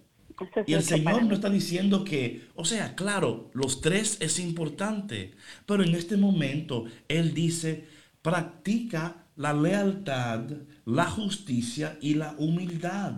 Y 0.66 0.74
el 0.74 0.82
Señor 0.82 1.24
no 1.24 1.34
está 1.34 1.50
diciendo 1.50 2.04
que, 2.04 2.48
o 2.54 2.64
sea, 2.64 2.94
claro, 2.94 3.50
los 3.54 3.80
tres 3.80 4.16
es 4.20 4.38
importante, 4.38 5.32
pero 5.66 5.82
en 5.82 5.94
este 5.94 6.16
momento 6.16 6.84
Él 7.08 7.34
dice, 7.34 7.86
practica 8.22 9.26
la 9.36 9.52
lealtad, 9.52 10.42
la 10.84 11.06
justicia 11.06 11.98
y 12.00 12.14
la 12.14 12.34
humildad. 12.38 13.14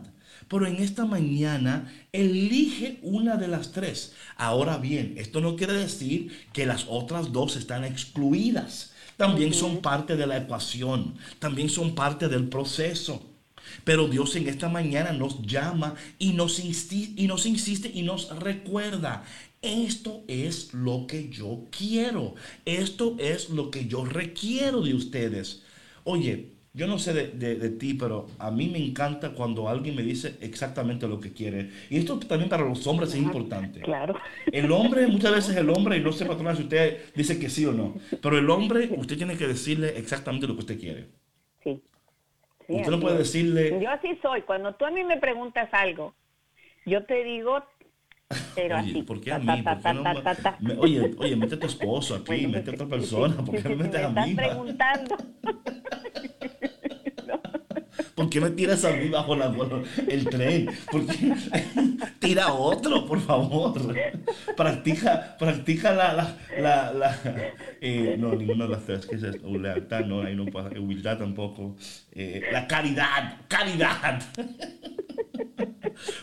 Pero 0.49 0.67
en 0.67 0.77
esta 0.77 1.05
mañana 1.05 1.93
elige 2.13 2.99
una 3.03 3.37
de 3.37 3.49
las 3.49 3.73
tres. 3.73 4.15
Ahora 4.37 4.77
bien, 4.79 5.15
esto 5.17 5.41
no 5.41 5.57
quiere 5.57 5.73
decir 5.73 6.31
que 6.53 6.67
las 6.67 6.87
otras 6.89 7.33
dos 7.33 7.57
están 7.57 7.85
excluidas. 7.85 8.93
También 9.17 9.53
son 9.53 9.83
parte 9.83 10.17
de 10.17 10.27
la 10.27 10.39
ecuación, 10.39 11.15
también 11.39 11.69
son 11.69 11.95
parte 11.95 12.29
del 12.29 12.49
proceso. 12.49 13.32
Pero 13.85 14.09
Dios 14.09 14.37
en 14.37 14.49
esta 14.49 14.69
mañana 14.69 15.13
nos 15.13 15.43
llama 15.43 15.95
y 16.19 16.33
nos, 16.33 16.59
y 16.61 17.27
nos 17.27 17.47
insiste 17.47 17.91
y 17.93 18.03
nos 18.03 18.37
recuerda. 18.39 19.25
Esto 19.63 20.25
es 20.27 20.75
lo 20.75 21.07
que 21.07 21.29
yo 21.29 21.67
quiero. 21.71 22.35
Esto 22.65 23.17
es 23.19 23.51
lo 23.51 23.71
que 23.71 23.87
yo 23.87 24.05
requiero 24.05 24.83
de 24.83 24.95
ustedes. 24.95 25.63
Oye, 26.05 26.53
yo 26.75 26.87
no 26.87 26.99
sé 26.99 27.13
de, 27.13 27.71
ti, 27.71 27.93
pero 27.93 28.29
a 28.39 28.51
mí 28.51 28.67
me 28.69 28.79
encanta 28.79 29.33
cuando 29.33 29.69
alguien 29.69 29.95
me 29.95 30.03
dice 30.03 30.37
exactamente 30.41 31.07
lo 31.07 31.21
que 31.21 31.33
quiere. 31.33 31.71
Y 31.91 31.99
esto 31.99 32.19
también 32.19 32.49
para 32.49 32.65
los 32.65 32.87
hombres 32.87 33.11
es 33.11 33.17
importante. 33.17 33.81
Claro. 33.81 34.17
El 34.51 34.73
hombre, 34.73 35.07
muchas 35.07 35.33
veces 35.33 35.57
el 35.57 35.69
hombre, 35.69 35.99
y 35.99 36.01
no 36.01 36.13
sé 36.13 36.25
patrona 36.25 36.57
si 36.57 36.63
usted 36.63 37.13
dice 37.15 37.39
que 37.39 37.51
sí 37.51 37.67
o 37.67 37.73
no, 37.73 37.97
pero 38.23 38.39
el 38.39 38.49
hombre, 38.49 38.89
usted 38.97 39.19
tiene 39.19 39.37
que 39.37 39.47
decirle 39.47 39.99
exactamente 39.99 40.47
lo 40.47 40.55
que 40.55 40.61
usted 40.61 40.81
quiere. 40.81 41.22
Sí. 42.67 42.75
usted 42.75 42.91
no 42.91 43.01
puede 43.01 43.19
decirle... 43.19 43.81
Yo 43.81 43.91
así 43.91 44.19
soy. 44.23 44.43
Cuando 44.43 44.75
tú 44.75 44.85
a 44.85 44.91
mí 44.91 45.05
me 45.05 45.17
preguntas 45.19 45.69
algo, 45.73 46.15
yo 46.87 47.05
te 47.05 47.25
digo 47.25 47.63
pero 48.55 48.79
oye, 48.79 48.91
así. 48.91 49.03
¿por 49.03 49.21
qué 49.21 49.33
a 49.33 49.39
mí? 49.39 49.63
no, 50.61 50.81
oye, 50.81 51.15
oye, 51.19 51.37
mete 51.37 51.55
a 51.55 51.61
tu 51.61 51.67
esposo 51.67 52.15
aquí, 52.27 52.47
mete 52.47 52.71
a 52.71 52.75
otra 52.75 52.87
persona, 52.97 53.37
¿por 53.37 53.63
qué 53.63 53.69
me 53.69 53.77
metes 53.77 54.05
a 54.05 54.09
mí? 54.09 54.31
estás 54.31 54.47
preguntando. 54.47 55.17
¿Por 58.15 58.29
qué 58.29 58.41
me 58.41 58.51
tiras 58.51 58.85
a 58.85 58.91
mí 58.91 59.09
bajo 59.09 59.35
la, 59.37 59.55
el 60.09 60.25
tren? 60.29 60.71
¿Por 60.91 61.07
qué? 61.07 61.33
Tira 62.19 62.53
otro, 62.53 63.07
por 63.07 63.21
favor. 63.21 63.95
Practica, 64.57 65.37
practica 65.39 65.93
la, 65.93 66.13
la, 66.13 66.37
la, 66.61 66.93
la 66.93 67.19
eh, 67.81 68.17
no, 68.19 68.35
ninguna 68.35 68.65
de 68.65 68.71
las 68.71 68.85
tres, 68.85 69.07
que 69.07 69.17
es 69.17 69.23
lealtad, 69.43 70.05
no, 70.05 70.23
ahí 70.23 70.37
no 70.37 70.47
pasa, 70.47 70.79
humildad 70.79 71.19
tampoco. 71.19 71.77
Eh, 72.13 72.43
la 72.53 72.67
caridad, 72.67 73.41
caridad. 73.49 74.23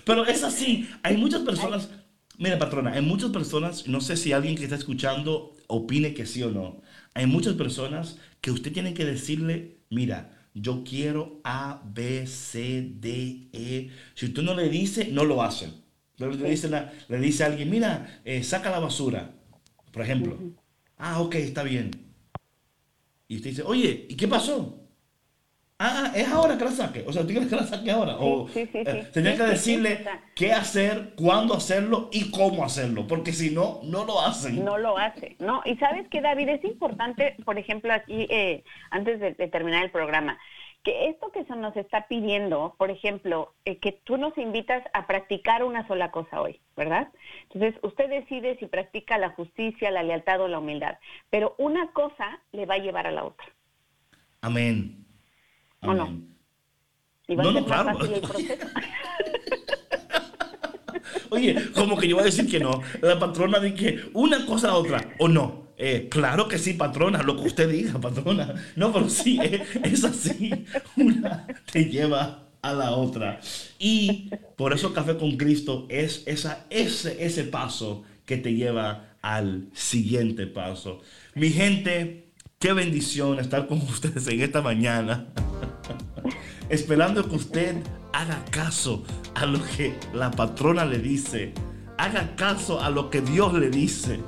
Pero 0.05 0.25
es 0.25 0.43
así, 0.43 0.89
hay 1.03 1.17
muchas 1.17 1.41
personas, 1.41 1.89
mira 2.37 2.57
patrona, 2.57 2.91
hay 2.93 3.01
muchas 3.01 3.31
personas, 3.31 3.87
no 3.87 4.01
sé 4.01 4.17
si 4.17 4.31
alguien 4.31 4.55
que 4.55 4.63
está 4.63 4.75
escuchando 4.75 5.55
opine 5.67 6.13
que 6.13 6.25
sí 6.25 6.41
o 6.43 6.49
no, 6.49 6.81
hay 7.13 7.25
muchas 7.25 7.53
personas 7.53 8.17
que 8.41 8.51
usted 8.51 8.71
tiene 8.71 8.93
que 8.93 9.05
decirle, 9.05 9.79
mira, 9.89 10.38
yo 10.53 10.83
quiero 10.83 11.41
A, 11.43 11.81
B, 11.85 12.27
C, 12.27 12.89
D, 12.99 13.49
E. 13.53 13.89
Si 14.15 14.27
usted 14.27 14.41
no 14.41 14.53
le 14.53 14.69
dice, 14.69 15.09
no 15.11 15.23
lo 15.23 15.41
hace. 15.41 15.69
Le 16.17 16.49
dice, 16.49 16.69
le 17.07 17.19
dice 17.19 17.43
a 17.43 17.47
alguien, 17.47 17.69
mira, 17.69 18.21
eh, 18.25 18.43
saca 18.43 18.69
la 18.69 18.79
basura, 18.79 19.31
por 19.91 20.01
ejemplo. 20.01 20.37
Ah, 20.97 21.21
ok, 21.21 21.35
está 21.35 21.63
bien. 21.63 21.91
Y 23.27 23.37
usted 23.37 23.51
dice, 23.51 23.63
oye, 23.63 24.07
¿y 24.09 24.15
qué 24.15 24.27
pasó? 24.27 24.78
Ah, 25.81 26.11
es 26.13 26.27
ahora 26.27 26.57
que 26.57 26.65
la 26.65 26.71
saque. 26.71 27.05
O 27.07 27.13
sea, 27.13 27.21
¿tú 27.21 27.29
quieres 27.29 27.47
que 27.47 27.55
la 27.55 27.63
saque 27.63 27.89
ahora? 27.89 28.17
O, 28.19 28.49
sí, 28.49 28.65
sí, 28.65 28.79
eh, 28.85 29.07
tenía 29.13 29.37
que 29.37 29.43
decirle 29.43 30.05
qué 30.35 30.51
hacer, 30.51 31.13
cuándo 31.15 31.53
hacerlo 31.53 32.09
y 32.11 32.31
cómo 32.31 32.65
hacerlo, 32.65 33.07
porque 33.07 33.31
si 33.31 33.51
no, 33.51 33.79
no 33.83 34.03
lo 34.03 34.19
hacen. 34.19 34.65
No 34.65 34.77
lo 34.77 34.97
hace, 34.97 35.37
¿no? 35.39 35.61
Y 35.63 35.77
sabes 35.77 36.05
que, 36.09 36.19
David, 36.19 36.49
es 36.49 36.65
importante, 36.65 37.37
por 37.45 37.57
ejemplo, 37.57 37.93
aquí, 37.93 38.27
eh, 38.29 38.65
antes 38.91 39.21
de, 39.21 39.31
terminar 39.47 39.85
el 39.85 39.89
programa, 39.89 40.37
que 40.83 41.07
esto 41.07 41.31
que 41.31 41.45
se 41.45 41.55
nos 41.55 41.73
está 41.77 42.07
pidiendo, 42.09 42.75
por 42.77 42.91
ejemplo, 42.91 43.53
eh, 43.63 43.77
que 43.77 43.93
tú 43.93 44.17
nos 44.17 44.37
invitas 44.37 44.83
a 44.93 45.07
practicar 45.07 45.63
una 45.63 45.87
sola 45.87 46.11
cosa 46.11 46.41
hoy, 46.41 46.59
¿verdad? 46.75 47.07
Entonces, 47.53 47.79
usted 47.83 48.09
decide 48.09 48.57
si 48.59 48.65
practica 48.65 49.17
la 49.17 49.29
justicia, 49.29 49.91
la 49.91 50.03
lealtad 50.03 50.41
o 50.41 50.49
la 50.49 50.59
humildad, 50.59 50.97
pero 51.29 51.55
una 51.57 51.93
cosa 51.93 52.41
le 52.51 52.65
va 52.65 52.73
a 52.73 52.79
llevar 52.79 53.07
a 53.07 53.11
la 53.11 53.23
otra. 53.23 53.47
Amén. 54.41 55.08
¿O 55.81 55.93
no? 55.93 56.21
¿Y 57.27 57.35
va 57.35 57.43
no, 57.43 57.49
a 57.49 57.53
ser 57.53 57.61
no, 57.61 57.67
claro. 57.67 57.97
fácil 57.97 58.13
el 58.13 58.21
proceso? 58.21 58.53
Oye, 61.31 61.71
como 61.73 61.97
que 61.97 62.07
yo 62.07 62.15
voy 62.15 62.23
a 62.23 62.25
decir 62.25 62.49
que 62.49 62.59
no. 62.59 62.81
La 63.01 63.19
patrona 63.19 63.59
dice 63.59 63.75
que 63.75 64.09
una 64.13 64.45
cosa 64.45 64.69
a 64.69 64.75
otra, 64.75 65.15
o 65.19 65.27
no. 65.27 65.69
Eh, 65.77 66.07
claro 66.09 66.47
que 66.47 66.57
sí, 66.57 66.73
patrona, 66.73 67.23
lo 67.23 67.37
que 67.37 67.43
usted 67.43 67.69
diga, 67.69 67.99
patrona. 68.01 68.53
No, 68.75 68.91
pero 68.91 69.09
sí, 69.09 69.39
eh, 69.41 69.63
es 69.83 70.03
así. 70.03 70.65
Una 70.97 71.47
te 71.71 71.85
lleva 71.85 72.47
a 72.61 72.73
la 72.73 72.91
otra. 72.91 73.39
Y 73.77 74.29
por 74.57 74.73
eso 74.73 74.93
Café 74.93 75.15
con 75.15 75.37
Cristo 75.37 75.85
es 75.89 76.23
esa, 76.25 76.65
ese, 76.69 77.23
ese 77.23 77.45
paso 77.45 78.03
que 78.25 78.37
te 78.37 78.55
lleva 78.55 79.15
al 79.21 79.69
siguiente 79.73 80.47
paso. 80.47 81.01
Mi 81.35 81.51
gente, 81.51 82.29
Qué 82.59 82.73
bendición 82.73 83.39
estar 83.39 83.67
con 83.67 83.77
ustedes 83.89 84.27
en 84.27 84.41
esta 84.41 84.61
mañana. 84.61 85.27
Esperando 86.69 87.27
que 87.27 87.35
usted 87.35 87.75
haga 88.13 88.43
caso 88.51 89.03
a 89.35 89.45
lo 89.45 89.59
que 89.75 89.95
la 90.13 90.31
patrona 90.31 90.85
le 90.85 90.99
dice. 90.99 91.53
Haga 91.97 92.35
caso 92.35 92.81
a 92.81 92.89
lo 92.89 93.09
que 93.09 93.21
Dios 93.21 93.53
le 93.53 93.69
dice. 93.69 94.19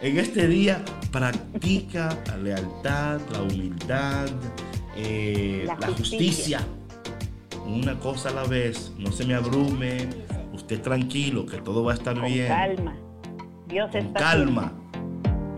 En 0.00 0.18
este 0.18 0.48
día 0.48 0.84
practica 1.10 2.18
la 2.26 2.36
lealtad, 2.36 3.20
la 3.32 3.42
humildad, 3.42 4.26
eh, 4.96 5.64
la, 5.66 5.88
justicia. 5.88 6.60
Una 7.66 7.98
cosa 7.98 8.30
a 8.30 8.32
la 8.32 8.44
vez. 8.44 8.92
No 8.98 9.12
se 9.12 9.24
me 9.24 9.34
abrume. 9.34 10.08
Usted 10.52 10.82
tranquilo, 10.82 11.46
que 11.46 11.58
todo 11.58 11.84
va 11.84 11.92
a 11.92 11.94
estar 11.94 12.20
bien. 12.20 12.48
Calma. 12.48 12.96
Dios 13.68 13.90
con 13.90 14.12
calma. 14.12 14.72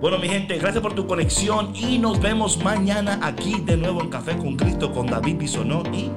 Bueno, 0.04 0.18
mi 0.18 0.28
gente, 0.28 0.58
gracias 0.58 0.82
por 0.82 0.92
tu 0.92 1.06
conexión 1.06 1.74
y 1.74 1.96
nos 1.98 2.20
vemos 2.20 2.62
mañana 2.62 3.18
aquí 3.22 3.58
de 3.64 3.78
nuevo 3.78 4.02
en 4.02 4.10
Café 4.10 4.36
con 4.36 4.54
Cristo 4.54 4.92
con 4.92 5.06
David 5.06 5.38
Bisonó 5.38 5.82
y 5.94 6.10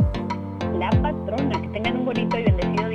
la 0.77 0.89
patrona. 0.89 1.61
Que 1.61 1.69
tengan 1.69 1.99
un 1.99 2.05
bonito 2.05 2.37
y 2.37 2.43
bendecido. 2.43 2.86